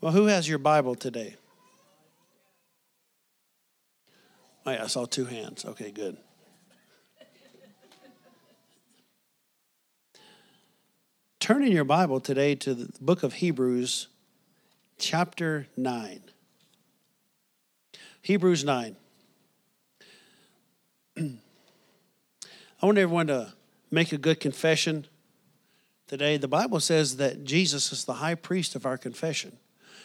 Well, 0.00 0.12
who 0.12 0.26
has 0.26 0.48
your 0.48 0.58
Bible 0.58 0.94
today? 0.94 1.36
Oh, 4.66 4.70
yeah, 4.70 4.84
I 4.84 4.86
saw 4.86 5.04
two 5.04 5.26
hands. 5.26 5.64
Okay, 5.64 5.90
good. 5.90 6.16
Turn 11.38 11.62
in 11.62 11.72
your 11.72 11.84
Bible 11.84 12.20
today 12.20 12.54
to 12.54 12.74
the 12.74 12.90
book 13.02 13.22
of 13.22 13.34
Hebrews, 13.34 14.08
chapter 14.98 15.66
9. 15.76 16.22
Hebrews 18.22 18.64
9. 18.64 18.96
I 21.18 22.86
want 22.86 22.96
everyone 22.96 23.26
to 23.26 23.52
make 23.90 24.12
a 24.12 24.18
good 24.18 24.40
confession 24.40 25.06
today. 26.06 26.38
The 26.38 26.48
Bible 26.48 26.80
says 26.80 27.18
that 27.18 27.44
Jesus 27.44 27.92
is 27.92 28.06
the 28.06 28.14
high 28.14 28.34
priest 28.34 28.74
of 28.74 28.86
our 28.86 28.96
confession. 28.96 29.58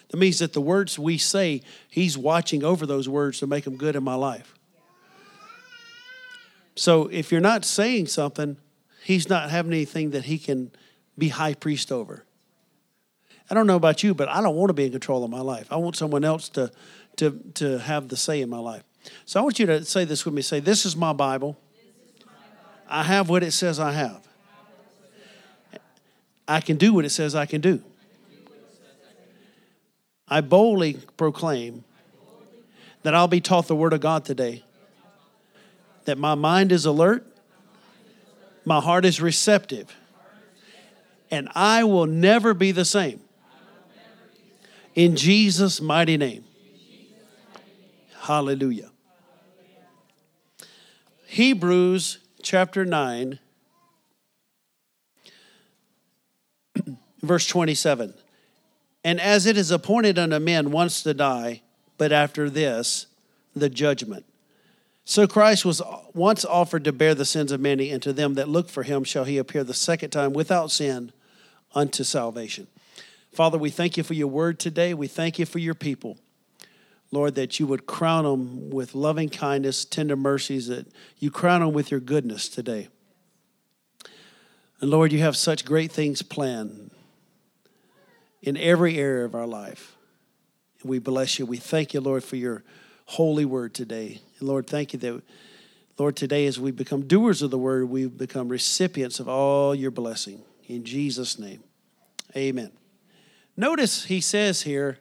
That 0.09 0.17
means 0.17 0.39
that 0.39 0.53
the 0.53 0.61
words 0.61 0.97
we 0.97 1.17
say, 1.17 1.61
He's 1.89 2.17
watching 2.17 2.63
over 2.63 2.85
those 2.85 3.07
words 3.07 3.39
to 3.39 3.47
make 3.47 3.63
them 3.63 3.77
good 3.77 3.95
in 3.95 4.03
my 4.03 4.15
life. 4.15 4.55
So 6.75 7.07
if 7.07 7.31
you're 7.31 7.41
not 7.41 7.65
saying 7.65 8.07
something, 8.07 8.57
He's 9.03 9.29
not 9.29 9.49
having 9.49 9.71
anything 9.71 10.11
that 10.11 10.25
He 10.25 10.37
can 10.37 10.71
be 11.17 11.29
high 11.29 11.53
priest 11.53 11.91
over. 11.91 12.25
I 13.49 13.55
don't 13.55 13.67
know 13.67 13.75
about 13.75 14.03
you, 14.03 14.13
but 14.13 14.29
I 14.29 14.41
don't 14.41 14.55
want 14.55 14.69
to 14.69 14.73
be 14.73 14.85
in 14.85 14.91
control 14.91 15.23
of 15.23 15.31
my 15.31 15.41
life. 15.41 15.67
I 15.71 15.77
want 15.77 15.95
someone 15.95 16.23
else 16.23 16.49
to, 16.49 16.71
to, 17.17 17.39
to 17.55 17.79
have 17.79 18.07
the 18.07 18.17
say 18.17 18.41
in 18.41 18.49
my 18.49 18.59
life. 18.59 18.83
So 19.25 19.39
I 19.39 19.43
want 19.43 19.59
you 19.59 19.65
to 19.67 19.85
say 19.85 20.05
this 20.05 20.25
with 20.25 20.33
me. 20.33 20.41
Say, 20.41 20.59
This 20.59 20.85
is 20.85 20.95
my 20.95 21.13
Bible. 21.13 21.57
I 22.87 23.03
have 23.03 23.29
what 23.29 23.43
it 23.43 23.51
says 23.51 23.79
I 23.79 23.91
have. 23.91 24.27
I 26.47 26.61
can 26.61 26.77
do 26.77 26.93
what 26.93 27.05
it 27.05 27.11
says 27.11 27.35
I 27.35 27.45
can 27.45 27.61
do. 27.61 27.83
I 30.29 30.41
boldly 30.41 30.99
proclaim 31.17 31.83
that 33.03 33.15
I'll 33.15 33.27
be 33.27 33.41
taught 33.41 33.67
the 33.67 33.75
Word 33.75 33.93
of 33.93 34.01
God 34.01 34.25
today, 34.25 34.63
that 36.05 36.17
my 36.17 36.35
mind 36.35 36.71
is 36.71 36.85
alert, 36.85 37.25
my 38.65 38.79
heart 38.79 39.05
is 39.05 39.21
receptive, 39.21 39.95
and 41.31 41.49
I 41.55 41.83
will 41.83 42.05
never 42.05 42.53
be 42.53 42.71
the 42.71 42.85
same. 42.85 43.21
In 44.95 45.15
Jesus' 45.15 45.79
mighty 45.81 46.17
name. 46.17 46.43
Hallelujah. 48.19 48.91
Hebrews 51.25 52.19
chapter 52.43 52.85
9, 52.85 53.39
verse 57.21 57.47
27. 57.47 58.13
And 59.03 59.19
as 59.19 59.45
it 59.45 59.57
is 59.57 59.71
appointed 59.71 60.19
unto 60.19 60.39
men 60.39 60.71
once 60.71 61.03
to 61.03 61.13
die, 61.13 61.61
but 61.97 62.11
after 62.11 62.49
this, 62.49 63.07
the 63.55 63.69
judgment. 63.69 64.25
So 65.05 65.25
Christ 65.25 65.65
was 65.65 65.81
once 66.13 66.45
offered 66.45 66.83
to 66.83 66.91
bear 66.91 67.15
the 67.15 67.25
sins 67.25 67.51
of 67.51 67.59
many, 67.59 67.89
and 67.89 68.01
to 68.03 68.13
them 68.13 68.35
that 68.35 68.47
look 68.47 68.69
for 68.69 68.83
him 68.83 69.03
shall 69.03 69.23
he 69.23 69.37
appear 69.37 69.63
the 69.63 69.73
second 69.73 70.11
time 70.11 70.33
without 70.33 70.69
sin 70.69 71.11
unto 71.73 72.03
salvation. 72.03 72.67
Father, 73.31 73.57
we 73.57 73.69
thank 73.69 73.97
you 73.97 74.03
for 74.03 74.13
your 74.13 74.27
word 74.27 74.59
today. 74.59 74.93
We 74.93 75.07
thank 75.07 75.39
you 75.39 75.45
for 75.45 75.59
your 75.59 75.75
people. 75.75 76.17
Lord, 77.11 77.35
that 77.35 77.59
you 77.59 77.65
would 77.65 77.87
crown 77.87 78.23
them 78.23 78.69
with 78.69 78.93
loving 78.93 79.29
kindness, 79.29 79.83
tender 79.83 80.15
mercies, 80.15 80.67
that 80.67 80.87
you 81.17 81.31
crown 81.31 81.61
them 81.61 81.73
with 81.73 81.89
your 81.89 81.99
goodness 81.99 82.47
today. 82.47 82.89
And 84.79 84.91
Lord, 84.91 85.11
you 85.11 85.19
have 85.19 85.35
such 85.35 85.65
great 85.65 85.91
things 85.91 86.21
planned 86.21 86.91
in 88.41 88.57
every 88.57 88.97
area 88.97 89.25
of 89.25 89.35
our 89.35 89.47
life. 89.47 89.95
We 90.83 90.99
bless 90.99 91.39
you. 91.39 91.45
We 91.45 91.57
thank 91.57 91.93
you, 91.93 92.01
Lord, 92.01 92.23
for 92.23 92.35
your 92.35 92.63
holy 93.05 93.45
word 93.45 93.73
today. 93.73 94.21
And 94.39 94.47
Lord, 94.47 94.67
thank 94.67 94.93
you 94.93 94.99
that, 94.99 95.21
Lord, 95.97 96.15
today 96.15 96.45
as 96.45 96.59
we 96.59 96.71
become 96.71 97.07
doers 97.07 97.41
of 97.41 97.51
the 97.51 97.57
word, 97.57 97.89
we 97.89 98.07
become 98.07 98.47
recipients 98.47 99.19
of 99.19 99.27
all 99.27 99.75
your 99.75 99.91
blessing. 99.91 100.41
In 100.67 100.85
Jesus' 100.85 101.37
name, 101.37 101.63
amen. 102.35 102.71
Notice 103.57 104.05
he 104.05 104.21
says 104.21 104.61
here, 104.61 104.99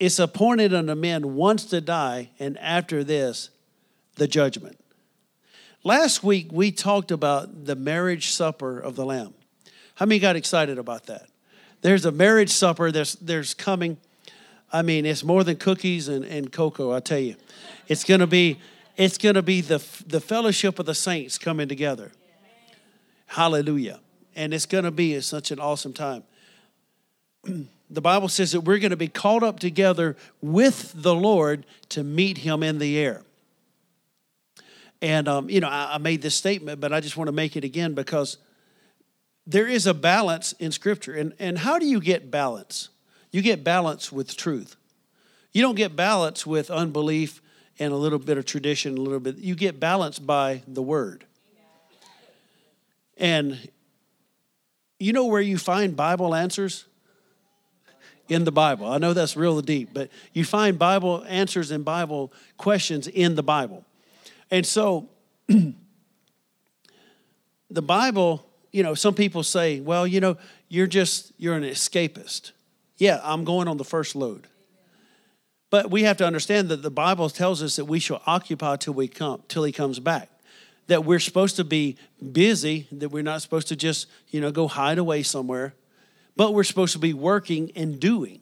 it's 0.00 0.18
appointed 0.18 0.72
unto 0.74 0.94
men 0.94 1.34
once 1.34 1.66
to 1.66 1.80
die, 1.80 2.30
and 2.38 2.58
after 2.58 3.04
this, 3.04 3.50
the 4.16 4.26
judgment. 4.26 4.78
Last 5.84 6.24
week, 6.24 6.48
we 6.50 6.72
talked 6.72 7.10
about 7.10 7.66
the 7.66 7.76
marriage 7.76 8.30
supper 8.30 8.80
of 8.80 8.96
the 8.96 9.04
Lamb. 9.04 9.34
How 9.94 10.06
many 10.06 10.18
got 10.18 10.36
excited 10.36 10.78
about 10.78 11.06
that? 11.06 11.29
There's 11.82 12.04
a 12.04 12.12
marriage 12.12 12.50
supper 12.50 12.90
there's, 12.92 13.14
there's 13.14 13.54
coming. 13.54 13.96
I 14.72 14.82
mean, 14.82 15.06
it's 15.06 15.24
more 15.24 15.44
than 15.44 15.56
cookies 15.56 16.08
and, 16.08 16.24
and 16.24 16.52
cocoa, 16.52 16.92
I 16.92 17.00
tell 17.00 17.18
you. 17.18 17.36
It's 17.88 18.04
to 18.04 18.26
be 18.26 18.58
it's 18.96 19.16
to 19.16 19.40
be 19.40 19.62
the, 19.62 19.82
the 20.06 20.20
fellowship 20.20 20.78
of 20.78 20.84
the 20.84 20.94
saints 20.94 21.38
coming 21.38 21.68
together. 21.68 22.12
Hallelujah. 23.28 24.00
And 24.36 24.52
it's 24.52 24.66
to 24.66 24.90
be 24.90 25.18
such 25.22 25.50
an 25.50 25.58
awesome 25.58 25.94
time. 25.94 26.22
the 27.90 28.00
Bible 28.02 28.28
says 28.28 28.52
that 28.52 28.60
we're 28.60 28.78
going 28.78 28.90
to 28.90 28.98
be 28.98 29.08
called 29.08 29.42
up 29.42 29.58
together 29.58 30.16
with 30.42 30.92
the 30.94 31.14
Lord 31.14 31.64
to 31.90 32.04
meet 32.04 32.38
him 32.38 32.62
in 32.62 32.78
the 32.78 32.98
air. 32.98 33.22
And, 35.00 35.28
um, 35.28 35.48
you 35.48 35.60
know, 35.60 35.68
I, 35.68 35.94
I 35.94 35.98
made 35.98 36.20
this 36.20 36.34
statement, 36.34 36.78
but 36.80 36.92
I 36.92 37.00
just 37.00 37.16
want 37.16 37.28
to 37.28 37.32
make 37.32 37.56
it 37.56 37.64
again 37.64 37.94
because 37.94 38.36
there 39.50 39.66
is 39.66 39.86
a 39.86 39.94
balance 39.94 40.52
in 40.54 40.70
Scripture. 40.70 41.14
And, 41.14 41.34
and 41.40 41.58
how 41.58 41.78
do 41.78 41.86
you 41.86 42.00
get 42.00 42.30
balance? 42.30 42.88
You 43.32 43.42
get 43.42 43.64
balance 43.64 44.12
with 44.12 44.36
truth. 44.36 44.76
You 45.52 45.62
don't 45.62 45.74
get 45.74 45.96
balance 45.96 46.46
with 46.46 46.70
unbelief 46.70 47.42
and 47.80 47.92
a 47.92 47.96
little 47.96 48.20
bit 48.20 48.38
of 48.38 48.44
tradition, 48.44 48.96
a 48.96 49.00
little 49.00 49.18
bit. 49.18 49.38
You 49.38 49.56
get 49.56 49.80
balance 49.80 50.20
by 50.20 50.62
the 50.68 50.82
Word. 50.82 51.24
And 53.16 53.68
you 55.00 55.12
know 55.12 55.26
where 55.26 55.40
you 55.40 55.58
find 55.58 55.96
Bible 55.96 56.34
answers? 56.34 56.84
In 58.28 58.44
the 58.44 58.52
Bible. 58.52 58.86
I 58.86 58.98
know 58.98 59.12
that's 59.12 59.36
real 59.36 59.60
deep, 59.60 59.90
but 59.92 60.08
you 60.32 60.44
find 60.44 60.78
Bible 60.78 61.24
answers 61.26 61.72
and 61.72 61.84
Bible 61.84 62.32
questions 62.56 63.08
in 63.08 63.34
the 63.34 63.42
Bible. 63.42 63.84
And 64.52 64.64
so 64.64 65.08
the 65.48 65.74
Bible 67.82 68.49
you 68.72 68.82
know, 68.82 68.94
some 68.94 69.14
people 69.14 69.42
say, 69.42 69.80
well, 69.80 70.06
you 70.06 70.20
know, 70.20 70.36
you're 70.68 70.86
just, 70.86 71.32
you're 71.38 71.54
an 71.54 71.64
escapist. 71.64 72.52
Yeah, 72.98 73.20
I'm 73.22 73.44
going 73.44 73.68
on 73.68 73.76
the 73.76 73.84
first 73.84 74.14
load. 74.14 74.46
But 75.70 75.90
we 75.90 76.02
have 76.02 76.16
to 76.18 76.26
understand 76.26 76.68
that 76.68 76.82
the 76.82 76.90
Bible 76.90 77.30
tells 77.30 77.62
us 77.62 77.76
that 77.76 77.84
we 77.84 78.00
shall 78.00 78.22
occupy 78.26 78.76
till 78.76 78.94
we 78.94 79.08
come, 79.08 79.42
till 79.48 79.64
he 79.64 79.72
comes 79.72 80.00
back. 80.00 80.28
That 80.88 81.04
we're 81.04 81.20
supposed 81.20 81.56
to 81.56 81.64
be 81.64 81.96
busy, 82.32 82.88
that 82.90 83.10
we're 83.10 83.22
not 83.22 83.42
supposed 83.42 83.68
to 83.68 83.76
just, 83.76 84.08
you 84.28 84.40
know, 84.40 84.50
go 84.50 84.66
hide 84.66 84.98
away 84.98 85.22
somewhere, 85.22 85.74
but 86.36 86.52
we're 86.52 86.64
supposed 86.64 86.92
to 86.94 86.98
be 86.98 87.14
working 87.14 87.70
and 87.76 88.00
doing. 88.00 88.40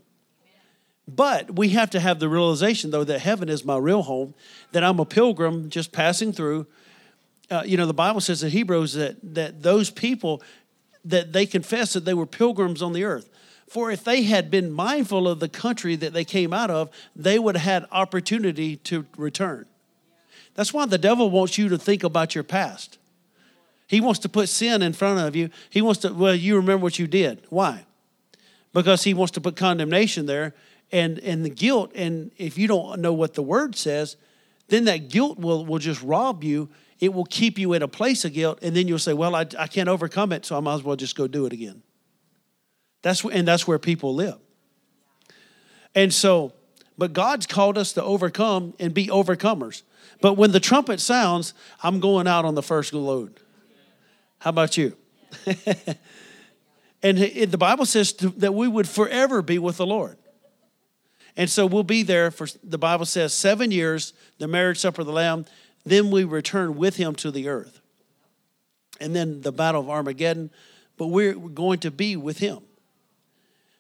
But 1.06 1.56
we 1.56 1.70
have 1.70 1.90
to 1.90 2.00
have 2.00 2.18
the 2.18 2.28
realization, 2.28 2.90
though, 2.90 3.04
that 3.04 3.20
heaven 3.20 3.48
is 3.48 3.64
my 3.64 3.76
real 3.76 4.02
home, 4.02 4.34
that 4.72 4.84
I'm 4.84 4.98
a 4.98 5.04
pilgrim 5.04 5.70
just 5.70 5.92
passing 5.92 6.32
through, 6.32 6.66
uh, 7.50 7.62
you 7.64 7.76
know, 7.76 7.86
the 7.86 7.94
Bible 7.94 8.20
says 8.20 8.42
in 8.42 8.50
Hebrews 8.50 8.92
that, 8.94 9.16
that 9.34 9.62
those 9.62 9.90
people, 9.90 10.42
that 11.04 11.32
they 11.32 11.46
confess 11.46 11.92
that 11.94 12.04
they 12.04 12.14
were 12.14 12.26
pilgrims 12.26 12.82
on 12.82 12.92
the 12.92 13.04
earth. 13.04 13.30
For 13.68 13.90
if 13.90 14.04
they 14.04 14.22
had 14.22 14.50
been 14.50 14.70
mindful 14.70 15.28
of 15.28 15.40
the 15.40 15.48
country 15.48 15.94
that 15.96 16.12
they 16.12 16.24
came 16.24 16.52
out 16.52 16.70
of, 16.70 16.90
they 17.14 17.38
would 17.38 17.56
have 17.56 17.82
had 17.82 17.88
opportunity 17.92 18.76
to 18.76 19.06
return. 19.16 19.66
That's 20.54 20.72
why 20.72 20.86
the 20.86 20.98
devil 20.98 21.30
wants 21.30 21.58
you 21.58 21.68
to 21.68 21.78
think 21.78 22.02
about 22.02 22.34
your 22.34 22.44
past. 22.44 22.98
He 23.86 24.00
wants 24.00 24.20
to 24.20 24.28
put 24.28 24.48
sin 24.48 24.82
in 24.82 24.92
front 24.92 25.20
of 25.20 25.36
you. 25.36 25.50
He 25.70 25.80
wants 25.80 26.00
to, 26.00 26.12
well, 26.12 26.34
you 26.34 26.56
remember 26.56 26.82
what 26.82 26.98
you 26.98 27.06
did. 27.06 27.42
Why? 27.48 27.84
Because 28.72 29.04
he 29.04 29.14
wants 29.14 29.32
to 29.32 29.40
put 29.40 29.56
condemnation 29.56 30.26
there 30.26 30.54
and, 30.92 31.18
and 31.20 31.44
the 31.44 31.50
guilt. 31.50 31.92
And 31.94 32.30
if 32.36 32.58
you 32.58 32.68
don't 32.68 33.00
know 33.00 33.12
what 33.12 33.34
the 33.34 33.42
word 33.42 33.76
says, 33.76 34.16
then 34.68 34.84
that 34.84 35.08
guilt 35.08 35.38
will, 35.38 35.64
will 35.64 35.78
just 35.78 36.02
rob 36.02 36.44
you 36.44 36.68
it 37.00 37.14
will 37.14 37.24
keep 37.24 37.58
you 37.58 37.72
in 37.74 37.82
a 37.82 37.88
place 37.88 38.24
of 38.24 38.32
guilt, 38.32 38.58
and 38.62 38.74
then 38.74 38.88
you'll 38.88 38.98
say, 38.98 39.12
Well, 39.12 39.34
I, 39.34 39.46
I 39.58 39.66
can't 39.66 39.88
overcome 39.88 40.32
it, 40.32 40.44
so 40.44 40.56
I 40.56 40.60
might 40.60 40.74
as 40.74 40.82
well 40.82 40.96
just 40.96 41.16
go 41.16 41.26
do 41.26 41.46
it 41.46 41.52
again. 41.52 41.82
That's, 43.02 43.24
and 43.24 43.46
that's 43.46 43.66
where 43.66 43.78
people 43.78 44.14
live. 44.14 44.38
And 45.94 46.12
so, 46.12 46.52
but 46.96 47.12
God's 47.12 47.46
called 47.46 47.78
us 47.78 47.92
to 47.92 48.02
overcome 48.02 48.74
and 48.78 48.92
be 48.92 49.06
overcomers. 49.06 49.82
But 50.20 50.34
when 50.34 50.50
the 50.50 50.60
trumpet 50.60 51.00
sounds, 51.00 51.54
I'm 51.82 52.00
going 52.00 52.26
out 52.26 52.44
on 52.44 52.54
the 52.54 52.62
first 52.62 52.92
load. 52.92 53.40
How 54.40 54.50
about 54.50 54.76
you? 54.76 54.96
and 57.02 57.18
the 57.18 57.58
Bible 57.58 57.86
says 57.86 58.12
that 58.14 58.54
we 58.54 58.66
would 58.66 58.88
forever 58.88 59.42
be 59.42 59.58
with 59.58 59.76
the 59.76 59.86
Lord. 59.86 60.16
And 61.36 61.48
so 61.48 61.66
we'll 61.66 61.84
be 61.84 62.02
there 62.02 62.32
for, 62.32 62.48
the 62.64 62.78
Bible 62.78 63.06
says, 63.06 63.32
seven 63.32 63.70
years, 63.70 64.12
the 64.38 64.48
marriage 64.48 64.78
supper 64.78 65.02
of 65.02 65.06
the 65.06 65.12
Lamb, 65.12 65.46
then 65.84 66.10
we 66.10 66.24
return 66.24 66.76
with 66.76 66.96
him 66.96 67.14
to 67.16 67.30
the 67.30 67.48
earth. 67.48 67.80
And 69.00 69.14
then 69.14 69.42
the 69.42 69.52
battle 69.52 69.80
of 69.80 69.88
Armageddon, 69.88 70.50
but 70.96 71.06
we're 71.06 71.34
going 71.34 71.78
to 71.80 71.90
be 71.90 72.16
with 72.16 72.38
him. 72.38 72.58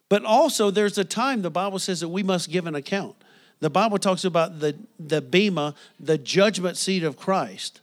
But 0.08 0.24
also, 0.24 0.70
there's 0.70 0.96
a 0.96 1.04
time 1.04 1.42
the 1.42 1.50
Bible 1.50 1.78
says 1.78 2.00
that 2.00 2.08
we 2.08 2.22
must 2.22 2.50
give 2.50 2.66
an 2.66 2.74
account. 2.74 3.16
The 3.60 3.68
Bible 3.68 3.98
talks 3.98 4.24
about 4.24 4.60
the, 4.60 4.76
the 4.98 5.20
Bema, 5.20 5.74
the 5.98 6.16
judgment 6.16 6.76
seat 6.76 7.02
of 7.02 7.16
Christ, 7.16 7.80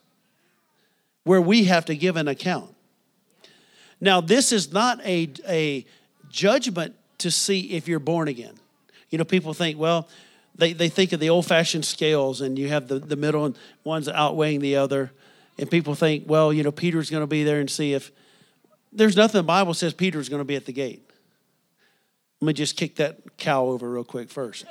where 1.24 1.42
we 1.42 1.66
have 1.66 1.86
to 1.86 1.96
give 1.96 2.16
an 2.16 2.28
account. 2.28 2.74
Now, 4.00 4.22
this 4.22 4.52
is 4.52 4.72
not 4.72 5.06
a, 5.06 5.30
a 5.48 5.86
judgment 6.30 6.96
to 7.20 7.30
see 7.30 7.72
if 7.72 7.88
you're 7.88 8.00
born 8.00 8.28
again. 8.28 8.54
You 9.10 9.18
know, 9.18 9.26
people 9.26 9.54
think, 9.54 9.78
well, 9.78 10.08
they, 10.57 10.74
they 10.74 10.90
think 10.90 11.12
of 11.12 11.19
the 11.19 11.30
old 11.30 11.46
fashioned 11.46 11.86
scales 11.86 12.42
and 12.42 12.57
you 12.57 12.69
have 12.69 12.88
the, 12.88 13.00
the 13.00 13.16
middle 13.16 13.56
ones 13.84 14.07
outweighing 14.07 14.62
the 14.62 14.78
other. 14.78 15.12
And 15.57 15.69
people 15.69 15.96
think, 15.96 16.25
well, 16.28 16.52
you 16.52 16.63
know, 16.63 16.72
Peter's 16.72 17.10
going 17.10 17.24
to 17.24 17.28
be 17.28 17.44
there 17.44 17.60
and 17.60 17.69
see 17.69 17.94
if 17.94 18.12
there's 18.92 19.18
nothing 19.18 19.40
the 19.40 19.44
Bible 19.44 19.74
says 19.74 19.94
Peter's 19.94 20.30
going 20.30 20.40
to 20.40 20.46
be 20.46 20.56
at 20.56 20.66
the 20.66 20.74
gate. 20.74 21.10
Let 22.42 22.48
me 22.48 22.54
just 22.54 22.78
kick 22.78 22.96
that 22.96 23.38
cow 23.38 23.66
over 23.66 23.90
real 23.90 24.04
quick 24.04 24.30
first. 24.30 24.66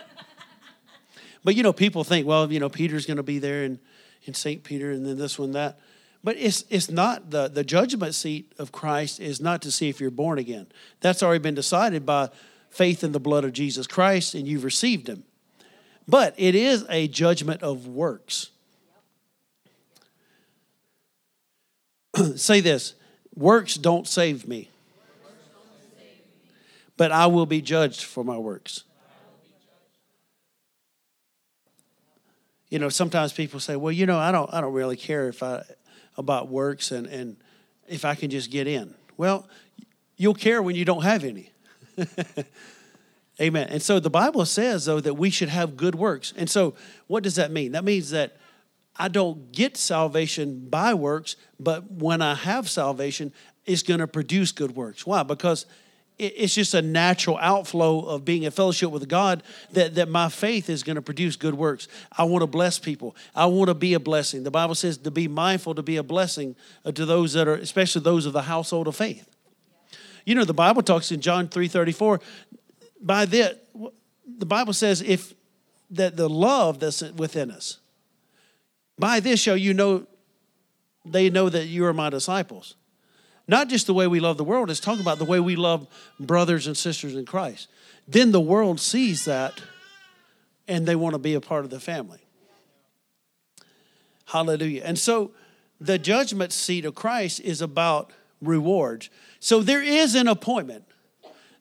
but 1.45 1.55
you 1.55 1.63
know, 1.63 1.73
people 1.73 2.05
think, 2.05 2.27
well, 2.27 2.51
you 2.51 2.61
know, 2.61 2.69
Peter's 2.69 3.07
going 3.07 3.19
to 3.19 3.23
be 3.23 3.39
there 3.39 3.65
and 3.65 3.79
in 4.27 4.35
St. 4.35 4.65
Peter 4.65 4.91
and 4.91 5.05
then 5.05 5.19
this 5.19 5.39
one, 5.39 5.53
that. 5.53 5.79
But 6.23 6.37
it's, 6.39 6.65
it's 6.71 6.91
not 6.91 7.31
the, 7.31 7.49
the 7.49 7.65
judgment 7.65 8.15
seat 8.15 8.55
of 8.59 8.73
Christ 8.73 9.21
is 9.21 9.41
not 9.41 9.61
to 9.63 9.71
see 9.71 9.91
if 9.91 10.01
you're 10.01 10.11
born 10.11 10.39
again. 10.39 10.67
That's 11.01 11.23
already 11.23 11.43
been 11.43 11.55
decided 11.55 12.07
by 12.07 12.31
faith 12.71 13.05
in 13.05 13.13
the 13.13 13.21
blood 13.21 13.45
of 13.45 13.53
Jesus 13.53 13.87
Christ 13.87 14.35
and 14.35 14.49
you've 14.49 14.65
received 14.65 15.09
him. 15.09 15.25
But 16.07 16.35
it 16.37 16.55
is 16.55 16.85
a 16.89 17.09
judgment 17.09 17.63
of 17.63 17.87
works. 17.87 18.51
Say 22.37 22.61
this 22.61 22.95
works 23.35 23.75
don't 23.75 24.07
save 24.07 24.47
me, 24.47 24.71
but 26.97 27.11
I 27.11 27.27
will 27.27 27.47
be 27.47 27.61
judged 27.61 28.05
for 28.05 28.23
my 28.25 28.39
works. 28.39 28.85
You 32.69 32.79
know, 32.79 32.89
sometimes 32.89 33.33
people 33.33 33.61
say, 33.61 33.77
"Well, 33.77 33.93
you 33.93 34.07
know, 34.07 34.19
I 34.19 34.33
don't, 34.33 34.53
I 34.53 34.61
don't 34.61 34.73
really 34.73 34.97
care 34.97 35.29
if 35.29 35.43
I 35.43 35.63
about 36.17 36.49
works 36.49 36.91
and 36.91 37.07
and 37.07 37.37
if 37.89 38.05
I 38.05 38.15
can 38.15 38.31
just 38.31 38.51
get 38.51 38.67
in." 38.67 38.95
Well, 39.17 39.49
you'll 40.17 40.35
care 40.35 40.63
when 40.63 40.75
you 40.75 40.85
don't 40.85 41.03
have 41.03 41.25
any. 41.25 41.51
Amen. 43.41 43.69
And 43.69 43.83
so 43.83 43.99
the 43.99 44.11
Bible 44.11 44.45
says, 44.47 44.85
though, 44.85 45.01
that 45.01 45.15
we 45.15 45.29
should 45.31 45.49
have 45.49 45.77
good 45.77 45.97
works. 45.97 46.33
And 46.37 46.49
so, 46.49 46.75
what 47.09 47.25
does 47.25 47.35
that 47.35 47.51
mean? 47.51 47.73
That 47.73 47.85
means 47.85 48.11
that 48.11 48.37
I 48.97 49.09
don't 49.09 49.51
get 49.51 49.77
salvation 49.77 50.69
by 50.69 50.95
works, 50.95 51.35
but 51.59 51.91
when 51.91 52.23
I 52.23 52.35
have 52.35 52.71
salvation, 52.71 53.33
it's 53.67 53.83
going 53.83 54.01
to 54.01 54.07
produce 54.07 54.53
good 54.53 54.77
works. 54.77 55.05
Why? 55.05 55.25
Because 55.25 55.67
it's 56.17 56.55
just 56.55 56.75
a 56.75 56.83
natural 56.83 57.37
outflow 57.39 58.01
of 58.03 58.25
being 58.25 58.45
in 58.45 58.53
fellowship 58.53 58.91
with 58.91 59.09
God 59.09 59.43
that, 59.73 59.97
that 59.97 60.09
my 60.09 60.29
faith 60.29 60.71
is 60.71 60.85
going 60.85 60.95
to 60.95 61.03
produce 61.03 61.35
good 61.35 61.55
works. 61.55 61.89
I 62.17 62.23
want 62.23 62.43
to 62.43 62.47
bless 62.47 62.79
people. 62.79 63.17
I 63.35 63.47
want 63.47 63.67
to 63.67 63.75
be 63.75 63.95
a 63.95 64.01
blessing. 64.01 64.45
The 64.45 64.51
Bible 64.53 64.77
says 64.77 64.97
to 64.99 65.11
be 65.11 65.27
mindful 65.27 65.75
to 65.75 65.83
be 65.83 65.97
a 65.97 66.05
blessing 66.05 66.55
uh, 66.85 66.93
to 66.93 67.05
those 67.05 67.33
that 67.33 67.49
are, 67.49 67.55
especially 67.55 68.03
those 68.03 68.27
of 68.27 68.33
the 68.33 68.43
household 68.43 68.87
of 68.87 68.95
faith. 68.95 69.29
You 70.25 70.37
know, 70.37 70.45
the 70.45 70.55
Bible 70.55 70.83
talks 70.83 71.11
in 71.11 71.21
John 71.21 71.49
3 71.49 71.67
34, 71.67 72.21
by 73.01 73.25
this, 73.25 73.57
the 74.27 74.47
Bible 74.47 74.73
says 74.73 75.03
if 75.03 75.35
that 75.91 76.17
the 76.17 76.29
love 76.29 76.81
that's 76.81 77.03
within 77.03 77.51
us, 77.51 77.79
by 78.99 79.21
this 79.21 79.41
shall 79.41 79.57
you 79.57 79.75
know, 79.75 80.07
they 81.05 81.31
know 81.31 81.49
that 81.49 81.67
you 81.67 81.85
are 81.85 81.93
my 81.93 82.11
disciples. 82.11 82.77
Not 83.47 83.69
just 83.69 83.87
the 83.87 83.95
way 83.95 84.07
we 84.07 84.21
love 84.21 84.39
the 84.39 84.45
world, 84.45 84.71
it's 84.71 84.81
talking 84.81 85.03
about 85.03 85.19
the 85.19 85.25
way 85.25 85.39
we 85.39 85.57
love 85.57 85.87
brothers 86.19 86.67
and 86.67 86.77
sisters 86.77 87.15
in 87.15 87.27
Christ. 87.27 87.69
Then 88.09 88.33
the 88.33 88.41
world 88.41 88.81
sees 88.81 89.25
that 89.27 89.61
and 90.67 90.87
they 90.87 90.97
want 90.97 91.15
to 91.15 91.19
be 91.19 91.35
a 91.35 91.41
part 91.41 91.65
of 91.65 91.71
the 91.71 91.81
family. 91.81 92.21
Hallelujah. 94.27 94.83
And 94.85 94.99
so 94.99 95.33
the 95.81 95.99
judgment 95.99 96.53
seat 96.53 96.85
of 96.87 96.95
Christ 96.95 97.41
is 97.41 97.61
about 97.61 98.13
rewards. 98.41 99.11
So 99.41 99.61
there 99.61 99.83
is 99.83 100.15
an 100.15 100.29
appointment 100.29 100.85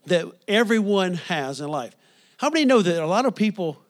that 0.06 0.26
everyone 0.48 1.16
has 1.16 1.62
in 1.62 1.70
life. 1.70 1.96
How 2.38 2.50
many 2.50 2.66
know 2.66 2.82
that 2.82 3.02
a 3.02 3.08
lot 3.08 3.26
of 3.26 3.36
people 3.36 3.82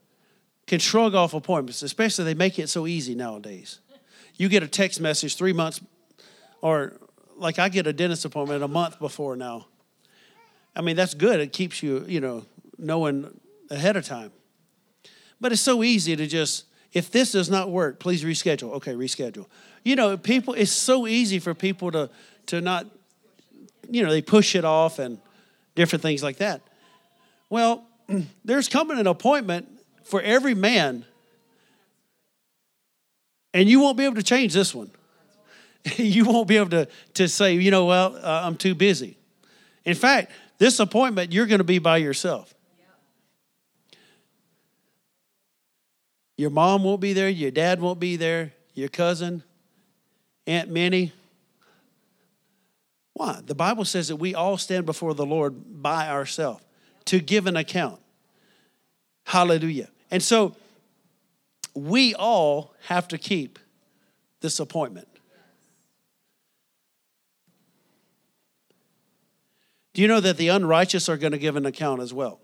can 0.68 0.80
shrug 0.80 1.16
off 1.16 1.34
appointments, 1.34 1.82
especially 1.82 2.26
they 2.26 2.34
make 2.34 2.60
it 2.60 2.70
so 2.70 2.86
easy 2.86 3.16
nowadays? 3.16 3.80
You 4.36 4.50
get 4.50 4.64
a 4.64 4.68
text 4.68 5.02
message 5.02 5.36
three 5.36 5.54
months, 5.54 5.82
or 6.62 6.98
like 7.36 7.60
I 7.60 7.70
get 7.70 7.88
a 7.88 7.94
dentist 7.94 8.26
appointment 8.26 8.64
a 8.64 8.68
month 8.68 9.00
before 9.00 9.36
now. 9.36 9.68
I 10.76 10.82
mean, 10.82 10.96
that's 10.96 11.14
good. 11.14 11.40
It 11.40 11.54
keeps 11.54 11.84
you, 11.84 12.06
you 12.08 12.20
know, 12.20 12.46
knowing 12.78 13.40
ahead 13.70 13.96
of 13.96 14.06
time. 14.06 14.32
But 15.40 15.52
it's 15.52 15.62
so 15.62 15.84
easy 15.84 16.16
to 16.16 16.26
just, 16.26 16.66
if 16.94 17.12
this 17.12 17.32
does 17.32 17.50
not 17.50 17.70
work, 17.70 18.00
please 18.00 18.24
reschedule. 18.24 18.72
Okay, 18.74 18.94
reschedule. 18.94 19.48
You 19.84 19.96
know, 19.96 20.18
people, 20.18 20.54
it's 20.54 20.72
so 20.72 21.06
easy 21.06 21.40
for 21.40 21.54
people 21.54 21.92
to, 21.92 22.10
to 22.48 22.62
not, 22.62 22.88
you 23.90 24.04
know, 24.04 24.10
they 24.10 24.22
push 24.22 24.56
it 24.56 24.64
off 24.64 25.00
and, 25.00 25.20
different 25.76 26.02
things 26.02 26.24
like 26.24 26.38
that. 26.38 26.62
Well, 27.50 27.86
there's 28.46 28.68
coming 28.68 29.00
an 29.00 29.08
appointment 29.08 29.68
for 30.04 30.22
every 30.22 30.54
man, 30.54 31.06
and 33.54 33.70
you 33.70 33.80
won't 33.80 33.98
be 33.98 34.06
able 34.06 34.16
to 34.16 34.24
change 34.24 34.54
this 34.54 34.74
one. 34.74 34.92
you 35.96 36.26
won't 36.26 36.48
be 36.48 36.58
able 36.58 36.70
to, 36.70 36.88
to 37.16 37.28
say, 37.28 37.54
you 37.54 37.72
know, 37.72 37.86
well, 37.86 38.16
uh, 38.16 38.42
I'm 38.46 38.56
too 38.56 38.76
busy. 38.76 39.18
In 39.86 39.96
fact, 39.96 40.32
this 40.58 40.80
appointment, 40.80 41.34
you're 41.34 41.46
going 41.46 41.60
to 41.60 41.66
be 41.66 41.80
by 41.80 41.98
yourself. 41.98 42.54
Your 46.38 46.50
mom 46.50 46.84
won't 46.84 47.02
be 47.02 47.14
there, 47.14 47.30
your 47.30 47.52
dad 47.52 47.80
won't 47.80 48.00
be 48.00 48.16
there, 48.16 48.54
your 48.74 48.90
cousin, 48.90 49.44
Aunt 50.48 50.70
Minnie, 50.70 51.12
why? 53.14 53.42
The 53.46 53.56
Bible 53.56 53.86
says 53.86 54.08
that 54.08 54.16
we 54.16 54.34
all 54.34 54.58
stand 54.58 54.86
before 54.86 55.14
the 55.14 55.26
Lord 55.26 55.82
by 55.82 56.10
ourselves 56.10 56.64
to 57.06 57.20
give 57.20 57.48
an 57.48 57.56
account. 57.56 58.00
Hallelujah. 59.26 59.90
And 60.10 60.22
so 60.22 60.56
we 61.76 62.16
all 62.16 62.74
have 62.88 63.08
to 63.10 63.18
keep 63.18 63.60
this 64.42 64.60
appointment. 64.60 65.08
Do 69.94 70.02
you 70.02 70.08
know 70.08 70.20
that 70.20 70.38
the 70.38 70.48
unrighteous 70.48 71.08
are 71.08 71.18
going 71.18 71.34
to 71.34 71.38
give 71.38 71.56
an 71.56 71.68
account 71.68 72.02
as 72.02 72.14
well? 72.14 72.40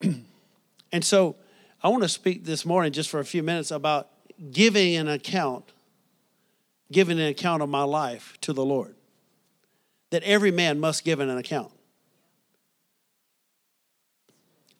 and 0.92 1.04
so 1.04 1.36
I 1.82 1.88
want 1.88 2.02
to 2.02 2.08
speak 2.08 2.44
this 2.44 2.64
morning 2.64 2.92
just 2.92 3.10
for 3.10 3.20
a 3.20 3.24
few 3.24 3.42
minutes 3.42 3.70
about 3.70 4.08
giving 4.50 4.96
an 4.96 5.08
account 5.08 5.66
giving 6.92 7.18
an 7.18 7.26
account 7.26 7.62
of 7.62 7.68
my 7.68 7.82
life 7.82 8.36
to 8.42 8.52
the 8.52 8.64
Lord. 8.64 8.94
That 10.10 10.22
every 10.22 10.50
man 10.50 10.78
must 10.78 11.04
give 11.04 11.20
an 11.20 11.30
account. 11.30 11.72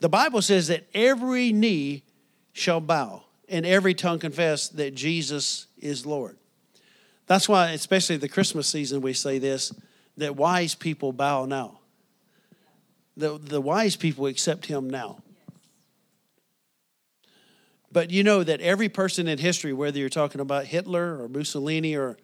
The 0.01 0.09
Bible 0.09 0.43
says 0.43 0.69
that 0.69 0.85
every 0.95 1.53
knee 1.53 2.03
shall 2.53 2.81
bow 2.81 3.23
and 3.49 3.65
every 3.65 3.95
tongue 3.95 4.19
confess 4.19 4.69
that 4.71 4.95
Jesus 4.95 5.67
is 5.79 6.05
Lord. 6.05 6.37
That's 7.27 7.49
why, 7.49 7.71
especially 7.71 8.17
the 8.17 8.29
Christmas 8.29 8.67
season, 8.67 9.01
we 9.01 9.13
say 9.13 9.39
this 9.39 9.73
that 10.17 10.37
wise 10.37 10.75
people 10.75 11.13
bow 11.13 11.47
now. 11.47 11.79
The, 13.17 13.39
the 13.39 13.61
wise 13.61 13.97
people 13.97 14.27
accept 14.27 14.67
him 14.67 14.91
now. 14.91 15.19
But 17.93 18.11
you 18.11 18.23
know 18.23 18.43
that 18.43 18.61
every 18.61 18.89
person 18.89 19.29
in 19.29 19.39
history, 19.39 19.73
whether 19.73 19.99
you're 19.99 20.09
talking 20.09 20.41
about 20.41 20.65
Hitler 20.65 21.23
or 21.23 21.29
Mussolini 21.29 21.95
or 21.95 22.17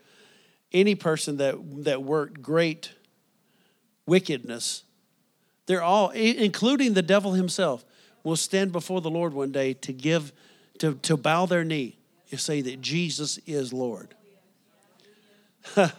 any 0.73 0.95
person 0.95 1.37
that, 1.37 1.57
that 1.85 2.03
worked 2.03 2.41
great 2.41 2.93
wickedness, 4.07 4.85
they're 5.67 5.83
all, 5.83 6.09
including 6.11 6.95
the 6.95 7.03
devil 7.03 7.33
himself, 7.33 7.85
will 8.25 8.37
stand 8.37 8.73
before 8.73 9.03
the 9.03 9.11
Lord 9.11 9.35
one 9.35 9.53
day 9.53 9.75
to 9.75 9.93
give, 9.93 10.33
to, 10.79 10.95
to 10.95 11.17
bow 11.17 11.45
their 11.45 11.65
knee 11.65 11.99
and 12.31 12.41
say 12.41 12.63
that 12.63 12.81
Jesus 12.81 13.39
is 13.47 13.73
Lord. 13.73 14.15
and 15.77 15.93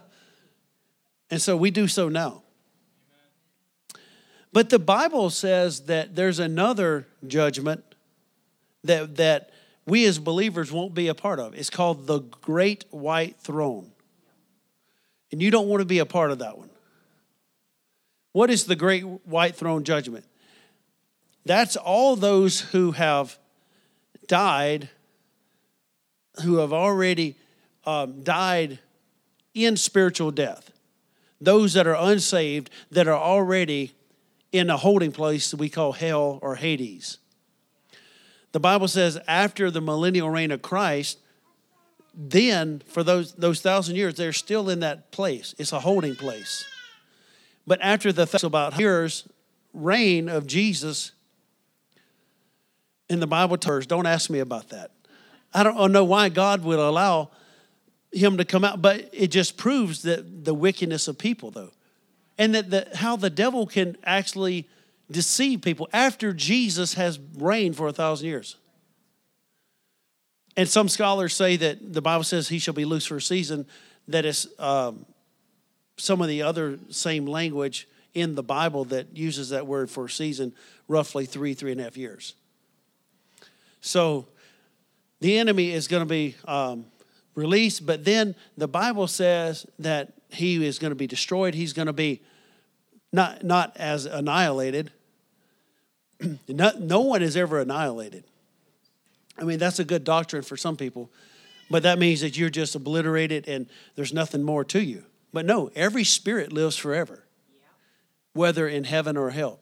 so 1.37 1.55
we 1.55 1.69
do 1.69 1.87
so 1.87 2.09
now. 2.09 2.41
But 4.51 4.71
the 4.71 4.79
Bible 4.79 5.29
says 5.29 5.81
that 5.81 6.15
there's 6.15 6.39
another 6.39 7.05
judgment 7.27 7.83
that, 8.83 9.15
that 9.17 9.51
we 9.89 10.05
as 10.05 10.19
believers 10.19 10.71
won't 10.71 10.93
be 10.93 11.07
a 11.07 11.15
part 11.15 11.39
of. 11.39 11.53
It's 11.55 11.69
called 11.69 12.07
the 12.07 12.19
Great 12.19 12.85
White 12.91 13.37
Throne. 13.37 13.91
And 15.31 15.41
you 15.41 15.51
don't 15.51 15.67
want 15.67 15.81
to 15.81 15.85
be 15.85 15.99
a 15.99 16.05
part 16.05 16.31
of 16.31 16.39
that 16.39 16.57
one. 16.57 16.69
What 18.31 18.49
is 18.49 18.65
the 18.65 18.75
Great 18.75 19.01
White 19.01 19.55
Throne 19.55 19.83
judgment? 19.83 20.25
That's 21.45 21.75
all 21.75 22.15
those 22.15 22.61
who 22.61 22.91
have 22.91 23.37
died, 24.27 24.89
who 26.43 26.57
have 26.57 26.73
already 26.73 27.35
um, 27.85 28.23
died 28.23 28.79
in 29.53 29.75
spiritual 29.75 30.31
death. 30.31 30.71
those 31.41 31.73
that 31.73 31.87
are 31.87 31.95
unsaved 31.95 32.69
that 32.91 33.07
are 33.07 33.17
already 33.17 33.93
in 34.51 34.69
a 34.69 34.77
holding 34.77 35.11
place 35.11 35.51
that 35.51 35.57
we 35.57 35.69
call 35.69 35.93
hell 35.93 36.39
or 36.41 36.55
Hades. 36.55 37.17
The 38.51 38.59
Bible 38.59 38.87
says 38.87 39.19
after 39.27 39.69
the 39.69 39.81
millennial 39.81 40.29
reign 40.29 40.51
of 40.51 40.61
Christ, 40.61 41.19
then 42.13 42.81
for 42.87 43.03
those, 43.03 43.33
those 43.33 43.61
thousand 43.61 43.95
years, 43.95 44.15
they're 44.15 44.33
still 44.33 44.69
in 44.69 44.79
that 44.81 45.11
place. 45.11 45.53
It's 45.57 45.71
a 45.71 45.79
holding 45.79 46.15
place. 46.15 46.65
But 47.67 47.79
after 47.81 48.11
the 48.11 48.25
about 48.43 48.73
years 48.73 49.27
reign 49.73 50.27
of 50.27 50.47
Jesus, 50.47 51.11
in 53.09 53.19
the 53.19 53.27
Bible 53.27 53.57
tells, 53.57 53.85
don't 53.85 54.05
ask 54.05 54.29
me 54.29 54.39
about 54.39 54.69
that. 54.69 54.91
I 55.53 55.63
don't 55.63 55.91
know 55.91 56.03
why 56.03 56.29
God 56.29 56.63
would 56.63 56.79
allow 56.79 57.31
him 58.11 58.37
to 58.37 58.45
come 58.45 58.63
out, 58.63 58.81
but 58.81 59.09
it 59.13 59.27
just 59.27 59.57
proves 59.57 60.01
that 60.03 60.45
the 60.45 60.53
wickedness 60.53 61.07
of 61.07 61.17
people, 61.17 61.51
though, 61.51 61.71
and 62.37 62.55
that 62.55 62.69
the, 62.69 62.87
how 62.95 63.15
the 63.15 63.29
devil 63.29 63.67
can 63.67 63.97
actually 64.03 64.67
deceive 65.11 65.61
people 65.61 65.89
after 65.93 66.33
Jesus 66.33 66.93
has 66.93 67.19
reigned 67.37 67.75
for 67.75 67.87
a 67.87 67.93
thousand 67.93 68.27
years. 68.27 68.55
And 70.55 70.67
some 70.67 70.89
scholars 70.89 71.33
say 71.33 71.55
that 71.57 71.93
the 71.93 72.01
Bible 72.01 72.23
says 72.23 72.49
he 72.49 72.59
shall 72.59 72.73
be 72.73 72.85
loose 72.85 73.05
for 73.05 73.17
a 73.17 73.21
season. 73.21 73.65
That 74.07 74.25
is 74.25 74.47
um, 74.59 75.05
some 75.97 76.21
of 76.21 76.27
the 76.27 76.41
other 76.41 76.79
same 76.89 77.25
language 77.25 77.87
in 78.13 78.35
the 78.35 78.43
Bible 78.43 78.85
that 78.85 79.15
uses 79.15 79.49
that 79.49 79.67
word 79.67 79.89
for 79.89 80.05
a 80.05 80.09
season, 80.09 80.53
roughly 80.87 81.25
three, 81.25 81.53
three 81.53 81.71
and 81.71 81.79
a 81.79 81.83
half 81.83 81.95
years. 81.95 82.35
So 83.81 84.27
the 85.21 85.37
enemy 85.37 85.71
is 85.71 85.87
going 85.87 86.01
to 86.01 86.09
be 86.09 86.35
um, 86.45 86.85
released, 87.35 87.85
but 87.85 88.03
then 88.03 88.35
the 88.57 88.67
Bible 88.67 89.07
says 89.07 89.65
that 89.79 90.13
he 90.29 90.65
is 90.65 90.79
going 90.79 90.91
to 90.91 90.95
be 90.95 91.07
destroyed. 91.07 91.53
He's 91.53 91.73
going 91.73 91.87
to 91.87 91.93
be 91.93 92.21
not, 93.11 93.43
not 93.43 93.77
as 93.77 94.05
annihilated. 94.05 94.91
no, 96.47 96.71
no 96.79 97.01
one 97.01 97.21
is 97.21 97.35
ever 97.37 97.59
annihilated. 97.59 98.23
I 99.37 99.43
mean, 99.43 99.59
that's 99.59 99.79
a 99.79 99.85
good 99.85 100.03
doctrine 100.03 100.43
for 100.43 100.57
some 100.57 100.75
people, 100.75 101.09
but 101.69 101.83
that 101.83 101.97
means 101.97 102.21
that 102.21 102.37
you're 102.37 102.49
just 102.49 102.75
obliterated 102.75 103.47
and 103.47 103.67
there's 103.95 104.13
nothing 104.13 104.43
more 104.43 104.63
to 104.65 104.83
you. 104.83 105.03
But 105.31 105.45
no, 105.45 105.71
every 105.75 106.03
spirit 106.03 106.51
lives 106.51 106.75
forever, 106.75 107.23
whether 108.33 108.67
in 108.67 108.83
heaven 108.83 109.15
or 109.15 109.29
hell. 109.29 109.59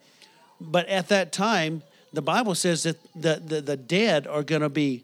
But 0.60 0.88
at 0.88 1.10
that 1.10 1.32
time, 1.32 1.84
the 2.14 2.22
Bible 2.22 2.56
says 2.56 2.84
that 2.84 2.98
the, 3.14 3.42
the, 3.46 3.62
the 3.62 3.78
dead 3.78 4.26
are 4.28 4.44
going 4.44 4.62
to 4.62 4.70
be 4.70 5.04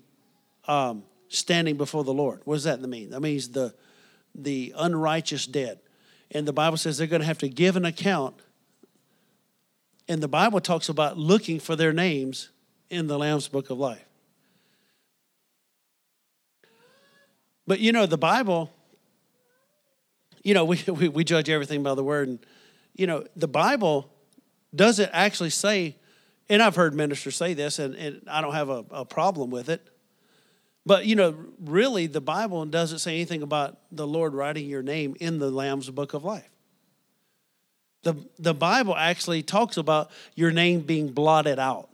um, 0.67 1.03
standing 1.27 1.77
before 1.77 2.03
the 2.03 2.13
Lord. 2.13 2.41
What 2.45 2.55
does 2.55 2.63
that 2.63 2.81
mean? 2.81 3.11
That 3.11 3.21
means 3.21 3.49
the, 3.49 3.73
the 4.33 4.73
unrighteous 4.77 5.45
dead. 5.45 5.79
And 6.31 6.47
the 6.47 6.53
Bible 6.53 6.77
says 6.77 6.97
they're 6.97 7.07
going 7.07 7.21
to 7.21 7.27
have 7.27 7.39
to 7.39 7.49
give 7.49 7.75
an 7.75 7.85
account. 7.85 8.35
And 10.07 10.21
the 10.21 10.27
Bible 10.27 10.59
talks 10.59 10.89
about 10.89 11.17
looking 11.17 11.59
for 11.59 11.75
their 11.75 11.93
names 11.93 12.49
in 12.89 13.07
the 13.07 13.17
Lamb's 13.17 13.47
Book 13.47 13.69
of 13.69 13.77
Life. 13.77 14.05
But 17.65 17.79
you 17.79 17.91
know, 17.91 18.05
the 18.05 18.17
Bible, 18.17 18.71
you 20.43 20.53
know, 20.53 20.65
we, 20.65 20.81
we, 20.87 21.07
we 21.09 21.23
judge 21.23 21.49
everything 21.49 21.83
by 21.83 21.95
the 21.95 22.03
word. 22.03 22.27
And, 22.27 22.39
you 22.95 23.07
know, 23.07 23.25
the 23.35 23.47
Bible 23.47 24.09
doesn't 24.75 25.09
actually 25.13 25.49
say, 25.49 25.95
and 26.49 26.61
I've 26.61 26.75
heard 26.75 26.93
ministers 26.93 27.35
say 27.35 27.53
this, 27.53 27.79
and, 27.79 27.95
and 27.95 28.21
I 28.29 28.41
don't 28.41 28.53
have 28.53 28.69
a, 28.69 28.85
a 28.91 29.05
problem 29.05 29.49
with 29.49 29.69
it. 29.69 29.87
But, 30.85 31.05
you 31.05 31.15
know, 31.15 31.35
really, 31.61 32.07
the 32.07 32.19
Bible 32.19 32.65
doesn't 32.65 32.99
say 32.99 33.15
anything 33.15 33.41
about 33.41 33.79
the 33.91 34.05
Lord 34.05 34.33
writing 34.33 34.67
your 34.67 34.83
name 34.83 35.15
in 35.21 35.39
the 35.39 35.49
Lamb's 35.49 35.89
book 35.89 36.13
of 36.13 36.25
life. 36.25 36.49
The, 38.03 38.15
the 38.37 38.53
Bible 38.53 38.95
actually 38.95 39.43
talks 39.43 39.77
about 39.77 40.11
your 40.35 40.51
name 40.51 40.81
being 40.81 41.11
blotted 41.11 41.57
out. 41.57 41.89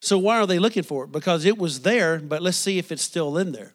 So 0.00 0.16
why 0.18 0.38
are 0.38 0.46
they 0.46 0.58
looking 0.58 0.82
for 0.82 1.04
it? 1.04 1.12
Because 1.12 1.44
it 1.44 1.58
was 1.58 1.80
there, 1.80 2.18
but 2.18 2.40
let's 2.40 2.56
see 2.56 2.78
if 2.78 2.90
it's 2.90 3.02
still 3.02 3.36
in 3.36 3.52
there. 3.52 3.74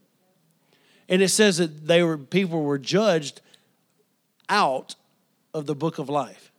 And 1.09 1.21
it 1.21 1.29
says 1.29 1.57
that 1.57 1.87
they 1.87 2.01
were 2.01 2.17
people 2.17 2.63
were 2.63 2.79
judged 2.79 3.41
out 4.49 4.95
of 5.53 5.65
the 5.65 5.75
book 5.75 5.99
of 5.99 6.09
life. 6.09 6.51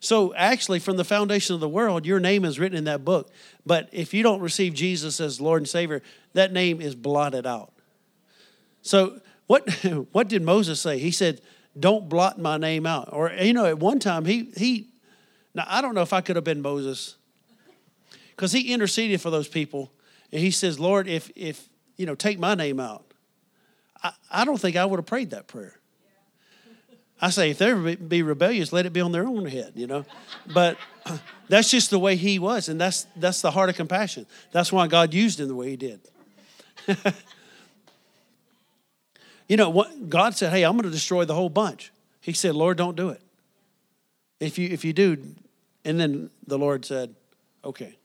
So 0.00 0.32
actually, 0.34 0.78
from 0.78 0.96
the 0.96 1.04
foundation 1.04 1.54
of 1.54 1.60
the 1.60 1.68
world, 1.68 2.06
your 2.06 2.20
name 2.20 2.44
is 2.44 2.58
written 2.58 2.78
in 2.78 2.84
that 2.84 3.04
book. 3.04 3.32
But 3.66 3.88
if 3.90 4.14
you 4.14 4.22
don't 4.22 4.40
receive 4.40 4.74
Jesus 4.74 5.20
as 5.20 5.40
Lord 5.40 5.62
and 5.62 5.68
Savior, 5.68 6.02
that 6.34 6.52
name 6.52 6.80
is 6.80 6.94
blotted 6.94 7.46
out. 7.46 7.72
So 8.80 9.20
what 9.48 9.68
what 10.12 10.28
did 10.28 10.42
Moses 10.42 10.80
say? 10.80 10.98
He 10.98 11.10
said, 11.10 11.40
"Don't 11.78 12.08
blot 12.08 12.38
my 12.38 12.56
name 12.56 12.86
out." 12.86 13.10
Or 13.12 13.30
you 13.30 13.52
know, 13.52 13.66
at 13.66 13.78
one 13.78 13.98
time 13.98 14.24
he 14.24 14.50
he. 14.56 14.88
Now 15.54 15.64
I 15.66 15.80
don't 15.80 15.94
know 15.94 16.02
if 16.02 16.12
I 16.12 16.20
could 16.20 16.36
have 16.36 16.44
been 16.44 16.62
Moses 16.62 17.16
because 18.30 18.52
he 18.52 18.72
interceded 18.72 19.20
for 19.20 19.30
those 19.30 19.48
people, 19.48 19.92
and 20.32 20.40
he 20.40 20.50
says, 20.50 20.78
"Lord, 20.78 21.08
if 21.08 21.30
if 21.34 21.68
you 21.96 22.06
know, 22.06 22.14
take 22.14 22.38
my 22.38 22.54
name 22.54 22.80
out." 22.80 23.04
I, 24.02 24.12
I 24.30 24.44
don't 24.44 24.58
think 24.58 24.76
I 24.76 24.84
would 24.84 24.98
have 24.98 25.06
prayed 25.06 25.30
that 25.30 25.48
prayer. 25.48 25.78
I 27.20 27.30
say, 27.30 27.50
if 27.50 27.58
they 27.58 27.96
be 27.96 28.22
rebellious, 28.22 28.72
let 28.72 28.86
it 28.86 28.92
be 28.92 29.00
on 29.00 29.10
their 29.10 29.26
own 29.26 29.46
head, 29.46 29.72
you 29.74 29.86
know. 29.86 30.04
But 30.52 30.76
that's 31.48 31.70
just 31.70 31.90
the 31.90 31.98
way 31.98 32.14
he 32.16 32.38
was, 32.38 32.68
and 32.68 32.80
that's 32.80 33.06
that's 33.16 33.42
the 33.42 33.50
heart 33.50 33.70
of 33.70 33.76
compassion. 33.76 34.26
That's 34.52 34.72
why 34.72 34.86
God 34.86 35.12
used 35.12 35.40
him 35.40 35.48
the 35.48 35.54
way 35.54 35.70
He 35.70 35.76
did. 35.76 36.00
you 39.48 39.56
know 39.56 39.70
what? 39.70 40.08
God 40.08 40.36
said, 40.36 40.52
"Hey, 40.52 40.62
I'm 40.64 40.72
going 40.72 40.84
to 40.84 40.90
destroy 40.90 41.24
the 41.24 41.34
whole 41.34 41.48
bunch." 41.48 41.90
He 42.20 42.32
said, 42.32 42.54
"Lord, 42.54 42.76
don't 42.76 42.96
do 42.96 43.08
it. 43.08 43.22
If 44.40 44.58
you 44.58 44.68
if 44.68 44.84
you 44.84 44.92
do," 44.92 45.16
and 45.84 45.98
then 45.98 46.30
the 46.46 46.58
Lord 46.58 46.84
said, 46.84 47.14
"Okay." 47.64 47.96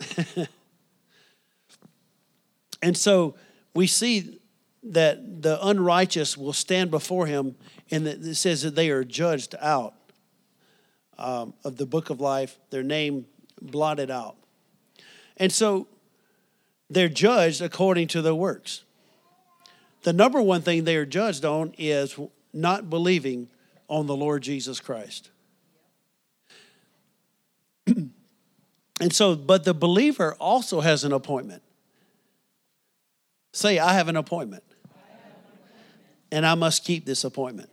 and 2.82 2.96
so 2.96 3.34
we 3.74 3.86
see 3.86 4.40
that 4.82 5.42
the 5.42 5.64
unrighteous 5.64 6.36
will 6.36 6.52
stand 6.52 6.90
before 6.90 7.26
him, 7.26 7.54
and 7.90 8.06
it 8.06 8.34
says 8.36 8.62
that 8.62 8.74
they 8.74 8.90
are 8.90 9.04
judged 9.04 9.54
out 9.60 9.94
um, 11.18 11.52
of 11.64 11.76
the 11.76 11.86
book 11.86 12.10
of 12.10 12.20
life, 12.20 12.58
their 12.70 12.82
name 12.82 13.26
blotted 13.60 14.10
out. 14.10 14.36
And 15.36 15.52
so 15.52 15.88
they're 16.90 17.08
judged 17.08 17.60
according 17.60 18.08
to 18.08 18.22
their 18.22 18.34
works. 18.34 18.84
The 20.02 20.12
number 20.12 20.40
one 20.40 20.62
thing 20.62 20.84
they 20.84 20.96
are 20.96 21.06
judged 21.06 21.44
on 21.44 21.74
is 21.76 22.18
not 22.52 22.88
believing 22.88 23.48
on 23.88 24.06
the 24.06 24.16
Lord 24.16 24.42
Jesus 24.42 24.80
Christ. 24.80 25.30
and 27.86 28.12
so, 29.10 29.34
but 29.34 29.64
the 29.64 29.74
believer 29.74 30.34
also 30.34 30.80
has 30.80 31.04
an 31.04 31.12
appointment. 31.12 31.62
Say, 33.52 33.78
I 33.78 33.94
have 33.94 34.08
an 34.08 34.16
appointment 34.16 34.62
and 36.30 36.46
I 36.46 36.54
must 36.54 36.84
keep 36.84 37.04
this 37.04 37.24
appointment. 37.24 37.70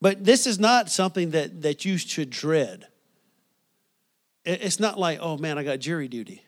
But 0.00 0.24
this 0.24 0.46
is 0.46 0.58
not 0.58 0.90
something 0.90 1.30
that, 1.30 1.62
that 1.62 1.84
you 1.84 1.96
should 1.96 2.30
dread. 2.30 2.88
It's 4.44 4.78
not 4.78 4.98
like, 4.98 5.18
oh 5.22 5.38
man, 5.38 5.56
I 5.56 5.62
got 5.62 5.78
jury 5.78 6.08
duty. 6.08 6.43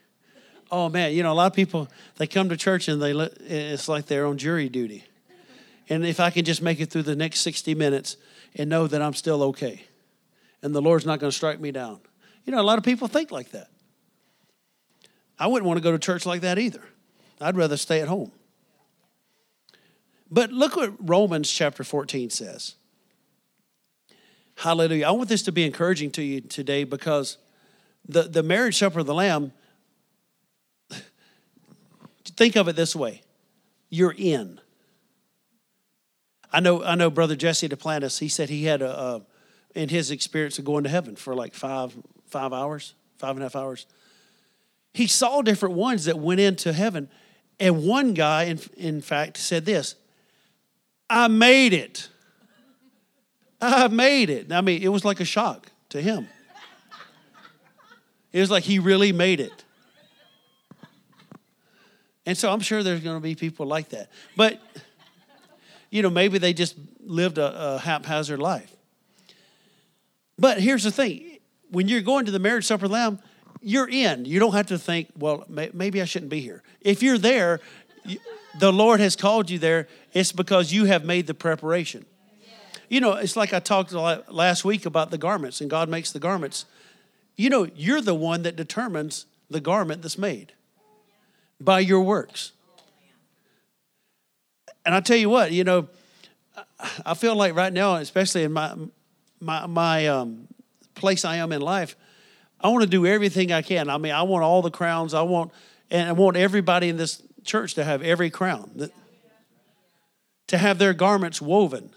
Oh 0.71 0.89
man, 0.89 1.13
you 1.13 1.23
know, 1.23 1.33
a 1.33 1.35
lot 1.35 1.47
of 1.47 1.55
people, 1.55 1.89
they 2.17 2.27
come 2.27 2.49
to 2.49 2.57
church 2.57 2.89
and 2.89 3.01
they 3.01 3.13
it's 3.13 3.89
like 3.89 4.07
they're 4.07 4.27
on 4.27 4.39
jury 4.39 4.69
duty. 4.69 5.05
And 5.89 6.05
if 6.05 6.19
I 6.19 6.31
can 6.31 6.45
just 6.45 6.63
make 6.63 6.81
it 6.81 6.91
through 6.91 7.05
the 7.05 7.15
next 7.15 7.41
60 7.41 7.75
minutes 7.75 8.17
and 8.57 8.69
know 8.69 8.87
that 8.87 9.01
I'm 9.01 9.15
still 9.15 9.43
okay 9.45 9.85
and 10.63 10.75
the 10.75 10.83
Lord's 10.83 11.07
not 11.07 11.21
going 11.21 11.31
to 11.31 11.37
strike 11.37 11.61
me 11.61 11.71
down. 11.71 12.01
You 12.45 12.53
know, 12.53 12.61
a 12.61 12.65
lot 12.65 12.79
of 12.79 12.85
people 12.85 13.09
think 13.09 13.31
like 13.31 13.51
that. 13.53 13.69
I 15.39 15.47
wouldn't 15.47 15.67
want 15.67 15.79
to 15.79 15.83
go 15.83 15.93
to 15.93 15.99
church 15.99 16.27
like 16.27 16.41
that 16.41 16.59
either. 16.59 16.83
I'd 17.41 17.57
rather 17.57 17.77
stay 17.77 18.01
at 18.01 18.09
home. 18.09 18.33
But 20.31 20.51
look 20.51 20.75
what 20.77 20.95
Romans 20.99 21.51
chapter 21.51 21.85
14 21.85 22.31
says. 22.31 22.75
Hallelujah. 24.57 25.07
I 25.07 25.11
want 25.11 25.29
this 25.29 25.43
to 25.43 25.53
be 25.53 25.65
encouraging 25.65 26.11
to 26.13 26.23
you 26.23 26.41
today 26.41 26.85
because 26.85 27.37
the, 28.09 28.23
the 28.23 28.43
marriage 28.43 28.79
supper 28.79 29.01
of 29.01 29.07
the 29.07 29.15
Lamb, 29.15 29.53
think 32.37 32.57
of 32.57 32.69
it 32.69 32.77
this 32.77 32.95
way 32.95 33.23
you're 33.89 34.15
in. 34.17 34.61
I 36.53 36.61
know, 36.61 36.83
I 36.83 36.95
know 36.95 37.11
Brother 37.11 37.37
Jesse 37.37 37.69
Duplantis, 37.69 38.19
he 38.19 38.29
said 38.29 38.49
he 38.49 38.65
had 38.65 38.83
a, 38.83 38.99
a, 38.99 39.23
in 39.75 39.89
his 39.89 40.11
experience 40.11 40.59
of 40.59 40.65
going 40.65 40.85
to 40.85 40.91
heaven 40.91 41.17
for 41.17 41.35
like 41.35 41.55
five, 41.55 41.95
five 42.27 42.53
hours, 42.53 42.95
five 43.19 43.31
and 43.31 43.41
a 43.41 43.45
half 43.45 43.57
hours. 43.57 43.87
He 44.95 45.07
saw 45.07 45.43
different 45.43 45.75
ones 45.75 46.07
that 46.07 46.19
went 46.19 46.41
into 46.41 46.73
heaven. 46.73 47.11
And 47.61 47.85
one 47.85 48.15
guy, 48.15 48.45
in, 48.45 48.61
in 48.77 49.01
fact, 49.01 49.37
said 49.37 49.65
this 49.65 49.97
I 51.11 51.29
made 51.29 51.73
it. 51.73 52.09
I 53.61 53.89
made 53.89 54.31
it. 54.31 54.53
I 54.53 54.61
mean, 54.61 54.83
it 54.83 54.89
was 54.89 55.05
like 55.05 55.21
a 55.21 55.25
shock 55.25 55.71
to 55.91 56.01
him. 56.01 56.29
It 58.33 58.41
was 58.41 58.51
like 58.51 58.65
he 58.65 58.79
really 58.79 59.13
made 59.13 59.41
it. 59.41 59.65
And 62.27 62.37
so 62.37 62.53
I'm 62.53 62.61
sure 62.61 62.83
there's 62.83 63.01
going 63.01 63.17
to 63.17 63.23
be 63.23 63.37
people 63.37 63.67
like 63.67 63.91
that. 63.91 64.11
But, 64.37 64.61
you 65.91 66.03
know, 66.03 66.11
maybe 66.11 66.39
they 66.39 66.53
just 66.53 66.77
lived 67.01 67.39
a, 67.39 67.75
a 67.75 67.79
haphazard 67.79 68.41
life. 68.41 68.75
But 70.39 70.61
here's 70.61 70.83
the 70.83 70.91
thing 70.91 71.39
when 71.71 71.89
you're 71.89 72.03
going 72.03 72.27
to 72.27 72.33
the 72.33 72.39
marriage 72.39 72.65
supper 72.67 72.85
of 72.85 72.91
the 72.91 72.95
Lamb, 72.95 73.21
you're 73.61 73.89
in. 73.89 74.25
You 74.25 74.39
don't 74.39 74.53
have 74.53 74.67
to 74.67 74.79
think, 74.79 75.09
well, 75.17 75.45
maybe 75.49 76.03
I 76.03 76.05
shouldn't 76.05 76.31
be 76.31 76.41
here. 76.41 76.63
If 76.81 77.03
you're 77.03 77.19
there, 77.19 77.61
the 78.59 78.73
Lord 78.73 79.01
has 79.01 79.17
called 79.17 79.51
you 79.51 79.59
there, 79.59 79.89
it's 80.13 80.33
because 80.33 80.73
you 80.73 80.85
have 80.85 81.05
made 81.05 81.27
the 81.27 81.35
preparation. 81.35 82.05
You 82.89 83.01
know, 83.01 83.15
it's 83.15 83.37
like 83.37 83.53
I 83.53 83.59
talked 83.59 83.93
last 83.93 84.65
week 84.65 84.87
about 84.87 85.11
the 85.11 85.19
garments, 85.19 85.61
and 85.61 85.69
God 85.69 85.89
makes 85.89 86.13
the 86.13 86.21
garments. 86.21 86.67
You 87.37 87.51
know, 87.51 87.69
you're 87.75 88.01
the 88.01 88.15
one 88.15 88.43
that 88.43 88.55
determines 88.55 89.27
the 89.51 89.61
garment 89.61 90.03
that's 90.03 90.19
made 90.19 90.53
by 91.61 91.81
your 91.81 92.01
works. 92.01 92.53
And 94.85 94.95
I 94.95 95.01
tell 95.01 95.17
you 95.17 95.29
what, 95.29 95.53
you 95.53 95.65
know, 95.65 95.89
I 97.05 97.15
feel 97.15 97.35
like 97.35 97.55
right 97.55 97.73
now, 97.73 97.97
especially 97.97 98.45
in 98.45 98.53
my 98.53 98.75
my 99.41 99.67
my 99.67 100.07
um, 100.07 100.47
place 100.95 101.25
I 101.25 101.37
am 101.37 101.53
in 101.53 101.61
life, 101.61 101.97
I 102.61 102.69
want 102.69 102.83
to 102.83 102.89
do 102.89 103.07
everything 103.07 103.53
I 103.53 103.63
can. 103.63 103.91
I 103.91 103.99
mean, 103.99 104.13
I 104.13 104.23
want 104.23 104.45
all 104.45 104.63
the 104.63 104.71
crowns. 104.71 105.15
I 105.15 105.23
want, 105.23 105.53
and 105.91 106.09
I 106.09 106.13
want 106.13 106.37
everybody 106.37 106.89
in 106.89 106.97
this 106.97 107.23
church 107.45 107.75
to 107.75 107.85
have 107.85 108.03
every 108.03 108.31
crown, 108.31 108.91
to 110.49 110.59
have 110.59 110.79
their 110.79 110.95
garments 110.95 111.41
woven. 111.41 111.91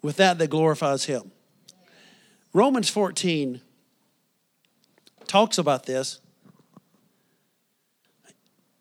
With 0.00 0.16
that, 0.16 0.38
that 0.38 0.48
glorifies 0.48 1.04
Him. 1.04 1.32
Romans 2.52 2.88
14 2.88 3.60
talks 5.28 5.58
about 5.58 5.86
this. 5.86 6.20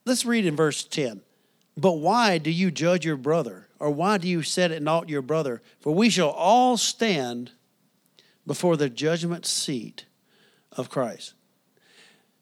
Let's 0.06 0.26
read 0.26 0.46
in 0.46 0.56
verse 0.56 0.84
10. 0.84 1.22
But 1.76 1.94
why 1.94 2.38
do 2.38 2.50
you 2.50 2.72
judge 2.72 3.06
your 3.06 3.18
brother? 3.18 3.68
Or 3.80 3.92
why 3.92 4.18
do 4.18 4.28
you 4.28 4.42
set 4.42 4.72
it 4.72 4.82
naught 4.82 5.10
your 5.10 5.22
brother? 5.22 5.62
For 5.80 5.94
we 5.94 6.10
shall 6.10 6.30
all 6.30 6.78
stand 6.78 7.52
before 8.48 8.78
the 8.78 8.90
judgment 8.90 9.46
seat 9.46 10.06
of 10.72 10.90
Christ. 10.90 11.34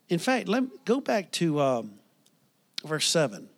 In 0.08 0.20
fact, 0.20 0.48
let 0.48 0.64
me 0.64 0.70
go 0.86 1.02
back 1.02 1.32
to 1.34 1.60
um, 1.60 1.94
verse 2.86 3.08
7. 3.08 3.50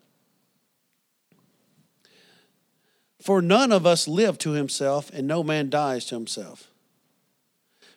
For 3.21 3.41
none 3.41 3.73
of 3.73 3.85
us 3.85 4.07
live 4.07 4.37
to 4.39 4.51
himself, 4.51 5.11
and 5.13 5.27
no 5.27 5.43
man 5.43 5.69
dies 5.69 6.05
to 6.05 6.15
himself. 6.15 6.71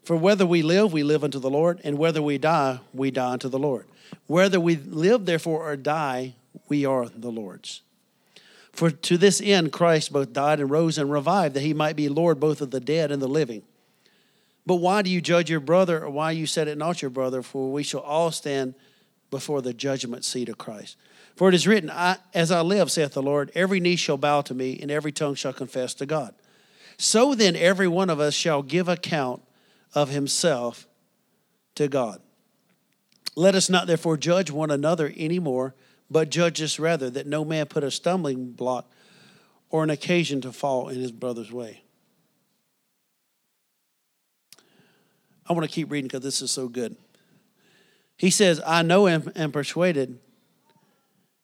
For 0.02 0.16
whether 0.16 0.47
we 0.47 0.62
live, 0.62 0.92
we 0.92 1.02
live 1.02 1.23
unto 1.23 1.38
the 1.38 1.50
Lord, 1.50 1.80
and 1.85 1.99
whether 1.99 2.23
we 2.23 2.38
die, 2.38 2.80
we 2.92 3.11
die 3.11 3.33
unto 3.33 3.49
the 3.49 3.59
Lord. 3.59 3.87
Whether 4.26 4.59
we 4.59 4.76
live, 4.76 5.26
therefore, 5.26 5.71
or 5.71 5.76
die, 5.76 6.35
we 6.69 6.85
are 6.85 7.09
the 7.09 7.30
Lord's. 7.30 7.83
For 8.73 8.90
to 8.90 9.19
this 9.19 9.40
end 9.40 9.73
Christ 9.73 10.12
both 10.12 10.33
died 10.33 10.61
and 10.61 10.71
rose 10.71 10.97
and 10.99 11.11
revived, 11.11 11.54
that 11.54 11.62
he 11.62 11.75
might 11.75 11.97
be 11.97 12.09
Lord 12.09 12.40
both 12.40 12.61
of 12.61 12.71
the 12.71 12.80
dead 12.80 13.11
and 13.11 13.21
the 13.21 13.28
living. 13.28 13.62
But 14.66 14.76
why 14.76 15.02
do 15.02 15.11
you 15.11 15.21
judge 15.21 15.50
your 15.50 15.61
brother, 15.61 16.04
or 16.04 16.11
why 16.11 16.30
you 16.30 16.47
said 16.47 16.69
it 16.69 16.78
not 16.78 17.02
your 17.02 17.11
brother? 17.11 17.42
For 17.42 17.73
we 17.73 17.83
shall 17.83 18.00
all 18.00 18.30
stand 18.30 18.75
before 19.30 19.62
the 19.62 19.75
judgment 19.75 20.25
seat 20.25 20.49
of 20.49 20.59
Christ. 20.59 20.97
For 21.37 21.49
it 21.49 21.54
is 21.54 21.66
written, 21.66 21.90
I, 21.90 22.19
As 22.35 22.50
I 22.50 22.61
live, 22.61 22.90
saith 22.90 23.12
the 23.12 23.23
Lord, 23.23 23.50
every 23.54 23.80
knee 23.80 23.97
shall 23.97 24.16
bow 24.16 24.42
to 24.42 24.54
me, 24.54 24.78
and 24.80 24.90
every 24.90 25.12
tongue 25.12 25.35
shall 25.35 25.52
confess 25.52 25.95
to 25.95 26.07
God. 26.07 26.35
So 26.99 27.35
then, 27.35 27.57
every 27.57 27.88
one 27.88 28.11
of 28.11 28.21
us 28.21 28.35
shall 28.35 28.62
give 28.62 28.88
account 28.88 29.42
of 29.94 30.11
himself 30.11 30.87
to 31.75 31.88
God. 31.88 32.20
Let 33.37 33.54
us 33.54 33.70
not 33.70 33.87
therefore 33.87 34.16
judge 34.16 34.50
one 34.50 34.70
another 34.70 35.12
anymore, 35.16 35.75
but 36.11 36.30
judge 36.30 36.61
us 36.61 36.78
rather, 36.78 37.09
that 37.11 37.26
no 37.26 37.44
man 37.44 37.66
put 37.66 37.85
a 37.85 37.90
stumbling 37.90 38.52
block 38.52 38.90
or 39.70 39.85
an 39.85 39.90
occasion 39.90 40.40
to 40.40 40.52
fall 40.52 40.88
in 40.88 41.00
his 41.00 41.12
brother's 41.12 41.52
way. 41.52 41.82
I 45.49 45.52
want 45.52 45.65
to 45.69 45.75
keep 45.75 45.91
reading 45.91 46.08
because 46.08 46.23
this 46.23 46.43
is 46.43 46.50
so 46.50 46.69
good. 46.69 46.97
He 48.17 48.30
says, 48.30 48.60
I 48.67 48.82
know 48.82 49.06
and 49.06 49.32
am 49.36 49.50
persuaded 49.52 50.19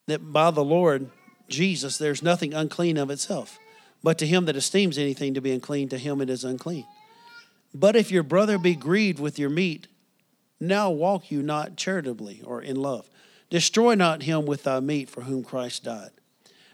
that 0.07 0.33
by 0.33 0.51
the 0.51 0.65
Lord 0.65 1.11
Jesus 1.49 1.99
there's 1.99 2.23
nothing 2.23 2.53
unclean 2.53 2.99
of 2.99 3.11
itself, 3.11 3.59
but 4.03 4.19
to 4.19 4.27
him 4.27 4.45
that 4.45 4.57
esteems 4.57 4.99
anything 4.99 5.35
to 5.35 5.41
be 5.41 5.53
unclean, 5.53 5.89
to 5.89 5.99
him 5.99 6.21
it 6.21 6.31
is 6.31 6.45
unclean. 6.45 6.85
But 7.75 7.97
if 7.97 8.11
your 8.11 8.23
brother 8.23 8.59
be 8.59 8.75
grieved 8.75 9.19
with 9.19 9.39
your 9.39 9.51
meat, 9.51 9.87
now 10.61 10.91
walk 10.91 11.31
you 11.31 11.43
not 11.43 11.77
charitably 11.77 12.43
or 12.45 12.63
in 12.63 12.77
love. 12.77 13.09
Destroy 13.51 13.95
not 13.95 14.23
him 14.23 14.47
with 14.47 14.65
thy 14.65 14.81
meat 14.81 15.11
for 15.11 15.23
whom 15.23 15.45
Christ 15.45 15.85
died. 15.85 16.11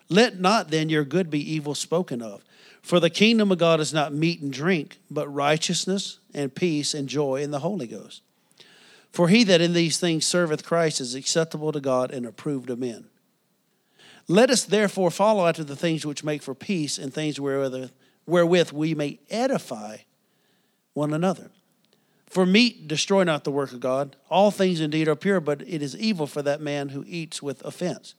Let 0.09 0.41
not 0.41 0.71
then 0.71 0.89
your 0.89 1.05
good 1.05 1.31
be 1.31 1.55
evil 1.55 1.75
spoken 1.75 2.23
of. 2.23 2.45
For 2.83 2.99
the 2.99 3.11
kingdom 3.11 3.53
of 3.53 3.59
God 3.59 3.81
is 3.81 3.95
not 3.95 4.13
meat 4.13 4.41
and 4.41 4.53
drink, 4.53 4.99
but 5.11 5.33
righteousness 5.33 6.19
and 6.35 6.55
peace 6.55 6.95
and 6.95 7.09
joy 7.09 7.43
in 7.43 7.51
the 7.51 7.61
Holy 7.61 7.87
Ghost. 7.87 8.23
For 9.13 9.29
he 9.29 9.45
that 9.45 9.61
in 9.61 9.73
these 9.73 9.99
things 9.99 10.27
serveth 10.27 10.65
Christ 10.65 11.01
is 11.01 11.15
acceptable 11.15 11.71
to 11.73 11.81
God 11.81 12.11
and 12.11 12.27
approved 12.27 12.71
of 12.71 12.79
men. 12.79 13.07
Let 14.27 14.51
us 14.51 14.65
therefore 14.65 15.11
follow 15.11 15.47
after 15.47 15.65
the 15.65 15.77
things 15.77 16.07
which 16.07 16.25
make 16.25 16.43
for 16.43 16.55
peace 16.55 16.99
and 16.99 17.13
things 17.13 17.39
wherewith, 17.39 17.91
wherewith 18.27 18.73
we 18.73 18.95
may 18.95 19.19
edify 19.31 19.99
one 20.95 21.13
another. 21.13 21.51
For 22.27 22.47
meat 22.47 22.89
destroy 22.89 23.25
not 23.25 23.45
the 23.45 23.51
work 23.51 23.73
of 23.73 23.81
God. 23.81 24.17
All 24.31 24.51
things 24.51 24.81
indeed 24.81 25.09
are 25.09 25.17
pure, 25.17 25.41
but 25.41 25.61
it 25.63 25.83
is 25.83 25.97
evil 25.97 26.27
for 26.27 26.41
that 26.43 26.61
man 26.61 26.89
who 26.91 27.05
eats 27.07 27.43
with 27.43 27.63
offense. 27.65 28.15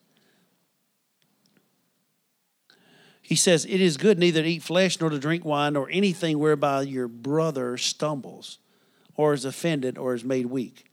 He 3.23 3.35
says, 3.35 3.65
It 3.65 3.81
is 3.81 3.97
good 3.97 4.19
neither 4.19 4.43
to 4.43 4.47
eat 4.47 4.61
flesh 4.61 4.99
nor 4.99 5.09
to 5.09 5.17
drink 5.17 5.43
wine 5.43 5.75
or 5.75 5.89
anything 5.89 6.37
whereby 6.37 6.81
your 6.83 7.07
brother 7.07 7.77
stumbles 7.77 8.59
or 9.15 9.33
is 9.33 9.45
offended 9.45 9.97
or 9.97 10.13
is 10.13 10.23
made 10.23 10.45
weak. 10.47 10.91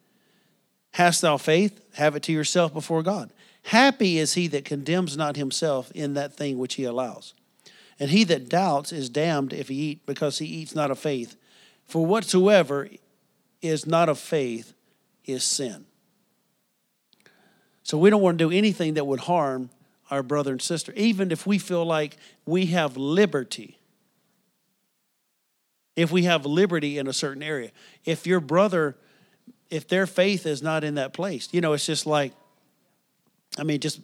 Hast 0.92 1.20
thou 1.20 1.36
faith? 1.36 1.80
Have 1.94 2.16
it 2.16 2.22
to 2.24 2.32
yourself 2.32 2.72
before 2.72 3.02
God. 3.02 3.32
Happy 3.64 4.18
is 4.18 4.34
he 4.34 4.46
that 4.48 4.64
condemns 4.64 5.16
not 5.16 5.36
himself 5.36 5.90
in 5.92 6.14
that 6.14 6.32
thing 6.32 6.58
which 6.58 6.74
he 6.74 6.84
allows. 6.84 7.34
And 7.98 8.10
he 8.10 8.24
that 8.24 8.48
doubts 8.48 8.92
is 8.92 9.10
damned 9.10 9.52
if 9.52 9.68
he 9.68 9.74
eat, 9.74 10.06
because 10.06 10.38
he 10.38 10.46
eats 10.46 10.74
not 10.74 10.90
of 10.90 10.98
faith. 10.98 11.36
For 11.90 12.06
whatsoever 12.06 12.88
is 13.60 13.84
not 13.84 14.08
of 14.08 14.16
faith 14.16 14.74
is 15.24 15.42
sin. 15.42 15.86
So 17.82 17.98
we 17.98 18.10
don't 18.10 18.22
want 18.22 18.38
to 18.38 18.44
do 18.44 18.56
anything 18.56 18.94
that 18.94 19.04
would 19.04 19.18
harm 19.18 19.70
our 20.08 20.22
brother 20.22 20.52
and 20.52 20.62
sister, 20.62 20.92
even 20.94 21.32
if 21.32 21.48
we 21.48 21.58
feel 21.58 21.84
like 21.84 22.16
we 22.46 22.66
have 22.66 22.96
liberty. 22.96 23.80
If 25.96 26.12
we 26.12 26.22
have 26.22 26.46
liberty 26.46 26.96
in 26.96 27.08
a 27.08 27.12
certain 27.12 27.42
area. 27.42 27.72
If 28.04 28.24
your 28.24 28.38
brother, 28.38 28.96
if 29.68 29.88
their 29.88 30.06
faith 30.06 30.46
is 30.46 30.62
not 30.62 30.84
in 30.84 30.94
that 30.94 31.12
place, 31.12 31.48
you 31.50 31.60
know, 31.60 31.72
it's 31.72 31.86
just 31.86 32.06
like, 32.06 32.32
I 33.58 33.64
mean, 33.64 33.80
just 33.80 33.98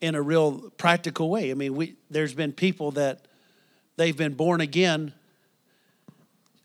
in 0.00 0.16
a 0.16 0.22
real 0.22 0.72
practical 0.76 1.30
way. 1.30 1.52
I 1.52 1.54
mean, 1.54 1.76
we 1.76 1.94
there's 2.10 2.34
been 2.34 2.52
people 2.52 2.90
that 2.92 3.28
they've 3.96 4.16
been 4.16 4.34
born 4.34 4.60
again, 4.60 5.12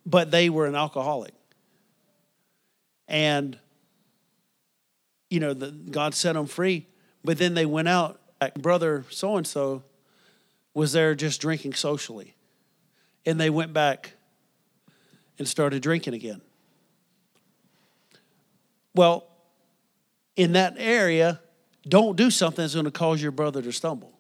but 0.06 0.32
they 0.32 0.50
were 0.50 0.66
an 0.66 0.76
alcoholic. 0.76 1.34
And 3.08 3.58
you 5.30 5.40
know, 5.40 5.54
the, 5.54 5.72
God 5.72 6.14
set 6.14 6.34
them 6.34 6.46
free, 6.46 6.88
but 7.24 7.38
then 7.38 7.56
they 7.56 7.66
went 7.66 7.88
out 7.88 8.20
brother 8.52 9.06
so 9.10 9.38
and 9.38 9.48
so 9.48 9.84
was 10.74 10.92
there 10.92 11.16
just 11.16 11.40
drinking 11.40 11.74
socially. 11.74 12.36
And 13.26 13.40
they 13.40 13.50
went 13.50 13.74
back 13.74 14.14
and 15.40 15.48
started 15.48 15.82
drinking 15.82 16.14
again. 16.14 16.42
Well, 18.94 19.28
in 20.36 20.54
that 20.54 20.76
area, 20.78 21.40
don't 21.88 22.16
do 22.16 22.30
something 22.30 22.64
that's 22.64 22.74
going 22.74 22.86
to 22.86 22.92
cause 22.92 23.22
your 23.22 23.32
brother 23.32 23.62
to 23.62 23.72
stumble. 23.72 24.13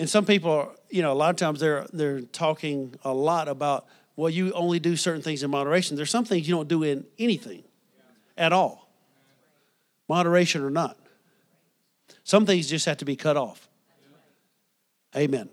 And 0.00 0.08
some 0.08 0.24
people, 0.24 0.50
are, 0.50 0.70
you 0.88 1.02
know, 1.02 1.12
a 1.12 1.14
lot 1.14 1.28
of 1.28 1.36
times 1.36 1.60
they're 1.60 1.86
they're 1.92 2.22
talking 2.22 2.94
a 3.04 3.12
lot 3.12 3.48
about 3.48 3.86
well, 4.16 4.30
you 4.30 4.50
only 4.52 4.80
do 4.80 4.96
certain 4.96 5.20
things 5.20 5.42
in 5.42 5.50
moderation. 5.50 5.94
There's 5.94 6.10
some 6.10 6.24
things 6.24 6.48
you 6.48 6.54
don't 6.54 6.68
do 6.68 6.82
in 6.82 7.04
anything 7.18 7.64
at 8.36 8.52
all 8.54 8.88
moderation 10.08 10.64
or 10.64 10.70
not. 10.70 10.96
Some 12.24 12.46
things 12.46 12.66
just 12.66 12.86
have 12.86 12.96
to 12.96 13.04
be 13.04 13.14
cut 13.14 13.36
off. 13.36 13.68
Amen. 15.14 15.50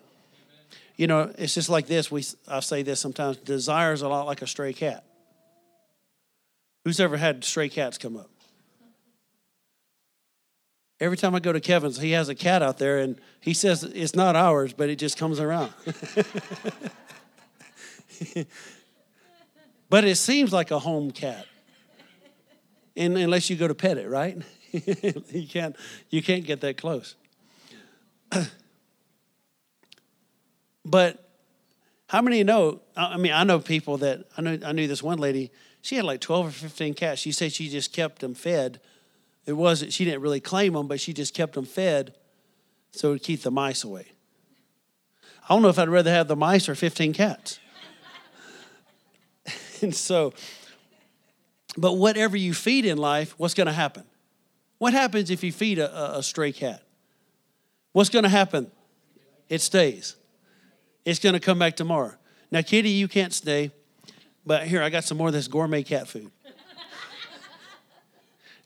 You 0.95 1.07
know, 1.07 1.33
it's 1.37 1.53
just 1.53 1.69
like 1.69 1.87
this. 1.87 2.09
We 2.09 2.23
I 2.47 2.61
say 2.61 2.83
this 2.83 3.01
sometimes. 3.01 3.35
Desire 3.35 3.91
is 3.91 4.01
a 4.01 4.07
lot 4.07 4.27
like 4.27 4.41
a 4.41 4.47
stray 4.47 4.71
cat. 4.71 5.03
Who's 6.85 7.01
ever 7.01 7.17
had 7.17 7.43
stray 7.43 7.67
cats 7.67 7.97
come 7.97 8.15
up? 8.15 8.29
Every 10.99 11.15
time 11.17 11.35
I 11.35 11.39
go 11.39 11.53
to 11.53 11.59
Kevin's, 11.59 11.99
he 11.99 12.11
has 12.11 12.27
a 12.27 12.35
cat 12.35 12.63
out 12.63 12.79
there, 12.79 12.97
and 12.97 13.21
he 13.39 13.53
says 13.53 13.83
it's 13.83 14.15
not 14.15 14.35
ours, 14.35 14.73
but 14.73 14.89
it 14.89 14.95
just 14.97 15.15
comes 15.17 15.39
around. 15.39 15.71
but 19.89 20.03
it 20.03 20.15
seems 20.15 20.51
like 20.51 20.71
a 20.71 20.79
home 20.79 21.11
cat. 21.11 21.45
and, 22.95 23.15
unless 23.15 23.47
you 23.49 23.55
go 23.55 23.67
to 23.67 23.75
pet 23.75 23.99
it, 23.99 24.09
right? 24.09 24.41
you 24.71 25.47
can't 25.47 25.75
you 26.09 26.23
can't 26.23 26.45
get 26.45 26.61
that 26.61 26.77
close. 26.77 27.15
but 30.85 31.23
how 32.09 32.21
many 32.21 32.43
know? 32.43 32.81
I 32.95 33.17
mean, 33.17 33.33
I 33.33 33.43
know 33.43 33.59
people 33.59 33.97
that 33.97 34.25
I 34.35 34.41
know. 34.41 34.57
I 34.65 34.71
knew 34.71 34.87
this 34.87 35.03
one 35.03 35.19
lady. 35.19 35.51
She 35.81 35.95
had 35.95 36.05
like 36.05 36.21
twelve 36.21 36.47
or 36.47 36.51
fifteen 36.51 36.93
cats. 36.93 37.21
She 37.21 37.31
said 37.31 37.53
she 37.53 37.69
just 37.69 37.93
kept 37.93 38.19
them 38.19 38.33
fed. 38.33 38.79
It 39.47 39.53
wasn't. 39.53 39.93
She 39.93 40.05
didn't 40.05 40.21
really 40.21 40.41
claim 40.41 40.73
them, 40.73 40.87
but 40.87 40.99
she 40.99 41.13
just 41.13 41.33
kept 41.33 41.53
them 41.53 41.65
fed, 41.65 42.13
so 42.91 43.09
it 43.09 43.11
would 43.13 43.23
keep 43.23 43.41
the 43.41 43.49
mice 43.49 43.83
away. 43.83 44.11
I 45.49 45.53
don't 45.53 45.61
know 45.61 45.69
if 45.69 45.79
I'd 45.79 45.87
rather 45.87 46.11
have 46.11 46.27
the 46.27 46.35
mice 46.35 46.67
or 46.67 46.75
fifteen 46.75 47.13
cats. 47.13 47.59
and 49.81 49.95
so, 49.95 50.33
but 51.77 51.93
whatever 51.93 52.35
you 52.35 52.53
feed 52.53 52.85
in 52.85 52.97
life, 52.97 53.33
what's 53.37 53.53
going 53.53 53.67
to 53.67 53.73
happen? 53.73 54.03
What 54.79 54.93
happens 54.93 55.31
if 55.31 55.43
you 55.43 55.53
feed 55.53 55.79
a, 55.79 56.17
a 56.17 56.21
stray 56.21 56.51
cat? 56.51 56.83
What's 57.93 58.09
going 58.09 58.23
to 58.23 58.29
happen? 58.29 58.69
It 59.47 59.61
stays. 59.61 60.17
It's 61.05 61.19
going 61.19 61.33
to 61.33 61.39
come 61.39 61.57
back 61.57 61.77
tomorrow. 61.77 62.13
Now, 62.51 62.61
Kitty, 62.61 62.89
you 62.89 63.07
can't 63.07 63.33
stay, 63.33 63.71
but 64.45 64.67
here, 64.67 64.83
I 64.83 64.89
got 64.89 65.05
some 65.05 65.17
more 65.17 65.27
of 65.27 65.33
this 65.33 65.47
gourmet 65.47 65.83
cat 65.83 66.07
food. 66.07 66.31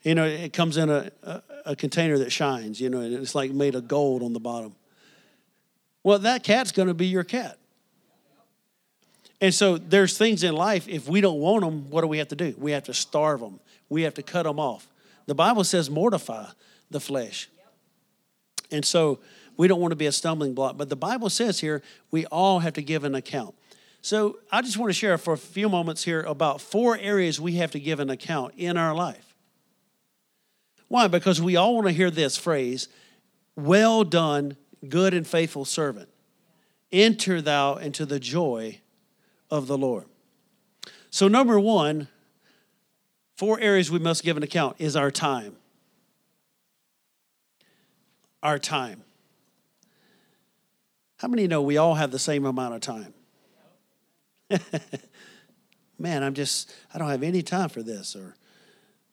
You 0.02 0.14
know, 0.14 0.24
it 0.24 0.52
comes 0.52 0.76
in 0.76 0.90
a, 0.90 1.10
a, 1.22 1.42
a, 1.66 1.76
container 1.76 2.18
that 2.18 2.30
shines, 2.30 2.80
you 2.80 2.90
know, 2.90 3.00
and 3.00 3.14
it's 3.14 3.34
like 3.34 3.52
made 3.52 3.74
of 3.74 3.86
gold 3.86 4.22
on 4.22 4.32
the 4.32 4.40
bottom. 4.40 4.74
Well, 6.02 6.18
that 6.20 6.42
cat's 6.42 6.72
going 6.72 6.88
to 6.88 6.94
be 6.94 7.06
your 7.06 7.24
cat. 7.24 7.58
And 9.40 9.52
so 9.52 9.76
there's 9.76 10.16
things 10.16 10.44
in 10.44 10.54
life, 10.54 10.88
if 10.88 11.08
we 11.08 11.20
don't 11.20 11.40
want 11.40 11.64
them, 11.64 11.90
what 11.90 12.02
do 12.02 12.06
we 12.06 12.18
have 12.18 12.28
to 12.28 12.36
do? 12.36 12.54
We 12.58 12.72
have 12.72 12.84
to 12.84 12.94
starve 12.94 13.40
them, 13.40 13.60
we 13.88 14.02
have 14.02 14.14
to 14.14 14.22
cut 14.22 14.44
them 14.44 14.58
off. 14.58 14.88
The 15.26 15.34
Bible 15.34 15.64
says 15.64 15.88
mortify 15.88 16.46
the 16.90 17.00
flesh. 17.00 17.48
And 18.70 18.84
so 18.84 19.20
we 19.56 19.68
don't 19.68 19.80
want 19.80 19.92
to 19.92 19.96
be 19.96 20.06
a 20.06 20.12
stumbling 20.12 20.54
block. 20.54 20.76
But 20.76 20.88
the 20.88 20.96
Bible 20.96 21.30
says 21.30 21.60
here 21.60 21.82
we 22.10 22.26
all 22.26 22.60
have 22.60 22.72
to 22.74 22.82
give 22.82 23.04
an 23.04 23.14
account. 23.14 23.54
So 24.00 24.38
I 24.50 24.62
just 24.62 24.78
want 24.78 24.90
to 24.90 24.94
share 24.94 25.16
for 25.18 25.32
a 25.32 25.38
few 25.38 25.68
moments 25.68 26.02
here 26.02 26.22
about 26.22 26.60
four 26.60 26.98
areas 26.98 27.40
we 27.40 27.52
have 27.54 27.70
to 27.72 27.80
give 27.80 28.00
an 28.00 28.10
account 28.10 28.54
in 28.56 28.76
our 28.76 28.94
life. 28.94 29.31
Why? 30.92 31.08
Because 31.08 31.40
we 31.40 31.56
all 31.56 31.76
want 31.76 31.86
to 31.86 31.92
hear 31.94 32.10
this 32.10 32.36
phrase, 32.36 32.86
well 33.56 34.04
done, 34.04 34.58
good 34.86 35.14
and 35.14 35.26
faithful 35.26 35.64
servant. 35.64 36.10
Enter 36.92 37.40
thou 37.40 37.76
into 37.76 38.04
the 38.04 38.20
joy 38.20 38.78
of 39.50 39.68
the 39.68 39.78
Lord. 39.78 40.04
So, 41.08 41.28
number 41.28 41.58
one, 41.58 42.08
four 43.36 43.58
areas 43.58 43.90
we 43.90 44.00
must 44.00 44.22
give 44.22 44.36
an 44.36 44.42
account 44.42 44.76
is 44.78 44.94
our 44.94 45.10
time. 45.10 45.56
Our 48.42 48.58
time. 48.58 49.02
How 51.20 51.28
many 51.28 51.46
know 51.46 51.62
we 51.62 51.78
all 51.78 51.94
have 51.94 52.10
the 52.10 52.18
same 52.18 52.44
amount 52.44 52.74
of 52.74 52.82
time? 52.82 53.14
Man, 55.98 56.22
I'm 56.22 56.34
just, 56.34 56.70
I 56.92 56.98
don't 56.98 57.08
have 57.08 57.22
any 57.22 57.40
time 57.40 57.70
for 57.70 57.82
this. 57.82 58.14
Or, 58.14 58.36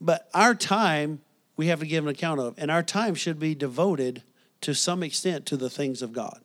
but 0.01 0.29
our 0.33 0.53
time 0.53 1.21
we 1.59 1.67
have 1.67 1.81
to 1.81 1.85
give 1.85 2.05
an 2.05 2.09
account 2.09 2.39
of, 2.39 2.55
and 2.57 2.71
our 2.71 2.81
time 2.81 3.13
should 3.13 3.37
be 3.37 3.53
devoted 3.53 4.23
to 4.61 4.73
some 4.73 5.03
extent 5.03 5.45
to 5.45 5.57
the 5.57 5.69
things 5.69 6.01
of 6.01 6.13
God. 6.13 6.39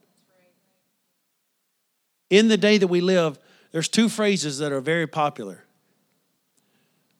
In 2.30 2.48
the 2.48 2.56
day 2.56 2.78
that 2.78 2.88
we 2.88 3.00
live, 3.00 3.38
there's 3.70 3.86
two 3.86 4.08
phrases 4.08 4.58
that 4.58 4.72
are 4.72 4.80
very 4.80 5.06
popular 5.06 5.62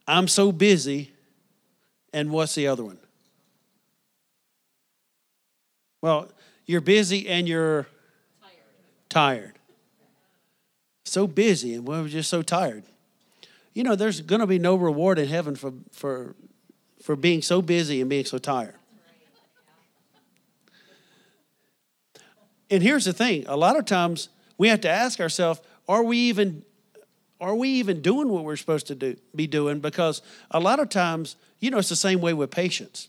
I'm 0.09 0.27
so 0.27 0.51
busy, 0.51 1.13
and 2.13 2.33
what's 2.33 2.57
the 2.57 2.67
other 2.67 2.83
one? 2.83 2.99
Well, 6.03 6.33
you're 6.67 6.81
busy 6.81 7.29
and 7.29 7.47
you're 7.47 7.87
tired. 9.09 9.53
tired. 9.53 9.59
So 11.05 11.29
busy, 11.29 11.75
and 11.75 11.87
we're 11.87 12.09
just 12.09 12.29
so 12.29 12.43
tired. 12.43 12.83
You 13.73 13.85
know, 13.85 13.95
there's 13.95 14.21
going 14.21 14.41
to 14.41 14.49
be 14.49 14.59
no 14.59 14.75
reward 14.75 15.21
in 15.21 15.29
heaven 15.29 15.55
for, 15.55 15.73
for, 15.93 16.35
for 17.05 17.17
being 17.17 17.43
so 17.43 17.61
busy 17.61 18.01
and 18.01 18.09
being 18.09 18.25
so 18.25 18.38
tired. 18.38 18.77
And 22.71 22.83
here's 22.83 23.05
the 23.05 23.12
thing 23.12 23.45
a 23.47 23.59
lot 23.59 23.79
of 23.79 23.85
times 23.85 24.31
we 24.57 24.69
have 24.69 24.81
to 24.81 24.88
ask 24.88 25.21
ourselves, 25.21 25.61
are 25.87 26.03
we 26.03 26.17
even 26.17 26.64
are 27.43 27.55
we 27.55 27.69
even 27.69 28.01
doing 28.01 28.31
what 28.31 28.45
we're 28.45 28.57
supposed 28.57 28.87
to 28.87 28.95
do 28.95 29.17
be 29.37 29.47
doing? 29.47 29.81
Because 29.81 30.23
a 30.51 30.59
lot 30.59 30.81
of 30.81 30.88
times 30.88 31.37
you 31.61 31.71
know 31.71 31.77
it's 31.77 31.90
the 31.90 31.95
same 31.95 32.23
way 32.23 32.33
with 32.33 32.51
patience. 32.51 33.09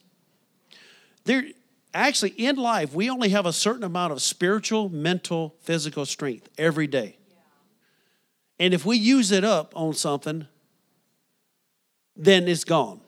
There 1.24 1.46
actually 1.94 2.32
in 2.32 2.58
life 2.58 2.94
we 2.94 3.10
only 3.10 3.30
have 3.30 3.46
a 3.46 3.54
certain 3.54 3.86
amount 3.86 4.12
of 4.12 4.22
spiritual 4.22 4.90
mental 4.90 5.56
physical 5.62 6.06
strength 6.06 6.50
every 6.58 6.88
day. 6.88 7.16
And 8.60 8.74
if 8.74 8.86
we 8.86 8.98
use 8.98 9.32
it 9.32 9.46
up 9.46 9.72
on 9.74 9.94
something 9.94 10.48
then 12.18 12.50
it's 12.50 12.66
gone 12.66 13.00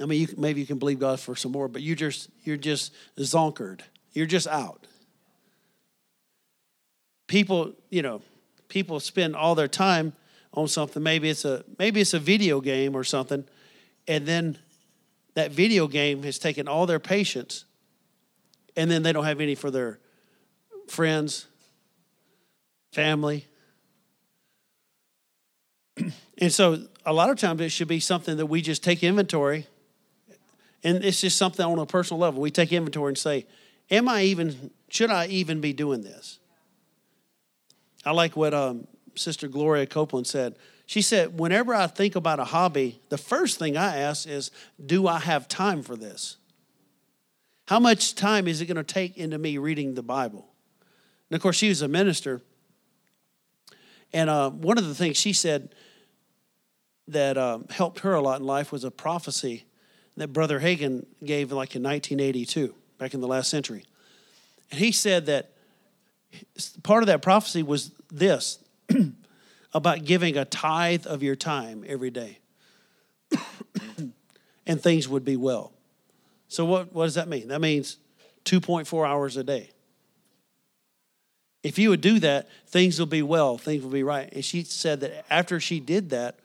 i 0.00 0.06
mean 0.06 0.22
you, 0.22 0.28
maybe 0.36 0.60
you 0.60 0.66
can 0.66 0.78
believe 0.78 0.98
god 0.98 1.20
for 1.20 1.36
some 1.36 1.52
more 1.52 1.68
but 1.68 1.82
you 1.82 1.94
just 1.94 2.30
you're 2.44 2.56
just 2.56 2.92
zonkered 3.18 3.80
you're 4.12 4.26
just 4.26 4.46
out 4.46 4.86
people, 7.32 7.72
you 7.88 8.02
know, 8.02 8.20
people 8.68 9.00
spend 9.00 9.34
all 9.34 9.54
their 9.54 9.66
time 9.66 10.12
on 10.52 10.68
something. 10.68 11.02
Maybe 11.02 11.30
it's 11.30 11.46
a 11.46 11.64
maybe 11.78 12.02
it's 12.02 12.12
a 12.12 12.18
video 12.18 12.60
game 12.60 12.94
or 12.94 13.04
something, 13.04 13.44
and 14.06 14.26
then 14.26 14.58
that 15.34 15.50
video 15.50 15.88
game 15.88 16.22
has 16.24 16.38
taken 16.38 16.68
all 16.68 16.84
their 16.84 17.00
patience, 17.00 17.64
and 18.76 18.90
then 18.90 19.02
they 19.02 19.14
don't 19.14 19.24
have 19.24 19.40
any 19.40 19.54
for 19.54 19.70
their 19.70 19.98
friends, 20.88 21.46
family. 22.92 23.46
and 26.38 26.52
so 26.52 26.82
a 27.06 27.14
lot 27.14 27.30
of 27.30 27.38
times 27.38 27.62
it 27.62 27.70
should 27.70 27.88
be 27.88 27.98
something 27.98 28.36
that 28.36 28.46
we 28.46 28.60
just 28.60 28.84
take 28.84 29.02
inventory 29.02 29.66
and 30.84 31.04
it's 31.04 31.20
just 31.20 31.36
something 31.36 31.64
on 31.64 31.78
a 31.78 31.86
personal 31.86 32.20
level. 32.20 32.40
We 32.40 32.50
take 32.50 32.72
inventory 32.72 33.10
and 33.10 33.18
say, 33.18 33.46
Am 33.90 34.08
I 34.08 34.22
even, 34.22 34.70
should 34.88 35.10
I 35.10 35.26
even 35.26 35.60
be 35.60 35.72
doing 35.72 36.02
this? 36.02 36.38
I 38.04 38.12
like 38.12 38.36
what 38.36 38.54
um, 38.54 38.86
Sister 39.14 39.48
Gloria 39.48 39.86
Copeland 39.86 40.26
said. 40.26 40.56
She 40.86 41.02
said, 41.02 41.38
Whenever 41.38 41.74
I 41.74 41.86
think 41.86 42.16
about 42.16 42.40
a 42.40 42.44
hobby, 42.44 43.00
the 43.08 43.18
first 43.18 43.58
thing 43.58 43.76
I 43.76 43.98
ask 43.98 44.26
is, 44.26 44.50
Do 44.84 45.06
I 45.06 45.18
have 45.18 45.48
time 45.48 45.82
for 45.82 45.96
this? 45.96 46.36
How 47.68 47.78
much 47.78 48.14
time 48.14 48.48
is 48.48 48.60
it 48.60 48.66
going 48.66 48.76
to 48.76 48.82
take 48.82 49.16
into 49.16 49.38
me 49.38 49.58
reading 49.58 49.94
the 49.94 50.02
Bible? 50.02 50.48
And 51.30 51.36
of 51.36 51.42
course, 51.42 51.56
she 51.56 51.68
was 51.68 51.80
a 51.80 51.88
minister. 51.88 52.42
And 54.12 54.28
uh, 54.28 54.50
one 54.50 54.78
of 54.78 54.86
the 54.86 54.94
things 54.94 55.16
she 55.16 55.32
said 55.32 55.74
that 57.08 57.38
uh, 57.38 57.60
helped 57.70 58.00
her 58.00 58.14
a 58.14 58.20
lot 58.20 58.40
in 58.40 58.46
life 58.46 58.72
was 58.72 58.84
a 58.84 58.90
prophecy 58.90 59.64
that 60.16 60.28
Brother 60.28 60.60
Hagin 60.60 61.06
gave 61.24 61.52
like 61.52 61.74
in 61.74 61.82
1982, 61.82 62.74
back 62.98 63.14
in 63.14 63.20
the 63.20 63.28
last 63.28 63.50
century. 63.50 63.84
And 64.70 64.80
he 64.80 64.92
said 64.92 65.26
that 65.26 65.50
part 66.82 67.02
of 67.02 67.06
that 67.06 67.22
prophecy 67.22 67.62
was 67.62 67.92
this 68.10 68.58
about 69.74 70.04
giving 70.04 70.36
a 70.36 70.44
tithe 70.44 71.06
of 71.06 71.22
your 71.22 71.36
time 71.36 71.84
every 71.86 72.10
day. 72.10 72.38
and 74.66 74.80
things 74.80 75.08
would 75.08 75.24
be 75.24 75.36
well. 75.36 75.72
So, 76.48 76.64
what, 76.64 76.92
what 76.92 77.04
does 77.04 77.14
that 77.14 77.28
mean? 77.28 77.48
That 77.48 77.60
means 77.60 77.96
2.4 78.44 79.08
hours 79.08 79.36
a 79.36 79.44
day. 79.44 79.70
If 81.62 81.78
you 81.78 81.90
would 81.90 82.00
do 82.00 82.18
that, 82.18 82.48
things 82.66 82.98
will 82.98 83.06
be 83.06 83.22
well, 83.22 83.56
things 83.56 83.82
will 83.82 83.90
be 83.90 84.02
right. 84.02 84.30
And 84.32 84.44
she 84.44 84.64
said 84.64 85.00
that 85.00 85.24
after 85.30 85.60
she 85.60 85.80
did 85.80 86.10
that, 86.10 86.38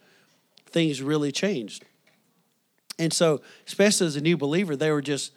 things 0.68 1.02
really 1.02 1.32
changed. 1.32 1.84
And 3.00 3.14
so, 3.14 3.42
especially 3.68 4.08
as 4.08 4.16
a 4.16 4.22
new 4.22 4.38
believer, 4.38 4.76
they 4.76 4.92
were 4.92 5.02
just, 5.02 5.32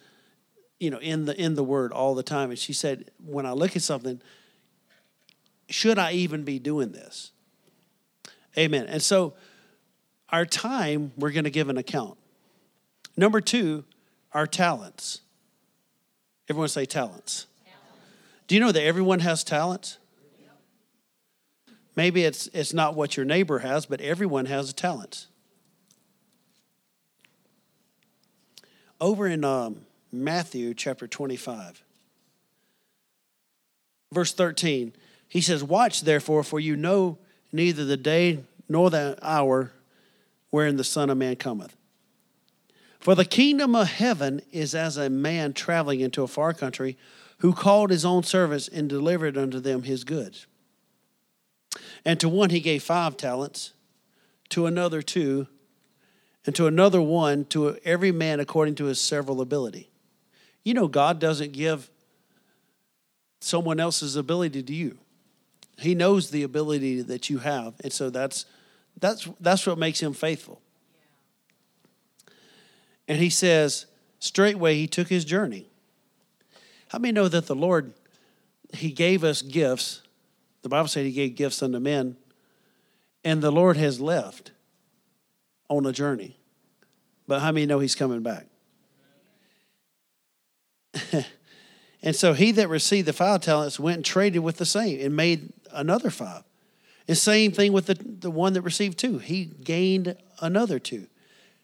you 0.79 0.89
know, 0.89 0.97
in 0.97 1.25
the 1.25 1.39
in 1.39 1.55
the 1.55 1.63
word 1.63 1.91
all 1.91 2.15
the 2.15 2.23
time. 2.23 2.49
And 2.49 2.57
she 2.57 2.73
said, 2.73 3.11
when 3.23 3.45
I 3.45 3.51
look 3.51 3.75
at 3.75 3.81
something, 3.81 4.21
should 5.69 5.99
I 5.99 6.13
even 6.13 6.43
be 6.43 6.59
doing 6.59 6.91
this? 6.91 7.31
Amen. 8.57 8.87
And 8.87 9.01
so, 9.01 9.33
our 10.29 10.45
time, 10.45 11.11
we're 11.17 11.31
going 11.31 11.43
to 11.43 11.51
give 11.51 11.69
an 11.69 11.77
account. 11.77 12.17
Number 13.15 13.41
two, 13.41 13.83
our 14.33 14.47
talents. 14.47 15.21
Everyone 16.49 16.69
say 16.69 16.85
talents. 16.85 17.47
Do 18.47 18.55
you 18.55 18.61
know 18.61 18.71
that 18.71 18.83
everyone 18.83 19.19
has 19.19 19.43
talents? 19.43 19.97
Maybe 21.95 22.23
it's, 22.23 22.47
it's 22.47 22.73
not 22.73 22.95
what 22.95 23.17
your 23.17 23.25
neighbor 23.25 23.59
has, 23.59 23.85
but 23.85 24.01
everyone 24.01 24.45
has 24.45 24.69
a 24.69 24.73
talent. 24.73 25.27
Over 29.01 29.25
in 29.25 29.43
um, 29.43 29.81
Matthew 30.11 30.75
chapter 30.75 31.07
25, 31.07 31.83
verse 34.13 34.31
13, 34.31 34.93
he 35.27 35.41
says, 35.41 35.63
Watch 35.63 36.01
therefore, 36.01 36.43
for 36.43 36.59
you 36.59 36.75
know 36.75 37.17
neither 37.51 37.83
the 37.83 37.97
day 37.97 38.43
nor 38.69 38.91
the 38.91 39.17
hour 39.23 39.71
wherein 40.51 40.77
the 40.77 40.83
Son 40.83 41.09
of 41.09 41.17
Man 41.17 41.35
cometh. 41.35 41.75
For 42.99 43.15
the 43.15 43.25
kingdom 43.25 43.75
of 43.75 43.87
heaven 43.87 44.43
is 44.51 44.75
as 44.75 44.97
a 44.97 45.09
man 45.09 45.53
traveling 45.53 46.01
into 46.01 46.21
a 46.21 46.27
far 46.27 46.53
country 46.53 46.95
who 47.39 47.53
called 47.53 47.89
his 47.89 48.05
own 48.05 48.21
servants 48.21 48.67
and 48.67 48.87
delivered 48.87 49.35
unto 49.35 49.59
them 49.59 49.81
his 49.81 50.03
goods. 50.03 50.45
And 52.05 52.19
to 52.19 52.29
one 52.29 52.51
he 52.51 52.59
gave 52.59 52.83
five 52.83 53.17
talents, 53.17 53.73
to 54.49 54.67
another 54.67 55.01
two, 55.01 55.47
and 56.45 56.55
to 56.55 56.67
another 56.67 57.01
one, 57.01 57.45
to 57.45 57.77
every 57.85 58.11
man 58.11 58.39
according 58.39 58.75
to 58.75 58.85
his 58.85 58.99
several 58.99 59.41
ability. 59.41 59.89
You 60.63 60.73
know, 60.73 60.87
God 60.87 61.19
doesn't 61.19 61.53
give 61.53 61.89
someone 63.39 63.79
else's 63.79 64.15
ability 64.15 64.63
to 64.63 64.73
you. 64.73 64.97
He 65.77 65.95
knows 65.95 66.29
the 66.29 66.43
ability 66.43 67.01
that 67.01 67.29
you 67.29 67.39
have, 67.39 67.73
and 67.83 67.91
so 67.91 68.09
that's 68.09 68.45
that's 68.99 69.27
that's 69.39 69.65
what 69.65 69.77
makes 69.77 69.99
him 69.99 70.13
faithful. 70.13 70.61
And 73.07 73.19
he 73.19 73.29
says, 73.29 73.87
straightway 74.19 74.75
he 74.75 74.87
took 74.87 75.07
his 75.07 75.25
journey. 75.25 75.67
How 76.89 76.99
many 76.99 77.11
know 77.11 77.27
that 77.27 77.47
the 77.47 77.55
Lord, 77.55 77.93
he 78.73 78.91
gave 78.91 79.23
us 79.23 79.41
gifts? 79.41 80.01
The 80.61 80.69
Bible 80.69 80.87
said 80.87 81.05
he 81.05 81.11
gave 81.11 81.35
gifts 81.35 81.63
unto 81.63 81.79
men, 81.79 82.15
and 83.23 83.41
the 83.41 83.51
Lord 83.51 83.77
has 83.77 83.99
left 83.99 84.51
on 85.71 85.85
a 85.85 85.93
journey. 85.93 86.37
But 87.27 87.39
how 87.39 87.51
many 87.51 87.65
know 87.65 87.79
he's 87.79 87.95
coming 87.95 88.21
back? 88.21 88.45
and 92.03 92.15
so 92.15 92.33
he 92.33 92.51
that 92.51 92.67
received 92.67 93.07
the 93.07 93.13
five 93.13 93.39
talents 93.39 93.79
went 93.79 93.95
and 93.95 94.05
traded 94.05 94.43
with 94.43 94.57
the 94.57 94.65
same 94.65 94.99
and 94.99 95.15
made 95.15 95.53
another 95.71 96.09
five. 96.09 96.43
And 97.07 97.17
same 97.17 97.53
thing 97.53 97.71
with 97.71 97.85
the, 97.85 97.95
the 97.95 98.29
one 98.29 98.53
that 98.53 98.61
received 98.63 98.99
two. 98.99 99.17
He 99.19 99.45
gained 99.45 100.17
another 100.41 100.77
two. 100.77 101.07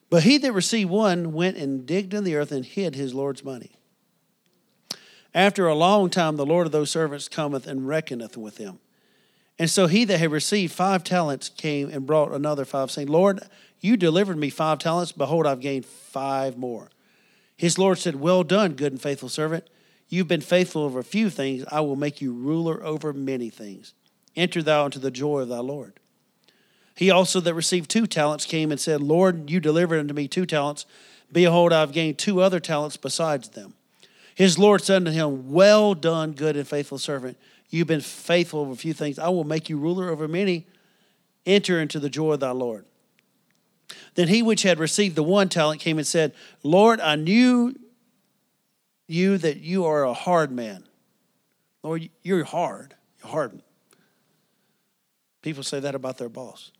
But 0.09 0.23
he 0.23 0.37
that 0.37 0.53
received 0.53 0.89
one 0.89 1.33
went 1.33 1.57
and 1.57 1.85
digged 1.85 2.13
in 2.13 2.23
the 2.23 2.35
earth 2.35 2.53
and 2.53 2.65
hid 2.65 2.95
his 2.95 3.13
Lord's 3.13 3.43
money. 3.43 3.71
After 5.33 5.67
a 5.67 5.75
long 5.75 6.09
time, 6.09 6.37
the 6.37 6.45
Lord 6.45 6.65
of 6.65 6.71
those 6.71 6.89
servants 6.89 7.27
cometh 7.27 7.67
and 7.67 7.85
reckoneth 7.85 8.37
with 8.37 8.55
them. 8.55 8.79
And 9.59 9.69
so 9.69 9.87
he 9.87 10.05
that 10.05 10.19
had 10.19 10.31
received 10.31 10.73
five 10.73 11.03
talents 11.03 11.49
came 11.49 11.89
and 11.89 12.05
brought 12.05 12.31
another 12.31 12.63
five, 12.63 12.91
saying, 12.91 13.07
Lord, 13.07 13.41
you 13.79 13.97
delivered 13.97 14.37
me 14.37 14.49
five 14.49 14.79
talents. 14.79 15.11
Behold, 15.11 15.45
I've 15.45 15.59
gained 15.59 15.85
five 15.85 16.57
more. 16.57 16.89
His 17.55 17.77
Lord 17.77 17.97
said, 17.97 18.15
Well 18.15 18.43
done, 18.43 18.73
good 18.73 18.91
and 18.91 19.01
faithful 19.01 19.29
servant. 19.29 19.67
You've 20.09 20.27
been 20.27 20.41
faithful 20.41 20.83
over 20.83 20.99
a 20.99 21.03
few 21.03 21.29
things. 21.29 21.65
I 21.71 21.81
will 21.81 21.95
make 21.95 22.21
you 22.21 22.33
ruler 22.33 22.83
over 22.83 23.11
many 23.11 23.49
things. 23.49 23.93
Enter 24.35 24.61
thou 24.61 24.85
into 24.85 24.99
the 24.99 25.11
joy 25.11 25.41
of 25.41 25.49
thy 25.49 25.59
Lord. 25.59 25.99
He 26.95 27.11
also 27.11 27.39
that 27.41 27.53
received 27.53 27.89
two 27.89 28.07
talents 28.07 28.45
came 28.45 28.71
and 28.71 28.79
said, 28.79 29.01
Lord, 29.01 29.49
you 29.49 29.59
delivered 29.59 29.99
unto 29.99 30.13
me 30.13 30.27
two 30.27 30.45
talents. 30.45 30.85
Behold, 31.31 31.73
I've 31.73 31.91
gained 31.91 32.17
two 32.17 32.41
other 32.41 32.59
talents 32.59 32.97
besides 32.97 33.49
them. 33.49 33.73
His 34.33 34.57
Lord 34.57 34.81
said 34.81 34.97
unto 34.97 35.11
him, 35.11 35.51
Well 35.51 35.93
done, 35.93 36.31
good 36.31 36.55
and 36.55 36.67
faithful 36.67 36.97
servant. 36.97 37.37
You've 37.69 37.87
been 37.87 38.01
faithful 38.01 38.61
over 38.61 38.71
a 38.71 38.75
few 38.75 38.93
things. 38.93 39.19
I 39.19 39.29
will 39.29 39.43
make 39.43 39.67
you 39.69 39.77
ruler 39.77 40.09
over 40.09 40.27
many. 40.27 40.67
Enter 41.45 41.81
into 41.81 41.99
the 41.99 42.09
joy 42.09 42.33
of 42.33 42.39
thy 42.39 42.51
Lord. 42.51 42.85
Then 44.17 44.29
he 44.29 44.41
which 44.41 44.63
had 44.63 44.79
received 44.79 45.15
the 45.15 45.21
one 45.21 45.47
talent 45.47 45.79
came 45.79 45.99
and 45.99 46.07
said, 46.07 46.33
Lord, 46.63 46.99
I 46.99 47.15
knew 47.15 47.75
you 49.07 49.37
that 49.37 49.57
you 49.57 49.85
are 49.85 50.03
a 50.03 50.13
hard 50.13 50.51
man. 50.51 50.85
Lord, 51.83 52.09
you're 52.23 52.43
hard. 52.43 52.95
You're 53.19 53.29
hardened. 53.29 53.61
People 55.43 55.61
say 55.61 55.79
that 55.79 55.93
about 55.93 56.17
their 56.17 56.29
boss. 56.29 56.71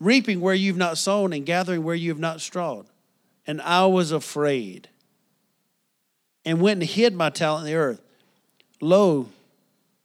Reaping 0.00 0.40
where 0.40 0.52
you've 0.52 0.76
not 0.76 0.98
sown 0.98 1.32
and 1.32 1.46
gathering 1.46 1.84
where 1.84 1.94
you 1.94 2.10
have 2.10 2.18
not 2.18 2.40
strawed. 2.40 2.86
And 3.46 3.62
I 3.62 3.86
was 3.86 4.10
afraid 4.10 4.88
and 6.44 6.60
went 6.60 6.80
and 6.80 6.90
hid 6.90 7.14
my 7.14 7.30
talent 7.30 7.68
in 7.68 7.72
the 7.72 7.78
earth. 7.78 8.02
Lo, 8.80 9.28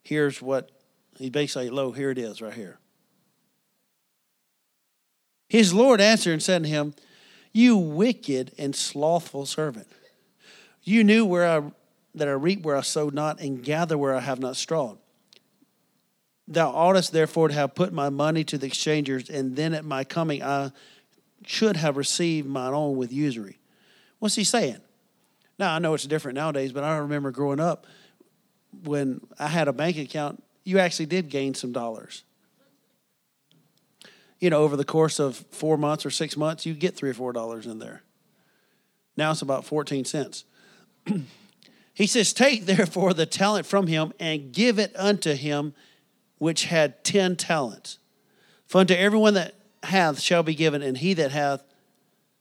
here's 0.03 0.39
what 0.39 0.69
he 1.17 1.31
basically, 1.31 1.71
lo, 1.71 1.91
here 1.91 2.11
it 2.11 2.19
is 2.19 2.43
right 2.43 2.53
here. 2.53 2.78
His 5.49 5.73
Lord 5.73 5.99
answered 5.99 6.31
and 6.33 6.43
said 6.43 6.63
to 6.63 6.69
him, 6.69 6.93
You 7.51 7.75
wicked 7.75 8.53
and 8.57 8.75
slothful 8.75 9.45
servant. 9.45 9.87
You 10.83 11.03
knew 11.03 11.25
where 11.25 11.47
I 11.47 11.71
that 12.15 12.27
I 12.27 12.31
reap 12.31 12.63
where 12.63 12.75
I 12.75 12.81
sowed 12.81 13.13
not, 13.13 13.39
and 13.39 13.63
gather 13.63 13.97
where 13.97 14.15
I 14.15 14.19
have 14.19 14.39
not 14.39 14.55
strawed. 14.55 14.97
Thou 16.47 16.71
oughtest 16.71 17.11
therefore 17.11 17.49
to 17.49 17.53
have 17.53 17.75
put 17.75 17.93
my 17.93 18.09
money 18.09 18.43
to 18.45 18.57
the 18.57 18.65
exchangers, 18.65 19.29
and 19.29 19.55
then 19.55 19.73
at 19.73 19.85
my 19.85 20.03
coming 20.03 20.41
I 20.41 20.71
should 21.45 21.77
have 21.77 21.97
received 21.97 22.47
mine 22.47 22.73
own 22.73 22.97
with 22.97 23.13
usury. 23.13 23.59
What's 24.17 24.35
he 24.35 24.43
saying? 24.43 24.79
Now, 25.57 25.75
I 25.75 25.79
know 25.79 25.93
it's 25.93 26.05
different 26.05 26.35
nowadays, 26.35 26.71
but 26.71 26.83
I 26.83 26.97
remember 26.97 27.31
growing 27.31 27.59
up 27.59 27.85
when 28.83 29.21
I 29.37 29.47
had 29.47 29.67
a 29.67 29.73
bank 29.73 29.97
account, 29.97 30.43
you 30.63 30.79
actually 30.79 31.05
did 31.05 31.29
gain 31.29 31.53
some 31.53 31.71
dollars. 31.71 32.23
You 34.39 34.49
know, 34.49 34.61
over 34.61 34.75
the 34.75 34.85
course 34.85 35.19
of 35.19 35.37
four 35.51 35.77
months 35.77 36.05
or 36.05 36.09
six 36.09 36.37
months, 36.37 36.65
you 36.65 36.73
get 36.73 36.95
three 36.95 37.09
or 37.09 37.13
four 37.13 37.33
dollars 37.33 37.65
in 37.65 37.79
there. 37.79 38.03
Now 39.17 39.31
it's 39.31 39.41
about 39.41 39.65
14 39.65 40.05
cents. 40.05 40.45
he 41.93 42.07
says, 42.07 42.31
Take 42.31 42.65
therefore 42.65 43.13
the 43.13 43.25
talent 43.25 43.65
from 43.65 43.87
him 43.87 44.13
and 44.19 44.53
give 44.53 44.79
it 44.79 44.95
unto 44.95 45.33
him 45.33 45.73
which 46.37 46.65
had 46.65 47.03
10 47.03 47.35
talents. 47.35 47.99
For 48.65 48.79
unto 48.79 48.93
everyone 48.93 49.33
that 49.33 49.55
hath 49.83 50.19
shall 50.19 50.43
be 50.43 50.55
given, 50.55 50.81
and 50.81 50.97
he 50.97 51.13
that 51.15 51.31
hath 51.31 51.63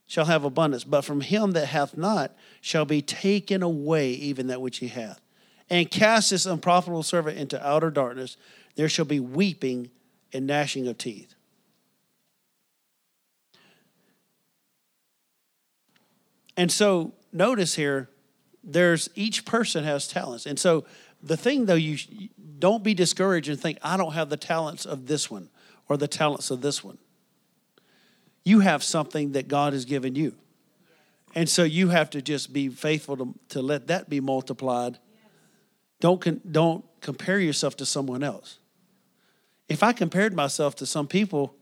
shall 0.07 0.27
have 0.27 0.45
abundance. 0.45 0.85
But 0.85 1.03
from 1.03 1.21
him 1.21 1.53
that 1.53 1.67
hath 1.67 1.97
not 1.97 2.35
shall 2.61 2.85
be 2.85 3.03
taken 3.03 3.63
away 3.63 4.11
even 4.11 4.47
that 4.47 4.61
which 4.61 4.79
he 4.79 4.89
hath. 4.89 5.21
And 5.69 5.91
cast 5.91 6.31
this 6.31 6.47
unprofitable 6.47 7.03
servant 7.03 7.39
into 7.39 7.65
outer 7.67 7.91
darkness. 7.91 8.37
There 8.77 8.89
shall 8.89 9.05
be 9.05 9.21
weeping 9.21 9.91
and 10.33 10.47
gnashing 10.47 10.87
of 10.87 10.97
teeth. 10.97 11.35
And 16.59 16.73
so 16.73 17.13
notice 17.33 17.77
here, 17.77 18.11
there's 18.65 19.09
each 19.15 19.45
person 19.45 19.85
has 19.85 20.09
talents. 20.09 20.45
And 20.45 20.59
so 20.59 20.85
the 21.23 21.37
thing 21.37 21.67
though, 21.67 21.75
you 21.75 21.97
don't 22.59 22.83
be 22.83 22.95
discouraged 22.95 23.49
and 23.49 23.59
think, 23.59 23.79
I 23.81 23.97
don't 23.97 24.13
have 24.13 24.29
the 24.29 24.37
talents 24.37 24.85
of 24.85 25.07
this 25.07 25.31
one 25.31 25.51
or 25.89 25.97
the 25.97 26.09
talents 26.09 26.51
of 26.51 26.61
this 26.61 26.83
one. 26.83 26.99
You 28.45 28.59
have 28.61 28.83
something 28.83 29.33
that 29.33 29.47
God 29.47 29.73
has 29.73 29.85
given 29.85 30.17
you. 30.17 30.35
And 31.33 31.49
so 31.49 31.63
you 31.63 31.91
have 31.91 32.11
to 32.11 32.21
just 32.21 32.53
be 32.53 32.69
faithful 32.69 33.17
to, 33.19 33.35
to 33.51 33.63
let 33.63 33.87
that 33.87 34.11
be 34.11 34.19
multiplied. 34.19 34.99
Don't, 36.01 36.21
con, 36.21 36.41
don't 36.51 36.85
compare 37.01 37.39
yourself 37.39 37.77
to 37.77 37.87
someone 37.87 38.25
else. 38.25 38.59
If 39.69 39.85
I 39.85 39.93
compared 39.93 40.35
myself 40.35 40.75
to 40.77 40.87
some 40.87 41.07
people, 41.07 41.55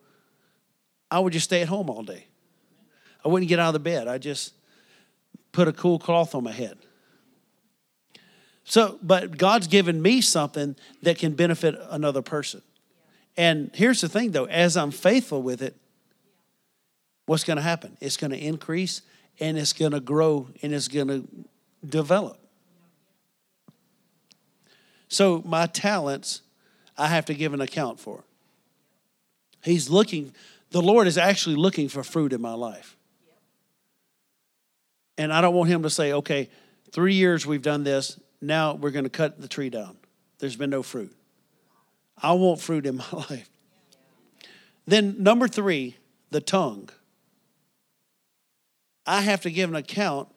I 1.10 1.18
would 1.18 1.34
just 1.34 1.44
stay 1.44 1.60
at 1.60 1.68
home 1.68 1.90
all 1.90 2.02
day. 2.02 2.28
I 3.22 3.28
wouldn't 3.28 3.50
get 3.50 3.58
out 3.58 3.68
of 3.68 3.72
the 3.74 3.80
bed. 3.80 4.08
I 4.08 4.16
just 4.16 4.54
put 5.56 5.66
a 5.68 5.72
cool 5.72 5.98
cloth 5.98 6.34
on 6.34 6.44
my 6.44 6.52
head. 6.52 6.76
So, 8.64 8.98
but 9.02 9.38
God's 9.38 9.68
given 9.68 10.02
me 10.02 10.20
something 10.20 10.76
that 11.00 11.16
can 11.16 11.32
benefit 11.32 11.74
another 11.88 12.20
person. 12.20 12.60
And 13.38 13.70
here's 13.72 14.02
the 14.02 14.08
thing 14.08 14.32
though, 14.32 14.44
as 14.44 14.76
I'm 14.76 14.90
faithful 14.90 15.40
with 15.40 15.62
it, 15.62 15.74
what's 17.24 17.42
going 17.42 17.56
to 17.56 17.62
happen? 17.62 17.96
It's 18.02 18.18
going 18.18 18.32
to 18.32 18.38
increase 18.38 19.00
and 19.40 19.56
it's 19.56 19.72
going 19.72 19.92
to 19.92 20.00
grow 20.00 20.48
and 20.60 20.74
it's 20.74 20.88
going 20.88 21.08
to 21.08 21.26
develop. 21.88 22.38
So, 25.08 25.42
my 25.46 25.66
talents, 25.66 26.42
I 26.98 27.06
have 27.06 27.24
to 27.26 27.34
give 27.34 27.54
an 27.54 27.62
account 27.62 27.98
for. 27.98 28.24
He's 29.62 29.88
looking, 29.88 30.34
the 30.70 30.82
Lord 30.82 31.06
is 31.06 31.16
actually 31.16 31.56
looking 31.56 31.88
for 31.88 32.02
fruit 32.02 32.34
in 32.34 32.42
my 32.42 32.54
life. 32.54 32.95
And 35.18 35.32
I 35.32 35.40
don't 35.40 35.54
want 35.54 35.70
Him 35.70 35.82
to 35.82 35.90
say, 35.90 36.12
okay, 36.12 36.48
three 36.92 37.14
years 37.14 37.46
we've 37.46 37.62
done 37.62 37.84
this, 37.84 38.20
now 38.40 38.74
we're 38.74 38.90
going 38.90 39.04
to 39.04 39.10
cut 39.10 39.40
the 39.40 39.48
tree 39.48 39.70
down. 39.70 39.96
There's 40.38 40.56
been 40.56 40.70
no 40.70 40.82
fruit. 40.82 41.14
I 42.20 42.32
want 42.32 42.60
fruit 42.60 42.86
in 42.86 42.96
my 43.12 43.12
life. 43.12 43.48
Then, 44.86 45.22
number 45.22 45.48
three, 45.48 45.96
the 46.30 46.40
tongue. 46.40 46.90
I 49.06 49.20
have 49.20 49.42
to 49.42 49.50
give 49.50 49.70
an 49.70 49.76
account 49.76 50.28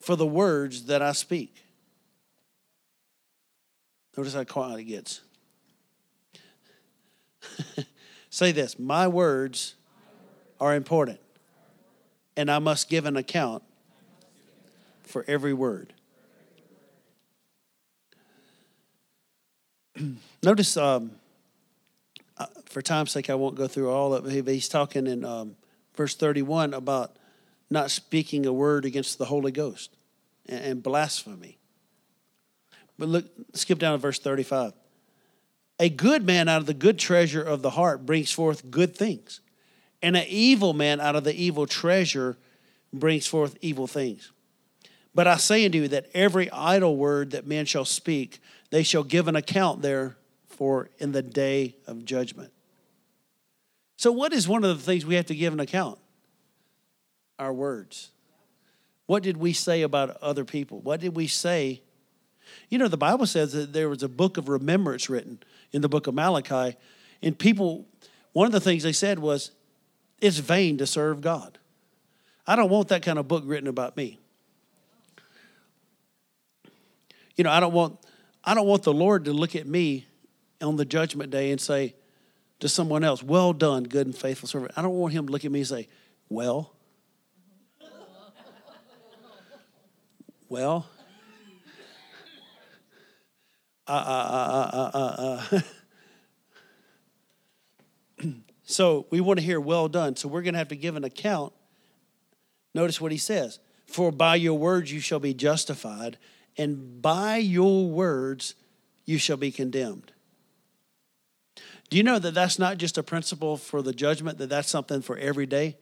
for 0.00 0.16
the 0.16 0.26
words 0.26 0.84
that 0.86 1.02
I 1.02 1.12
speak. 1.12 1.62
Notice 4.16 4.34
how 4.34 4.44
quiet 4.44 4.80
it 4.80 4.84
gets. 4.84 5.20
Say 8.30 8.52
this 8.52 8.78
My 8.78 9.08
words 9.08 9.74
are 10.60 10.74
important, 10.74 11.20
and 12.36 12.50
I 12.50 12.58
must 12.58 12.88
give 12.88 13.06
an 13.06 13.16
account 13.16 13.62
for 15.02 15.24
every 15.26 15.54
word. 15.54 15.92
Notice 20.42 20.76
um, 20.76 21.12
uh, 22.38 22.46
for 22.66 22.82
time's 22.82 23.12
sake, 23.12 23.30
I 23.30 23.34
won't 23.34 23.54
go 23.54 23.66
through 23.66 23.90
all 23.90 24.12
of 24.14 24.26
it. 24.26 24.46
He's 24.46 24.68
talking 24.68 25.06
in 25.06 25.24
um, 25.24 25.56
verse 25.94 26.14
31 26.14 26.74
about 26.74 27.16
not 27.70 27.90
speaking 27.90 28.46
a 28.46 28.52
word 28.52 28.84
against 28.84 29.18
the 29.18 29.24
Holy 29.24 29.52
Ghost 29.52 29.96
and, 30.46 30.64
and 30.64 30.82
blasphemy. 30.82 31.58
But 32.98 33.08
look, 33.08 33.26
skip 33.54 33.78
down 33.78 33.92
to 33.92 33.98
verse 33.98 34.18
35. 34.18 34.72
A 35.78 35.88
good 35.90 36.24
man 36.24 36.48
out 36.48 36.60
of 36.60 36.66
the 36.66 36.74
good 36.74 36.98
treasure 36.98 37.42
of 37.42 37.62
the 37.62 37.70
heart 37.70 38.06
brings 38.06 38.32
forth 38.32 38.70
good 38.70 38.96
things, 38.96 39.40
and 40.02 40.16
an 40.16 40.26
evil 40.28 40.72
man 40.72 41.00
out 41.00 41.16
of 41.16 41.24
the 41.24 41.34
evil 41.34 41.66
treasure 41.66 42.36
brings 42.92 43.26
forth 43.26 43.56
evil 43.60 43.86
things. 43.86 44.32
But 45.14 45.26
I 45.26 45.36
say 45.38 45.64
unto 45.64 45.78
you 45.78 45.88
that 45.88 46.06
every 46.12 46.50
idle 46.50 46.96
word 46.96 47.30
that 47.30 47.46
men 47.46 47.64
shall 47.64 47.86
speak, 47.86 48.40
they 48.70 48.82
shall 48.82 49.02
give 49.02 49.28
an 49.28 49.36
account 49.36 49.80
therefor 49.82 50.90
in 50.98 51.12
the 51.12 51.22
day 51.22 51.76
of 51.86 52.04
judgment. 52.04 52.52
So, 53.96 54.12
what 54.12 54.32
is 54.32 54.46
one 54.46 54.62
of 54.62 54.76
the 54.76 54.82
things 54.82 55.06
we 55.06 55.14
have 55.14 55.26
to 55.26 55.34
give 55.34 55.52
an 55.52 55.60
account? 55.60 55.98
Our 57.38 57.52
words. 57.52 58.10
What 59.06 59.22
did 59.22 59.36
we 59.36 59.52
say 59.52 59.82
about 59.82 60.16
other 60.20 60.44
people? 60.44 60.80
What 60.80 61.00
did 61.00 61.16
we 61.16 61.28
say? 61.28 61.80
You 62.68 62.78
know, 62.78 62.88
the 62.88 62.96
Bible 62.96 63.26
says 63.26 63.52
that 63.52 63.72
there 63.72 63.88
was 63.88 64.02
a 64.02 64.08
book 64.08 64.36
of 64.36 64.48
remembrance 64.48 65.08
written 65.08 65.38
in 65.72 65.80
the 65.80 65.88
book 65.88 66.06
of 66.06 66.14
Malachi, 66.14 66.76
and 67.22 67.38
people, 67.38 67.86
one 68.32 68.46
of 68.46 68.52
the 68.52 68.60
things 68.60 68.82
they 68.82 68.92
said 68.92 69.18
was, 69.18 69.52
it's 70.20 70.38
vain 70.38 70.78
to 70.78 70.86
serve 70.86 71.20
God. 71.20 71.58
I 72.46 72.56
don't 72.56 72.70
want 72.70 72.88
that 72.88 73.02
kind 73.02 73.18
of 73.18 73.26
book 73.28 73.42
written 73.46 73.68
about 73.68 73.96
me. 73.96 74.18
You 77.36 77.44
know, 77.44 77.50
I 77.50 77.60
don't 77.60 77.72
want 77.74 77.98
I 78.44 78.54
don't 78.54 78.66
want 78.66 78.84
the 78.84 78.94
Lord 78.94 79.24
to 79.26 79.32
look 79.32 79.56
at 79.56 79.66
me 79.66 80.06
on 80.62 80.76
the 80.76 80.84
judgment 80.84 81.30
day 81.30 81.50
and 81.50 81.60
say 81.60 81.94
to 82.60 82.68
someone 82.68 83.04
else, 83.04 83.22
Well 83.22 83.52
done, 83.52 83.84
good 83.84 84.06
and 84.06 84.16
faithful 84.16 84.48
servant. 84.48 84.72
I 84.76 84.82
don't 84.82 84.94
want 84.94 85.12
him 85.12 85.26
to 85.26 85.32
look 85.32 85.44
at 85.44 85.50
me 85.50 85.60
and 85.60 85.68
say, 85.68 85.88
Well, 86.28 86.72
well, 90.48 90.86
uh, 93.88 93.92
uh, 93.92 94.70
uh, 94.72 94.90
uh, 94.94 94.98
uh, 94.98 95.42
uh. 95.52 95.60
so 98.66 99.06
we 99.10 99.20
want 99.20 99.38
to 99.38 99.44
hear 99.44 99.60
well 99.60 99.88
done. 99.88 100.16
So 100.16 100.28
we're 100.28 100.42
going 100.42 100.54
to 100.54 100.58
have 100.58 100.68
to 100.68 100.76
give 100.76 100.96
an 100.96 101.04
account. 101.04 101.52
Notice 102.74 103.00
what 103.00 103.12
he 103.12 103.18
says 103.18 103.60
For 103.86 104.12
by 104.12 104.34
your 104.34 104.58
words 104.58 104.92
you 104.92 105.00
shall 105.00 105.20
be 105.20 105.32
justified, 105.32 106.18
and 106.58 107.00
by 107.00 107.36
your 107.36 107.86
words 107.86 108.54
you 109.04 109.18
shall 109.18 109.36
be 109.36 109.52
condemned. 109.52 110.12
Do 111.88 111.96
you 111.96 112.02
know 112.02 112.18
that 112.18 112.34
that's 112.34 112.58
not 112.58 112.78
just 112.78 112.98
a 112.98 113.04
principle 113.04 113.56
for 113.56 113.80
the 113.80 113.92
judgment, 113.92 114.38
that 114.38 114.48
that's 114.48 114.68
something 114.68 115.00
for 115.00 115.16
every 115.16 115.46
day? 115.46 115.76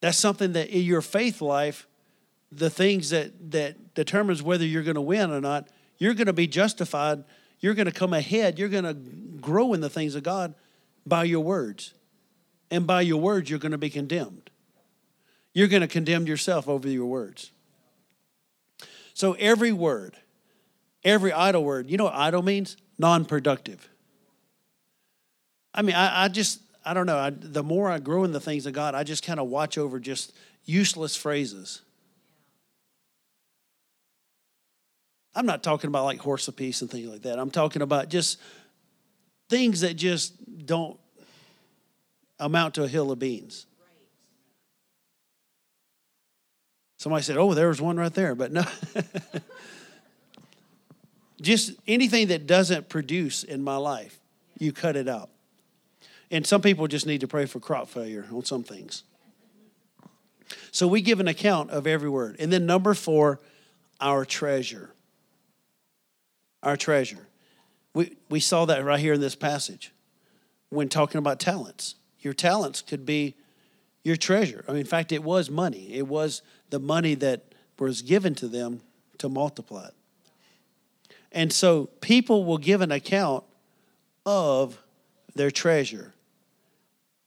That's 0.00 0.16
something 0.16 0.54
that 0.54 0.70
in 0.70 0.82
your 0.82 1.02
faith 1.02 1.42
life, 1.42 1.86
the 2.50 2.70
things 2.70 3.10
that, 3.10 3.50
that 3.50 3.94
determines 3.94 4.42
whether 4.42 4.64
you're 4.64 4.82
going 4.82 4.94
to 4.94 5.02
win 5.02 5.30
or 5.30 5.42
not, 5.42 5.68
you're 5.98 6.14
going 6.14 6.28
to 6.28 6.32
be 6.32 6.46
justified. 6.46 7.24
You're 7.60 7.74
going 7.74 7.86
to 7.86 7.92
come 7.92 8.14
ahead. 8.14 8.58
You're 8.58 8.70
going 8.70 8.84
to 8.84 8.94
grow 8.94 9.74
in 9.74 9.82
the 9.82 9.90
things 9.90 10.14
of 10.14 10.22
God 10.22 10.54
by 11.08 11.24
your 11.24 11.40
words. 11.40 11.94
And 12.70 12.86
by 12.86 13.00
your 13.00 13.20
words, 13.20 13.48
you're 13.48 13.58
going 13.58 13.72
to 13.72 13.78
be 13.78 13.90
condemned. 13.90 14.50
You're 15.54 15.68
going 15.68 15.80
to 15.80 15.88
condemn 15.88 16.26
yourself 16.26 16.68
over 16.68 16.88
your 16.88 17.06
words. 17.06 17.50
So 19.14 19.32
every 19.34 19.72
word, 19.72 20.16
every 21.02 21.32
idle 21.32 21.64
word, 21.64 21.90
you 21.90 21.96
know 21.96 22.04
what 22.04 22.14
idle 22.14 22.42
means? 22.42 22.76
Non 22.98 23.24
productive. 23.24 23.88
I 25.74 25.82
mean, 25.82 25.94
I, 25.94 26.24
I, 26.24 26.28
just, 26.28 26.60
I 26.84 26.94
don't 26.94 27.06
know. 27.06 27.16
I, 27.16 27.30
the 27.30 27.62
more 27.62 27.90
I 27.90 27.98
grow 27.98 28.24
in 28.24 28.32
the 28.32 28.40
things 28.40 28.66
of 28.66 28.72
God, 28.72 28.94
I 28.94 29.04
just 29.04 29.24
kind 29.24 29.40
of 29.40 29.48
watch 29.48 29.78
over 29.78 29.98
just 29.98 30.32
useless 30.64 31.16
phrases. 31.16 31.82
I'm 35.34 35.46
not 35.46 35.62
talking 35.62 35.88
about 35.88 36.04
like 36.04 36.18
horse 36.18 36.48
apiece 36.48 36.82
and 36.82 36.90
things 36.90 37.08
like 37.08 37.22
that. 37.22 37.38
I'm 37.38 37.50
talking 37.50 37.82
about 37.82 38.08
just 38.08 38.38
things 39.48 39.80
that 39.80 39.94
just 39.94 40.34
don't 40.66 40.98
amount 42.38 42.74
to 42.74 42.84
a 42.84 42.88
hill 42.88 43.10
of 43.10 43.18
beans. 43.18 43.66
Somebody 46.98 47.22
said, 47.22 47.36
Oh, 47.36 47.54
there 47.54 47.68
was 47.68 47.80
one 47.80 47.96
right 47.96 48.12
there. 48.12 48.34
But 48.34 48.52
no. 48.52 48.64
Just 51.40 51.74
anything 51.86 52.28
that 52.28 52.46
doesn't 52.46 52.88
produce 52.88 53.44
in 53.44 53.62
my 53.62 53.76
life, 53.76 54.18
you 54.58 54.72
cut 54.72 54.96
it 54.96 55.08
out. 55.08 55.30
And 56.30 56.44
some 56.44 56.60
people 56.60 56.88
just 56.88 57.06
need 57.06 57.20
to 57.20 57.28
pray 57.28 57.46
for 57.46 57.60
crop 57.60 57.88
failure 57.88 58.26
on 58.32 58.44
some 58.44 58.62
things. 58.64 59.04
So 60.72 60.86
we 60.88 61.00
give 61.00 61.20
an 61.20 61.28
account 61.28 61.70
of 61.70 61.86
every 61.86 62.10
word. 62.10 62.36
And 62.38 62.52
then 62.52 62.66
number 62.66 62.92
four, 62.92 63.40
our 64.00 64.24
treasure. 64.24 64.90
Our 66.62 66.76
treasure. 66.76 67.28
We, 67.98 68.16
we 68.28 68.38
saw 68.38 68.64
that 68.66 68.84
right 68.84 69.00
here 69.00 69.14
in 69.14 69.20
this 69.20 69.34
passage 69.34 69.92
when 70.68 70.88
talking 70.88 71.18
about 71.18 71.40
talents. 71.40 71.96
Your 72.20 72.32
talents 72.32 72.80
could 72.80 73.04
be 73.04 73.34
your 74.04 74.14
treasure. 74.14 74.64
I 74.68 74.70
mean, 74.70 74.82
in 74.82 74.86
fact, 74.86 75.10
it 75.10 75.24
was 75.24 75.50
money. 75.50 75.92
It 75.92 76.06
was 76.06 76.42
the 76.70 76.78
money 76.78 77.16
that 77.16 77.56
was 77.76 78.02
given 78.02 78.36
to 78.36 78.46
them 78.46 78.82
to 79.18 79.28
multiply 79.28 79.86
it. 79.86 79.94
And 81.32 81.52
so 81.52 81.86
people 82.00 82.44
will 82.44 82.58
give 82.58 82.82
an 82.82 82.92
account 82.92 83.42
of 84.24 84.78
their 85.34 85.50
treasure 85.50 86.14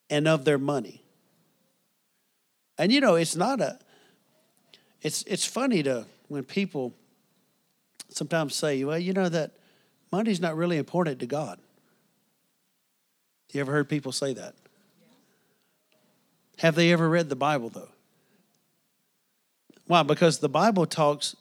and 0.10 0.26
of 0.26 0.46
their 0.46 0.58
money. 0.58 1.04
And 2.78 2.94
you 2.94 3.02
know, 3.02 3.16
it's 3.16 3.36
not 3.36 3.60
a 3.60 3.78
it's 5.02 5.24
it's 5.24 5.46
funny 5.46 5.84
to 5.84 6.06
when 6.30 6.46
people 6.46 6.94
sometimes 8.08 8.56
say, 8.56 8.86
well, 8.86 8.98
you 8.98 9.12
know 9.12 9.28
that 9.28 9.52
money's 10.12 10.42
not 10.42 10.56
really 10.56 10.78
important 10.78 11.20
to 11.20 11.26
God. 11.26 11.60
You 13.52 13.62
ever 13.62 13.72
heard 13.72 13.90
people 13.90 14.12
say 14.12 14.34
that? 14.34 14.56
Have 16.60 16.76
they 16.76 16.92
ever 16.92 17.10
read 17.10 17.30
the 17.30 17.36
Bible 17.36 17.70
though? 17.70 17.90
Why? 19.88 20.04
Because 20.04 20.40
the 20.40 20.50
Bible 20.50 20.86
talks 20.86 21.36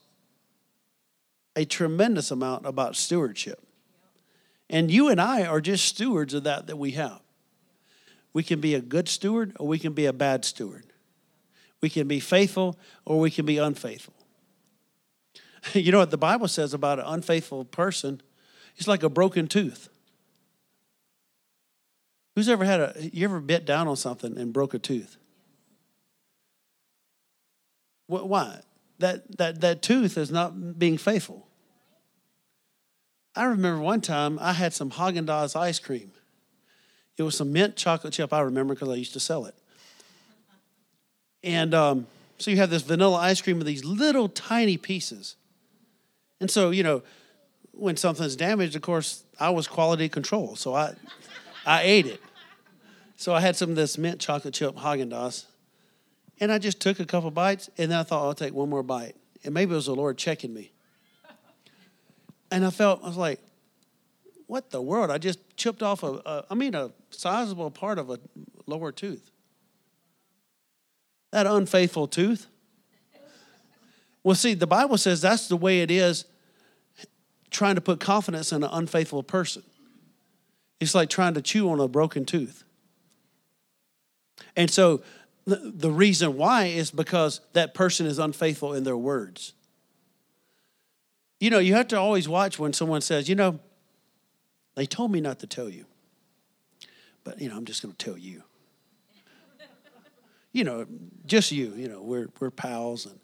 a 1.54 1.64
tremendous 1.64 2.30
amount 2.30 2.66
about 2.66 2.96
stewardship. 2.96 3.60
And 4.68 4.90
you 4.90 5.08
and 5.08 5.20
I 5.20 5.44
are 5.44 5.60
just 5.60 5.84
stewards 5.84 6.32
of 6.32 6.44
that 6.44 6.66
that 6.68 6.76
we 6.76 6.92
have. 6.92 7.20
We 8.32 8.42
can 8.42 8.60
be 8.60 8.74
a 8.74 8.80
good 8.80 9.08
steward 9.08 9.56
or 9.58 9.66
we 9.66 9.78
can 9.78 9.92
be 9.92 10.06
a 10.06 10.12
bad 10.12 10.44
steward. 10.44 10.84
We 11.80 11.90
can 11.90 12.06
be 12.06 12.20
faithful 12.20 12.78
or 13.04 13.18
we 13.18 13.30
can 13.30 13.46
be 13.46 13.58
unfaithful. 13.58 14.14
You 15.74 15.92
know 15.92 15.98
what 15.98 16.10
the 16.10 16.16
Bible 16.16 16.48
says 16.48 16.72
about 16.72 16.98
an 16.98 17.04
unfaithful 17.06 17.66
person? 17.66 18.22
It's 18.76 18.88
like 18.88 19.02
a 19.02 19.08
broken 19.08 19.46
tooth. 19.46 19.88
Who's 22.34 22.48
ever 22.48 22.64
had 22.64 22.80
a 22.80 22.94
you 23.12 23.24
ever 23.24 23.40
bit 23.40 23.66
down 23.66 23.88
on 23.88 23.96
something 23.96 24.38
and 24.38 24.52
broke 24.52 24.74
a 24.74 24.78
tooth? 24.78 25.16
Why? 28.06 28.60
That, 28.98 29.38
that, 29.38 29.60
that 29.60 29.82
tooth 29.82 30.18
is 30.18 30.30
not 30.30 30.78
being 30.78 30.98
faithful. 30.98 31.46
I 33.36 33.44
remember 33.44 33.80
one 33.80 34.00
time 34.00 34.38
I 34.40 34.52
had 34.52 34.74
some 34.74 34.90
Haagen 34.90 35.26
Dazs 35.26 35.54
ice 35.54 35.78
cream. 35.78 36.10
It 37.16 37.22
was 37.22 37.36
some 37.36 37.52
mint 37.52 37.76
chocolate 37.76 38.12
chip. 38.12 38.32
I 38.32 38.40
remember 38.40 38.74
because 38.74 38.88
I 38.88 38.96
used 38.96 39.12
to 39.12 39.20
sell 39.20 39.46
it. 39.46 39.54
And 41.42 41.72
um, 41.72 42.06
so 42.38 42.50
you 42.50 42.56
have 42.56 42.70
this 42.70 42.82
vanilla 42.82 43.18
ice 43.18 43.40
cream 43.40 43.58
with 43.58 43.66
these 43.66 43.84
little 43.84 44.28
tiny 44.28 44.76
pieces. 44.76 45.36
And 46.40 46.50
so, 46.50 46.70
you 46.70 46.82
know, 46.82 47.02
when 47.72 47.96
something's 47.96 48.36
damaged, 48.36 48.76
of 48.76 48.82
course, 48.82 49.24
I 49.38 49.50
was 49.50 49.66
quality 49.66 50.08
control. 50.08 50.56
So 50.56 50.74
I, 50.74 50.94
I 51.64 51.82
ate 51.82 52.06
it. 52.06 52.20
So 53.16 53.34
I 53.34 53.40
had 53.40 53.56
some 53.56 53.70
of 53.70 53.76
this 53.76 53.98
mint 53.98 54.20
chocolate 54.20 54.54
chip 54.54 54.76
Haagen 54.76 55.10
Dazs. 55.10 55.44
And 56.40 56.50
I 56.50 56.58
just 56.58 56.80
took 56.80 57.00
a 57.00 57.04
couple 57.04 57.30
bites, 57.30 57.68
and 57.76 57.90
then 57.90 57.98
I 57.98 58.02
thought, 58.02 58.24
I'll 58.24 58.34
take 58.34 58.54
one 58.54 58.70
more 58.70 58.82
bite. 58.82 59.14
And 59.44 59.52
maybe 59.52 59.72
it 59.72 59.76
was 59.76 59.86
the 59.86 59.94
Lord 59.94 60.16
checking 60.16 60.54
me. 60.54 60.72
And 62.50 62.64
I 62.64 62.70
felt, 62.70 63.04
I 63.04 63.08
was 63.08 63.16
like, 63.16 63.40
what 64.46 64.70
the 64.70 64.82
world? 64.82 65.10
I 65.10 65.18
just 65.18 65.38
chipped 65.56 65.82
off 65.82 66.02
a, 66.02 66.20
a 66.26 66.44
I 66.50 66.54
mean, 66.54 66.74
a 66.74 66.90
sizable 67.10 67.70
part 67.70 67.98
of 67.98 68.10
a 68.10 68.18
lower 68.66 68.90
tooth. 68.90 69.30
That 71.30 71.46
unfaithful 71.46 72.08
tooth. 72.08 72.46
Well, 74.24 74.34
see, 74.34 74.54
the 74.54 74.66
Bible 74.66 74.98
says 74.98 75.20
that's 75.20 75.46
the 75.46 75.56
way 75.56 75.82
it 75.82 75.90
is 75.90 76.24
trying 77.50 77.74
to 77.74 77.80
put 77.80 78.00
confidence 78.00 78.52
in 78.52 78.62
an 78.62 78.70
unfaithful 78.72 79.22
person. 79.22 79.62
It's 80.78 80.94
like 80.94 81.10
trying 81.10 81.34
to 81.34 81.42
chew 81.42 81.70
on 81.70 81.80
a 81.80 81.88
broken 81.88 82.24
tooth. 82.24 82.64
And 84.56 84.70
so 84.70 85.02
the 85.46 85.90
reason 85.90 86.36
why 86.36 86.66
is 86.66 86.90
because 86.90 87.40
that 87.52 87.74
person 87.74 88.06
is 88.06 88.18
unfaithful 88.18 88.72
in 88.74 88.84
their 88.84 88.96
words. 88.96 89.54
You 91.38 91.50
know, 91.50 91.58
you 91.58 91.74
have 91.74 91.88
to 91.88 91.98
always 91.98 92.28
watch 92.28 92.58
when 92.58 92.72
someone 92.72 93.00
says, 93.00 93.28
you 93.28 93.34
know, 93.34 93.58
they 94.74 94.86
told 94.86 95.10
me 95.10 95.20
not 95.20 95.38
to 95.40 95.46
tell 95.46 95.68
you. 95.68 95.86
but 97.24 97.40
you 97.40 97.48
know, 97.48 97.56
I'm 97.56 97.64
just 97.64 97.82
going 97.82 97.94
to 97.94 98.04
tell 98.04 98.18
you. 98.18 98.42
you 100.52 100.64
know, 100.64 100.86
just 101.26 101.50
you. 101.50 101.72
You 101.74 101.88
know, 101.88 102.02
we're 102.02 102.28
we're 102.38 102.50
pals, 102.50 103.06
and 103.06 103.18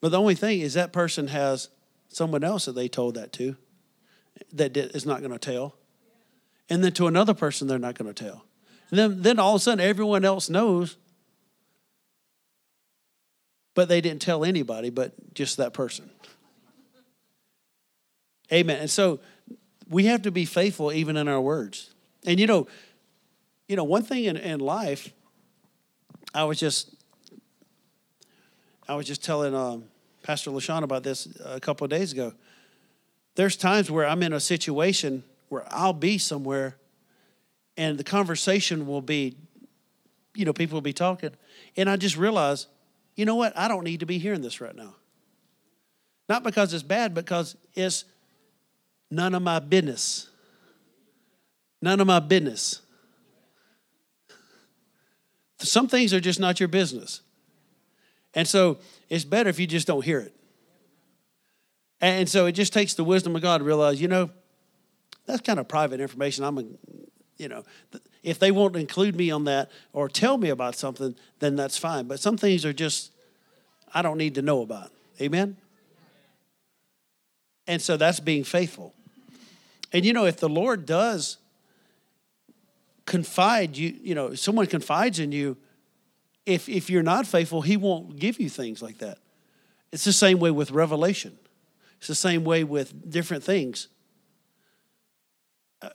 but 0.00 0.10
the 0.10 0.18
only 0.18 0.34
thing 0.34 0.60
is 0.60 0.74
that 0.74 0.92
person 0.92 1.28
has 1.28 1.68
someone 2.12 2.44
else 2.44 2.66
that 2.66 2.72
they 2.72 2.88
told 2.88 3.14
that 3.14 3.32
to, 3.34 3.56
that 4.52 4.76
is 4.76 5.06
not 5.06 5.20
going 5.20 5.32
to 5.32 5.38
tell, 5.38 5.74
and 6.68 6.82
then 6.82 6.92
to 6.92 7.06
another 7.06 7.34
person 7.34 7.68
they're 7.68 7.78
not 7.78 7.96
going 7.98 8.12
to 8.12 8.24
tell, 8.24 8.44
and 8.90 8.98
then 8.98 9.22
then 9.22 9.38
all 9.38 9.54
of 9.54 9.60
a 9.60 9.62
sudden 9.62 9.84
everyone 9.84 10.24
else 10.24 10.48
knows, 10.48 10.96
but 13.74 13.88
they 13.88 14.00
didn't 14.00 14.22
tell 14.22 14.44
anybody, 14.44 14.90
but 14.90 15.34
just 15.34 15.56
that 15.56 15.72
person. 15.72 16.10
Amen. 18.52 18.80
And 18.80 18.90
so 18.90 19.20
we 19.88 20.06
have 20.06 20.22
to 20.22 20.30
be 20.30 20.44
faithful 20.44 20.92
even 20.92 21.16
in 21.16 21.26
our 21.28 21.40
words. 21.40 21.94
And 22.26 22.38
you 22.38 22.46
know, 22.46 22.66
you 23.68 23.76
know, 23.76 23.84
one 23.84 24.02
thing 24.02 24.24
in, 24.24 24.36
in 24.36 24.60
life, 24.60 25.12
I 26.34 26.44
was 26.44 26.58
just 26.58 26.94
I 28.88 28.94
was 28.94 29.06
just 29.06 29.24
telling 29.24 29.54
um, 29.54 29.84
Pastor 30.22 30.50
LaShawn 30.50 30.82
about 30.82 31.02
this 31.02 31.28
a 31.44 31.60
couple 31.60 31.84
of 31.84 31.90
days 31.90 32.12
ago. 32.12 32.32
There's 33.34 33.56
times 33.56 33.90
where 33.90 34.06
I'm 34.06 34.22
in 34.22 34.32
a 34.32 34.40
situation 34.40 35.24
where 35.48 35.64
I'll 35.68 35.92
be 35.92 36.18
somewhere 36.18 36.76
and 37.76 37.98
the 37.98 38.04
conversation 38.04 38.86
will 38.86 39.00
be, 39.00 39.36
you 40.34 40.44
know, 40.44 40.52
people 40.52 40.76
will 40.76 40.82
be 40.82 40.92
talking. 40.92 41.30
And 41.76 41.88
I 41.88 41.96
just 41.96 42.16
realize, 42.16 42.66
you 43.16 43.24
know 43.24 43.34
what? 43.34 43.56
I 43.56 43.68
don't 43.68 43.84
need 43.84 44.00
to 44.00 44.06
be 44.06 44.18
hearing 44.18 44.42
this 44.42 44.60
right 44.60 44.74
now. 44.74 44.94
Not 46.28 46.42
because 46.42 46.72
it's 46.72 46.82
bad, 46.82 47.14
because 47.14 47.56
it's 47.74 48.04
none 49.10 49.34
of 49.34 49.42
my 49.42 49.58
business. 49.58 50.28
None 51.80 52.00
of 52.00 52.06
my 52.06 52.20
business. 52.20 52.80
Some 55.58 55.88
things 55.88 56.12
are 56.12 56.20
just 56.20 56.40
not 56.40 56.60
your 56.60 56.68
business. 56.68 57.20
And 58.34 58.48
so 58.48 58.78
it's 59.12 59.26
better 59.26 59.50
if 59.50 59.60
you 59.60 59.66
just 59.66 59.86
don't 59.86 60.02
hear 60.02 60.20
it. 60.20 60.34
And 62.00 62.26
so 62.26 62.46
it 62.46 62.52
just 62.52 62.72
takes 62.72 62.94
the 62.94 63.04
wisdom 63.04 63.36
of 63.36 63.42
God 63.42 63.58
to 63.58 63.64
realize, 63.64 64.00
you 64.00 64.08
know, 64.08 64.30
that's 65.26 65.42
kind 65.42 65.60
of 65.60 65.68
private 65.68 66.00
information. 66.00 66.44
I'm 66.44 66.56
a, 66.56 66.64
you 67.36 67.48
know, 67.48 67.62
if 68.22 68.38
they 68.38 68.50
won't 68.50 68.74
include 68.74 69.14
me 69.14 69.30
on 69.30 69.44
that 69.44 69.70
or 69.92 70.08
tell 70.08 70.38
me 70.38 70.48
about 70.48 70.76
something, 70.76 71.14
then 71.40 71.56
that's 71.56 71.76
fine. 71.76 72.06
But 72.06 72.20
some 72.20 72.38
things 72.38 72.64
are 72.64 72.72
just, 72.72 73.12
I 73.92 74.00
don't 74.00 74.16
need 74.16 74.34
to 74.36 74.42
know 74.42 74.62
about. 74.62 74.90
Amen? 75.20 75.58
And 77.66 77.82
so 77.82 77.98
that's 77.98 78.18
being 78.18 78.44
faithful. 78.44 78.94
And 79.92 80.06
you 80.06 80.14
know, 80.14 80.24
if 80.24 80.38
the 80.38 80.48
Lord 80.48 80.86
does 80.86 81.36
confide 83.04 83.76
you, 83.76 83.94
you 84.02 84.14
know, 84.14 84.34
someone 84.34 84.66
confides 84.68 85.18
in 85.18 85.32
you, 85.32 85.58
if 86.46 86.68
if 86.68 86.90
you're 86.90 87.02
not 87.02 87.26
faithful, 87.26 87.62
he 87.62 87.76
won't 87.76 88.18
give 88.18 88.40
you 88.40 88.48
things 88.48 88.82
like 88.82 88.98
that. 88.98 89.18
It's 89.92 90.04
the 90.04 90.12
same 90.12 90.38
way 90.38 90.50
with 90.50 90.70
revelation. 90.70 91.38
It's 91.98 92.08
the 92.08 92.14
same 92.14 92.44
way 92.44 92.64
with 92.64 93.10
different 93.10 93.44
things. 93.44 93.88
Uh, 95.80 95.90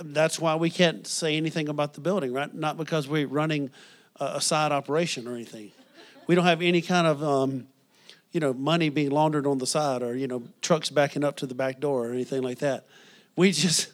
that's 0.00 0.40
why 0.40 0.56
we 0.56 0.70
can't 0.70 1.06
say 1.06 1.36
anything 1.36 1.68
about 1.68 1.94
the 1.94 2.00
building, 2.00 2.32
right? 2.32 2.52
Not 2.52 2.76
because 2.76 3.06
we're 3.06 3.28
running 3.28 3.70
a, 4.16 4.40
side 4.40 4.72
operation 4.72 5.28
or 5.28 5.34
anything. 5.34 5.70
We 6.26 6.34
don't 6.34 6.44
have 6.44 6.62
any 6.62 6.82
kind 6.82 7.06
of, 7.06 7.22
um, 7.22 7.68
you 8.32 8.40
know, 8.40 8.52
money 8.52 8.88
being 8.88 9.10
laundered 9.10 9.46
on 9.46 9.58
the 9.58 9.66
side 9.66 10.02
or 10.02 10.16
you 10.16 10.26
know 10.26 10.42
trucks 10.60 10.90
backing 10.90 11.22
up 11.22 11.36
to 11.36 11.46
the 11.46 11.54
back 11.54 11.78
door 11.80 12.08
or 12.08 12.12
anything 12.12 12.42
like 12.42 12.58
that. 12.58 12.86
We 13.36 13.52
just, 13.52 13.92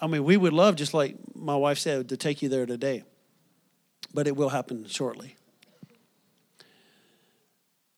I 0.00 0.06
mean, 0.06 0.24
we 0.24 0.36
would 0.36 0.52
love, 0.52 0.76
just 0.76 0.94
like 0.94 1.16
my 1.34 1.56
wife 1.56 1.78
said, 1.78 2.08
to 2.08 2.16
take 2.16 2.40
you 2.40 2.48
there 2.48 2.64
today, 2.64 3.02
but 4.12 4.26
it 4.26 4.36
will 4.36 4.50
happen 4.50 4.86
shortly. 4.86 5.36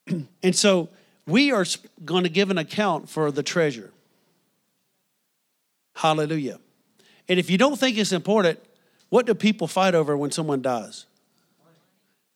and 0.42 0.54
so 0.54 0.88
we 1.26 1.52
are 1.52 1.64
going 2.04 2.24
to 2.24 2.28
give 2.28 2.50
an 2.50 2.58
account 2.58 3.08
for 3.08 3.30
the 3.30 3.42
treasure. 3.42 3.90
Hallelujah. 5.96 6.58
And 7.28 7.38
if 7.38 7.48
you 7.50 7.56
don't 7.56 7.78
think 7.78 7.96
it's 7.96 8.12
important, 8.12 8.60
what 9.08 9.26
do 9.26 9.34
people 9.34 9.66
fight 9.66 9.94
over 9.94 10.16
when 10.16 10.30
someone 10.30 10.60
dies? 10.60 11.06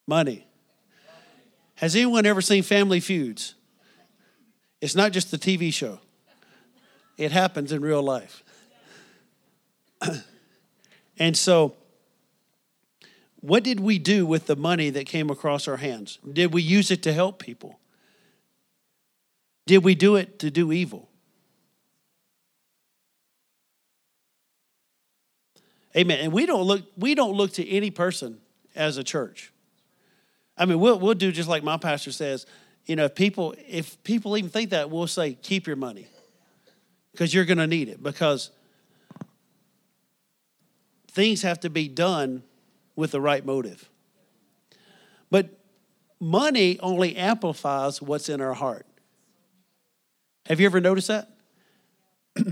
Money. 0.07 0.47
Has 1.75 1.95
anyone 1.95 2.25
ever 2.25 2.41
seen 2.41 2.63
Family 2.63 2.99
Feuds? 2.99 3.55
It's 4.81 4.95
not 4.95 5.11
just 5.11 5.29
the 5.31 5.37
TV 5.37 5.73
show. 5.73 5.99
It 7.17 7.31
happens 7.31 7.71
in 7.71 7.81
real 7.81 8.01
life. 8.01 8.43
and 11.19 11.37
so, 11.37 11.75
what 13.41 13.63
did 13.63 13.79
we 13.79 13.99
do 13.99 14.25
with 14.25 14.47
the 14.47 14.55
money 14.55 14.89
that 14.89 15.05
came 15.05 15.29
across 15.29 15.67
our 15.67 15.77
hands? 15.77 16.19
Did 16.31 16.53
we 16.53 16.61
use 16.61 16.91
it 16.91 17.01
to 17.03 17.13
help 17.13 17.39
people? 17.39 17.79
Did 19.65 19.83
we 19.83 19.95
do 19.95 20.15
it 20.15 20.39
to 20.39 20.51
do 20.51 20.71
evil? 20.71 21.09
Amen. 25.95 26.19
And 26.19 26.33
we 26.33 26.45
don't 26.45 26.63
look 26.63 26.83
we 26.97 27.15
don't 27.15 27.33
look 27.33 27.53
to 27.53 27.67
any 27.67 27.91
person 27.91 28.39
as 28.75 28.97
a 28.97 29.03
church. 29.03 29.51
I 30.57 30.65
mean, 30.65 30.79
we'll 30.79 30.99
we'll 30.99 31.13
do 31.13 31.31
just 31.31 31.49
like 31.49 31.63
my 31.63 31.77
pastor 31.77 32.11
says. 32.11 32.45
You 32.85 32.95
know, 32.95 33.05
if 33.05 33.15
people 33.15 33.55
if 33.67 34.01
people 34.03 34.37
even 34.37 34.49
think 34.49 34.71
that, 34.71 34.89
we'll 34.89 35.07
say, 35.07 35.33
keep 35.33 35.67
your 35.67 35.75
money 35.75 36.07
because 37.11 37.33
you're 37.33 37.45
going 37.45 37.57
to 37.57 37.67
need 37.67 37.89
it 37.89 38.01
because 38.01 38.51
things 41.11 41.41
have 41.41 41.59
to 41.61 41.69
be 41.69 41.87
done 41.87 42.43
with 42.99 43.11
the 43.11 43.21
right 43.21 43.45
motive. 43.45 43.89
But 45.31 45.57
money 46.19 46.79
only 46.79 47.15
amplifies 47.15 48.01
what's 48.01 48.29
in 48.29 48.41
our 48.41 48.53
heart. 48.53 48.85
Have 50.47 50.59
you 50.59 50.65
ever 50.65 50.81
noticed 50.81 51.07
that? 51.07 51.29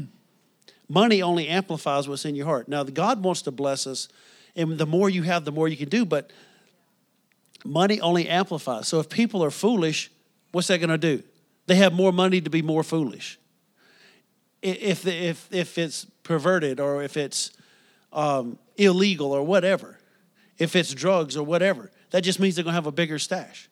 money 0.89 1.21
only 1.21 1.47
amplifies 1.47 2.07
what's 2.07 2.25
in 2.25 2.35
your 2.35 2.45
heart. 2.45 2.67
Now, 2.67 2.83
God 2.83 3.23
wants 3.23 3.41
to 3.43 3.51
bless 3.51 3.85
us, 3.85 4.07
and 4.55 4.77
the 4.77 4.85
more 4.85 5.09
you 5.09 5.23
have, 5.23 5.45
the 5.45 5.51
more 5.51 5.67
you 5.67 5.77
can 5.77 5.89
do, 5.89 6.05
but 6.05 6.31
money 7.65 7.99
only 7.99 8.27
amplifies. 8.27 8.87
So 8.87 8.99
if 8.99 9.09
people 9.09 9.43
are 9.43 9.51
foolish, 9.51 10.11
what's 10.51 10.67
that 10.67 10.77
going 10.79 10.89
to 10.89 10.97
do? 10.97 11.23
They 11.65 11.75
have 11.75 11.93
more 11.93 12.13
money 12.13 12.39
to 12.39 12.49
be 12.49 12.61
more 12.61 12.83
foolish 12.83 13.37
if, 14.61 15.05
if, 15.05 15.47
if 15.51 15.77
it's 15.77 16.05
perverted 16.23 16.79
or 16.79 17.03
if 17.03 17.17
it's 17.17 17.51
um, 18.11 18.57
illegal 18.75 19.31
or 19.31 19.43
whatever, 19.43 19.96
if 20.57 20.75
it's 20.75 20.93
drugs 20.93 21.37
or 21.37 21.43
whatever, 21.43 21.91
that 22.11 22.21
just 22.21 22.39
means 22.39 22.55
they're 22.55 22.63
going 22.63 22.73
to 22.73 22.75
have 22.75 22.87
a 22.87 22.91
bigger 22.91 23.19
stash. 23.19 23.69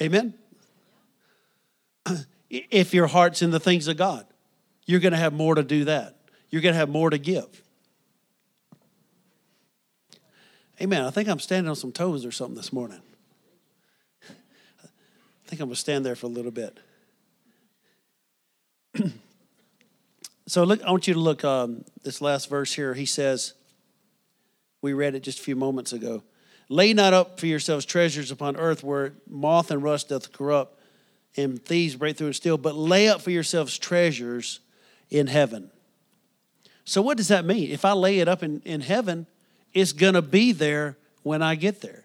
Amen? 0.00 0.34
if 2.50 2.94
your 2.94 3.06
heart's 3.06 3.42
in 3.42 3.50
the 3.50 3.60
things 3.60 3.88
of 3.88 3.96
God, 3.96 4.26
you're 4.86 5.00
going 5.00 5.12
to 5.12 5.18
have 5.18 5.32
more 5.32 5.54
to 5.54 5.62
do 5.62 5.84
that. 5.84 6.16
You're 6.50 6.62
going 6.62 6.74
to 6.74 6.78
have 6.78 6.88
more 6.88 7.10
to 7.10 7.18
give. 7.18 7.62
Amen. 10.80 11.04
I 11.04 11.10
think 11.10 11.28
I'm 11.28 11.38
standing 11.38 11.68
on 11.68 11.76
some 11.76 11.92
toes 11.92 12.26
or 12.26 12.32
something 12.32 12.56
this 12.56 12.72
morning. 12.72 13.00
I 14.28 14.88
think 15.46 15.60
I'm 15.60 15.68
going 15.68 15.74
to 15.74 15.76
stand 15.76 16.04
there 16.04 16.16
for 16.16 16.26
a 16.26 16.30
little 16.30 16.50
bit. 16.50 16.78
So 20.52 20.64
look, 20.64 20.82
I 20.82 20.90
want 20.90 21.08
you 21.08 21.14
to 21.14 21.20
look 21.20 21.44
um, 21.44 21.82
this 22.02 22.20
last 22.20 22.50
verse 22.50 22.74
here. 22.74 22.92
He 22.92 23.06
says, 23.06 23.54
we 24.82 24.92
read 24.92 25.14
it 25.14 25.22
just 25.22 25.38
a 25.38 25.42
few 25.42 25.56
moments 25.56 25.92
ago. 25.92 26.22
Lay 26.68 26.92
not 26.92 27.14
up 27.14 27.40
for 27.40 27.46
yourselves 27.46 27.84
treasures 27.84 28.30
upon 28.30 28.56
earth 28.56 28.82
where 28.82 29.14
moth 29.28 29.70
and 29.70 29.82
rust 29.82 30.10
doth 30.10 30.32
corrupt 30.32 30.78
and 31.36 31.64
thieves 31.64 31.96
break 31.96 32.16
through 32.16 32.26
and 32.26 32.36
steal, 32.36 32.58
but 32.58 32.74
lay 32.74 33.08
up 33.08 33.22
for 33.22 33.30
yourselves 33.30 33.78
treasures 33.78 34.60
in 35.08 35.28
heaven. 35.28 35.70
So 36.84 37.00
what 37.00 37.16
does 37.16 37.28
that 37.28 37.44
mean? 37.44 37.70
If 37.70 37.84
I 37.84 37.92
lay 37.92 38.18
it 38.18 38.28
up 38.28 38.42
in, 38.42 38.60
in 38.64 38.80
heaven, 38.80 39.26
it's 39.72 39.92
going 39.92 40.14
to 40.14 40.22
be 40.22 40.52
there 40.52 40.96
when 41.22 41.40
I 41.42 41.54
get 41.54 41.80
there. 41.80 42.04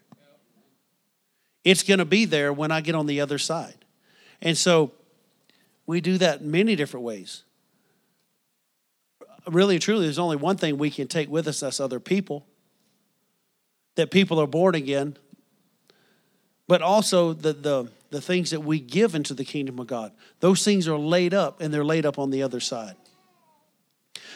It's 1.63 1.83
going 1.83 1.97
to 1.97 2.05
be 2.05 2.25
there 2.25 2.53
when 2.53 2.71
I 2.71 2.81
get 2.81 2.95
on 2.95 3.07
the 3.07 3.19
other 3.19 3.37
side. 3.37 3.85
And 4.41 4.57
so 4.57 4.91
we 5.85 5.99
do 5.99 6.17
that 6.19 6.43
many 6.43 6.75
different 6.75 7.05
ways 7.05 7.43
really 9.49 9.75
and 9.75 9.81
truly, 9.81 10.05
there's 10.05 10.19
only 10.19 10.35
one 10.35 10.57
thing 10.57 10.77
we 10.77 10.89
can 10.89 11.07
take 11.07 11.29
with 11.29 11.47
us 11.47 11.61
that's 11.61 11.79
other 11.79 11.99
people. 11.99 12.45
That 13.97 14.09
people 14.09 14.39
are 14.39 14.47
born 14.47 14.73
again, 14.73 15.17
but 16.67 16.81
also 16.81 17.33
the, 17.33 17.53
the, 17.53 17.91
the 18.09 18.21
things 18.21 18.49
that 18.51 18.61
we 18.61 18.79
give 18.79 19.13
into 19.13 19.33
the 19.33 19.43
kingdom 19.43 19.77
of 19.79 19.87
God. 19.87 20.13
Those 20.39 20.63
things 20.63 20.87
are 20.87 20.97
laid 20.97 21.33
up, 21.33 21.61
and 21.61 21.73
they're 21.73 21.85
laid 21.85 22.05
up 22.05 22.17
on 22.17 22.31
the 22.31 22.41
other 22.41 22.59
side. 22.59 22.95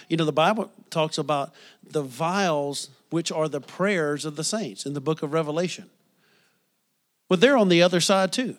You 0.09 0.17
know, 0.17 0.25
the 0.25 0.33
Bible 0.33 0.69
talks 0.89 1.17
about 1.17 1.53
the 1.83 2.03
vials, 2.03 2.89
which 3.09 3.31
are 3.31 3.47
the 3.47 3.61
prayers 3.61 4.25
of 4.25 4.35
the 4.35 4.43
saints 4.43 4.85
in 4.85 4.93
the 4.93 5.01
book 5.01 5.23
of 5.23 5.31
Revelation. 5.31 5.89
Well, 7.29 7.37
they're 7.39 7.57
on 7.57 7.69
the 7.69 7.81
other 7.81 8.01
side 8.01 8.33
too. 8.33 8.57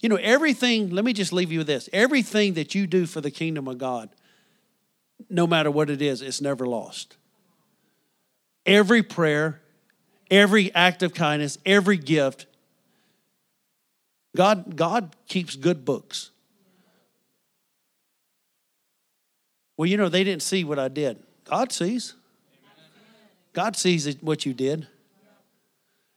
You 0.00 0.08
know, 0.08 0.16
everything, 0.16 0.90
let 0.90 1.04
me 1.04 1.12
just 1.12 1.32
leave 1.32 1.52
you 1.52 1.58
with 1.58 1.68
this 1.68 1.88
everything 1.92 2.54
that 2.54 2.74
you 2.74 2.86
do 2.86 3.06
for 3.06 3.20
the 3.20 3.30
kingdom 3.30 3.68
of 3.68 3.78
God 3.78 4.10
no 5.30 5.46
matter 5.46 5.70
what 5.70 5.90
it 5.90 6.02
is, 6.02 6.22
it's 6.22 6.40
never 6.40 6.66
lost. 6.66 7.16
Every 8.66 9.02
prayer, 9.02 9.60
every 10.30 10.74
act 10.74 11.02
of 11.02 11.14
kindness, 11.14 11.58
every 11.66 11.96
gift, 11.96 12.46
God, 14.36 14.76
God 14.76 15.14
keeps 15.28 15.54
good 15.56 15.84
books. 15.84 16.30
Well, 19.76 19.86
you 19.86 19.96
know, 19.96 20.08
they 20.08 20.24
didn't 20.24 20.42
see 20.42 20.64
what 20.64 20.78
I 20.78 20.88
did. 20.88 21.22
God 21.44 21.72
sees. 21.72 22.14
God 23.52 23.76
sees 23.76 24.12
what 24.20 24.46
you 24.46 24.54
did. 24.54 24.86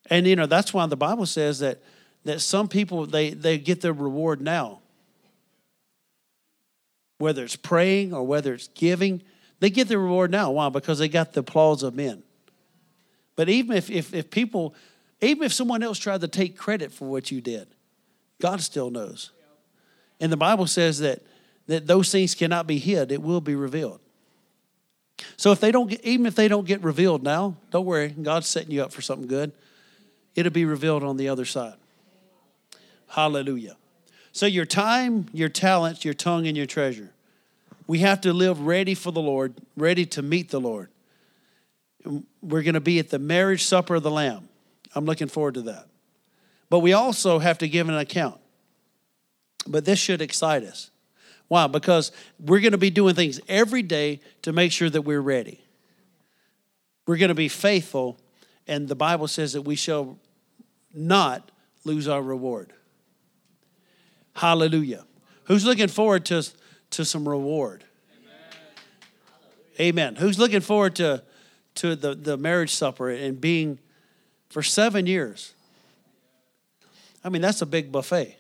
And 0.10 0.26
you 0.26 0.36
know, 0.36 0.45
that's 0.45 0.74
why 0.74 0.86
the 0.86 0.95
Bible 0.95 1.26
says 1.26 1.60
that 1.60 1.80
that 2.24 2.41
some 2.41 2.68
people 2.68 3.06
they, 3.06 3.32
they 3.32 3.58
get 3.58 3.82
their 3.82 3.93
reward 3.93 4.41
now. 4.41 4.80
Whether 7.20 7.43
it's 7.43 7.56
praying 7.56 8.14
or 8.14 8.24
whether 8.24 8.54
it's 8.54 8.68
giving, 8.70 9.24
they 9.60 9.70
get 9.70 9.88
their 9.88 10.00
reward 10.00 10.30
now. 10.30 10.52
Why? 10.52 10.70
Because 10.70 11.00
they 11.00 11.10
got 11.10 11.34
the 11.34 11.39
applause 11.39 11.84
of 11.84 11.95
men. 11.95 12.24
But 13.38 13.48
even 13.48 13.78
if, 13.78 13.90
if, 13.90 14.14
if 14.14 14.30
people, 14.30 14.76
even 15.22 15.44
if 15.44 15.54
someone 15.54 15.82
else 15.82 15.98
tried 15.98 16.20
to 16.22 16.28
take 16.28 16.58
credit 16.58 16.92
for 16.92 17.08
what 17.08 17.32
you 17.32 17.40
did, 17.40 17.68
God 18.42 18.60
still 18.60 18.90
knows. 18.90 19.32
And 20.20 20.32
the 20.32 20.38
Bible 20.38 20.68
says 20.68 21.00
that, 21.00 21.22
that 21.68 21.88
those 21.88 22.12
things 22.12 22.36
cannot 22.36 22.68
be 22.68 22.80
hid, 22.80 23.14
it 23.14 23.22
will 23.22 23.40
be 23.40 23.56
revealed. 23.56 24.02
So 25.36 25.52
if 25.52 25.60
they 25.60 25.72
don't 25.72 25.90
get, 25.90 26.04
even 26.04 26.26
if 26.26 26.36
they 26.36 26.48
don't 26.48 26.66
get 26.66 26.82
revealed 26.84 27.24
now, 27.24 27.56
don't 27.72 27.86
worry, 27.86 28.10
God's 28.10 28.48
setting 28.48 28.72
you 28.72 28.84
up 28.84 28.92
for 28.92 29.02
something 29.02 29.28
good. 29.28 29.52
It'll 30.36 30.52
be 30.52 30.66
revealed 30.66 31.04
on 31.04 31.18
the 31.18 31.30
other 31.30 31.46
side. 31.46 31.76
Hallelujah. 33.08 33.78
So 34.32 34.46
your 34.46 34.66
time, 34.66 35.28
your 35.32 35.50
talents, 35.50 36.06
your 36.06 36.14
tongue, 36.14 36.48
and 36.48 36.56
your 36.56 36.68
treasure. 36.68 37.12
We 37.88 38.00
have 38.00 38.22
to 38.22 38.34
live 38.34 38.62
ready 38.62 38.94
for 38.94 39.12
the 39.12 39.22
Lord, 39.22 39.56
ready 39.76 40.06
to 40.08 40.22
meet 40.22 40.50
the 40.50 40.60
Lord. 40.60 40.90
We're 42.41 42.64
going 42.64 42.76
to 42.76 42.80
be 42.80 42.99
at 42.99 43.10
the 43.10 43.20
marriage 43.20 43.64
supper 43.64 43.95
of 43.95 44.03
the 44.03 44.12
Lamb. 44.12 44.49
I'm 44.95 45.05
looking 45.05 45.28
forward 45.28 45.55
to 45.55 45.62
that. 45.64 45.88
But 46.70 46.80
we 46.80 46.93
also 46.93 47.39
have 47.39 47.58
to 47.60 47.68
give 47.68 47.88
an 47.89 47.95
account. 47.95 48.39
But 49.68 49.86
this 49.86 49.99
should 49.99 50.22
excite 50.22 50.64
us. 50.64 50.91
Why? 51.47 51.68
Because 51.68 52.12
we're 52.39 52.60
going 52.60 52.74
to 52.74 52.78
be 52.78 52.89
doing 52.89 53.16
things 53.16 53.39
every 53.47 53.82
day 53.82 54.20
to 54.41 54.51
make 54.51 54.72
sure 54.72 54.89
that 54.89 55.01
we're 55.01 55.22
ready. 55.22 55.62
We're 57.05 57.18
going 57.18 57.30
to 57.30 57.36
be 57.36 57.47
faithful, 57.47 58.20
and 58.68 58.88
the 58.88 58.95
Bible 58.95 59.30
says 59.30 59.53
that 59.53 59.62
we 59.62 59.76
shall 59.76 60.18
not 60.93 61.51
lose 61.86 62.08
our 62.08 62.22
reward. 62.22 62.74
Hallelujah. 64.36 65.05
Who's 65.45 65.66
looking 65.66 65.88
forward 65.88 66.26
to, 66.26 66.45
to 66.91 67.05
some 67.05 67.28
reward? 67.28 67.86
Amen. 69.80 70.12
Amen. 70.12 70.16
Who's 70.16 70.38
looking 70.38 70.60
forward 70.60 70.95
to, 70.97 71.24
to 71.78 71.96
the, 71.96 72.16
the 72.16 72.38
marriage 72.38 72.74
supper 72.74 73.10
and 73.10 73.40
being 73.40 73.80
for 74.50 74.62
seven 74.62 75.08
years? 75.08 75.54
I 77.24 77.30
mean, 77.30 77.42
that's 77.42 77.62
a 77.62 77.66
big 77.66 77.92
buffet. 77.92 78.38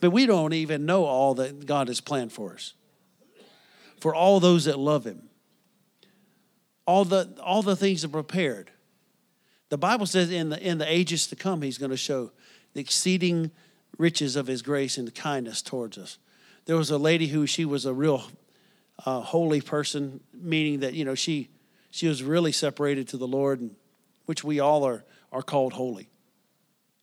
But 0.00 0.10
we 0.10 0.26
don't 0.26 0.52
even 0.52 0.86
know 0.86 1.04
all 1.04 1.34
that 1.34 1.66
God 1.66 1.88
has 1.88 2.00
planned 2.00 2.32
for 2.32 2.54
us. 2.54 2.74
For 4.00 4.14
all 4.14 4.38
those 4.38 4.66
that 4.66 4.78
love 4.78 5.04
Him, 5.04 5.28
all 6.86 7.04
the 7.04 7.36
all 7.42 7.62
the 7.62 7.74
things 7.74 8.04
are 8.04 8.08
prepared. 8.08 8.70
The 9.70 9.78
Bible 9.78 10.06
says 10.06 10.30
in 10.30 10.50
the 10.50 10.62
in 10.62 10.78
the 10.78 10.90
ages 10.90 11.26
to 11.28 11.36
come, 11.36 11.62
He's 11.62 11.78
going 11.78 11.90
to 11.90 11.96
show 11.96 12.30
the 12.74 12.80
exceeding 12.80 13.50
riches 13.98 14.36
of 14.36 14.46
His 14.46 14.62
grace 14.62 14.96
and 14.96 15.12
kindness 15.12 15.62
towards 15.62 15.98
us. 15.98 16.18
There 16.66 16.76
was 16.76 16.90
a 16.90 16.98
lady 16.98 17.26
who 17.26 17.46
she 17.46 17.64
was 17.64 17.84
a 17.84 17.92
real 17.92 18.22
uh, 19.04 19.20
holy 19.20 19.60
person, 19.60 20.20
meaning 20.32 20.80
that 20.80 20.94
you 20.94 21.04
know 21.04 21.16
she 21.16 21.48
she 21.90 22.08
was 22.08 22.22
really 22.22 22.52
separated 22.52 23.08
to 23.08 23.16
the 23.16 23.26
Lord, 23.26 23.70
which 24.26 24.44
we 24.44 24.60
all 24.60 24.84
are 24.84 25.04
are 25.32 25.42
called 25.42 25.74
holy, 25.74 26.08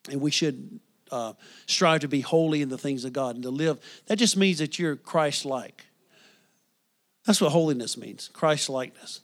and 0.10 0.20
we 0.20 0.32
should 0.32 0.80
uh, 1.12 1.34
strive 1.68 2.02
to 2.02 2.08
be 2.08 2.22
holy 2.22 2.62
in 2.62 2.70
the 2.70 2.78
things 2.78 3.06
of 3.06 3.14
God 3.14 3.36
and 3.36 3.44
to 3.44 3.50
live. 3.50 3.80
That 4.08 4.18
just 4.18 4.36
means 4.36 4.60
that 4.60 4.80
you're 4.80 4.96
Christ 4.96 5.46
like. 5.46 5.86
That's 7.26 7.42
what 7.42 7.52
holiness 7.52 7.98
means 7.98 8.30
Christ 8.34 8.70
likeness. 8.70 9.22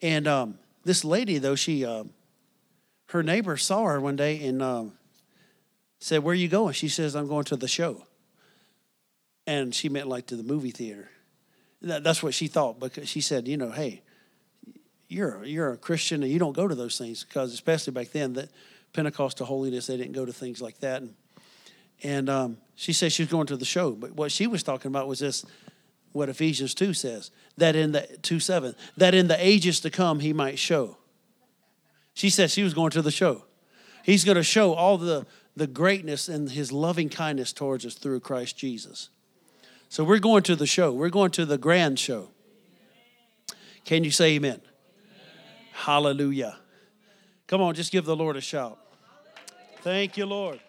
And 0.00 0.26
um, 0.26 0.58
this 0.84 1.04
lady, 1.04 1.38
though, 1.38 1.54
she, 1.54 1.84
uh, 1.84 2.04
her 3.08 3.22
neighbor 3.22 3.56
saw 3.56 3.84
her 3.84 4.00
one 4.00 4.16
day 4.16 4.44
and 4.46 4.62
um, 4.62 4.92
said, 6.00 6.22
Where 6.22 6.32
are 6.32 6.36
you 6.36 6.48
going? 6.48 6.74
She 6.74 6.88
says, 6.88 7.14
I'm 7.14 7.28
going 7.28 7.44
to 7.44 7.56
the 7.56 7.68
show. 7.68 8.04
And 9.46 9.74
she 9.74 9.88
meant 9.88 10.08
like 10.08 10.26
to 10.26 10.36
the 10.36 10.42
movie 10.42 10.70
theater. 10.70 11.08
That's 11.80 12.22
what 12.22 12.32
she 12.34 12.46
thought 12.46 12.78
because 12.78 13.08
she 13.08 13.20
said, 13.20 13.48
You 13.48 13.56
know, 13.56 13.70
hey, 13.70 14.02
you're, 15.12 15.44
you're 15.44 15.72
a 15.72 15.76
Christian 15.76 16.22
and 16.22 16.32
you 16.32 16.38
don't 16.38 16.54
go 16.54 16.66
to 16.66 16.74
those 16.74 16.98
things 16.98 17.24
because, 17.24 17.52
especially 17.52 17.92
back 17.92 18.10
then, 18.10 18.32
that 18.34 18.50
Pentecostal 18.92 19.46
holiness. 19.46 19.86
They 19.86 19.96
didn't 19.96 20.12
go 20.12 20.24
to 20.24 20.32
things 20.32 20.60
like 20.60 20.78
that. 20.80 21.02
And, 21.02 21.14
and 22.02 22.30
um, 22.30 22.56
she 22.74 22.92
said 22.92 23.12
she 23.12 23.22
was 23.22 23.30
going 23.30 23.46
to 23.46 23.56
the 23.56 23.64
show. 23.64 23.92
But 23.92 24.12
what 24.12 24.32
she 24.32 24.46
was 24.46 24.62
talking 24.62 24.90
about 24.90 25.08
was 25.08 25.20
this 25.20 25.44
what 26.12 26.28
Ephesians 26.28 26.74
2 26.74 26.92
says 26.92 27.30
that 27.56 27.74
in 27.74 27.92
the 27.92 28.02
2 28.22 28.38
7, 28.38 28.74
that 28.96 29.14
in 29.14 29.28
the 29.28 29.46
ages 29.46 29.80
to 29.80 29.90
come 29.90 30.20
he 30.20 30.32
might 30.32 30.58
show. 30.58 30.98
She 32.14 32.28
said 32.28 32.50
she 32.50 32.62
was 32.62 32.74
going 32.74 32.90
to 32.90 33.02
the 33.02 33.10
show. 33.10 33.44
He's 34.02 34.24
going 34.24 34.36
to 34.36 34.42
show 34.42 34.74
all 34.74 34.98
the, 34.98 35.26
the 35.56 35.66
greatness 35.66 36.28
and 36.28 36.50
his 36.50 36.70
loving 36.72 37.08
kindness 37.08 37.52
towards 37.52 37.86
us 37.86 37.94
through 37.94 38.20
Christ 38.20 38.58
Jesus. 38.58 39.08
So 39.88 40.04
we're 40.04 40.18
going 40.18 40.42
to 40.44 40.56
the 40.56 40.66
show. 40.66 40.92
We're 40.92 41.08
going 41.08 41.30
to 41.32 41.46
the 41.46 41.56
grand 41.56 41.98
show. 41.98 42.30
Can 43.84 44.04
you 44.04 44.10
say 44.10 44.34
amen? 44.34 44.52
amen. 44.52 44.71
Hallelujah. 45.72 46.56
Come 47.46 47.60
on, 47.60 47.74
just 47.74 47.92
give 47.92 48.04
the 48.04 48.16
Lord 48.16 48.36
a 48.36 48.40
shout. 48.40 48.78
Thank 49.82 50.16
you, 50.16 50.26
Lord. 50.26 50.60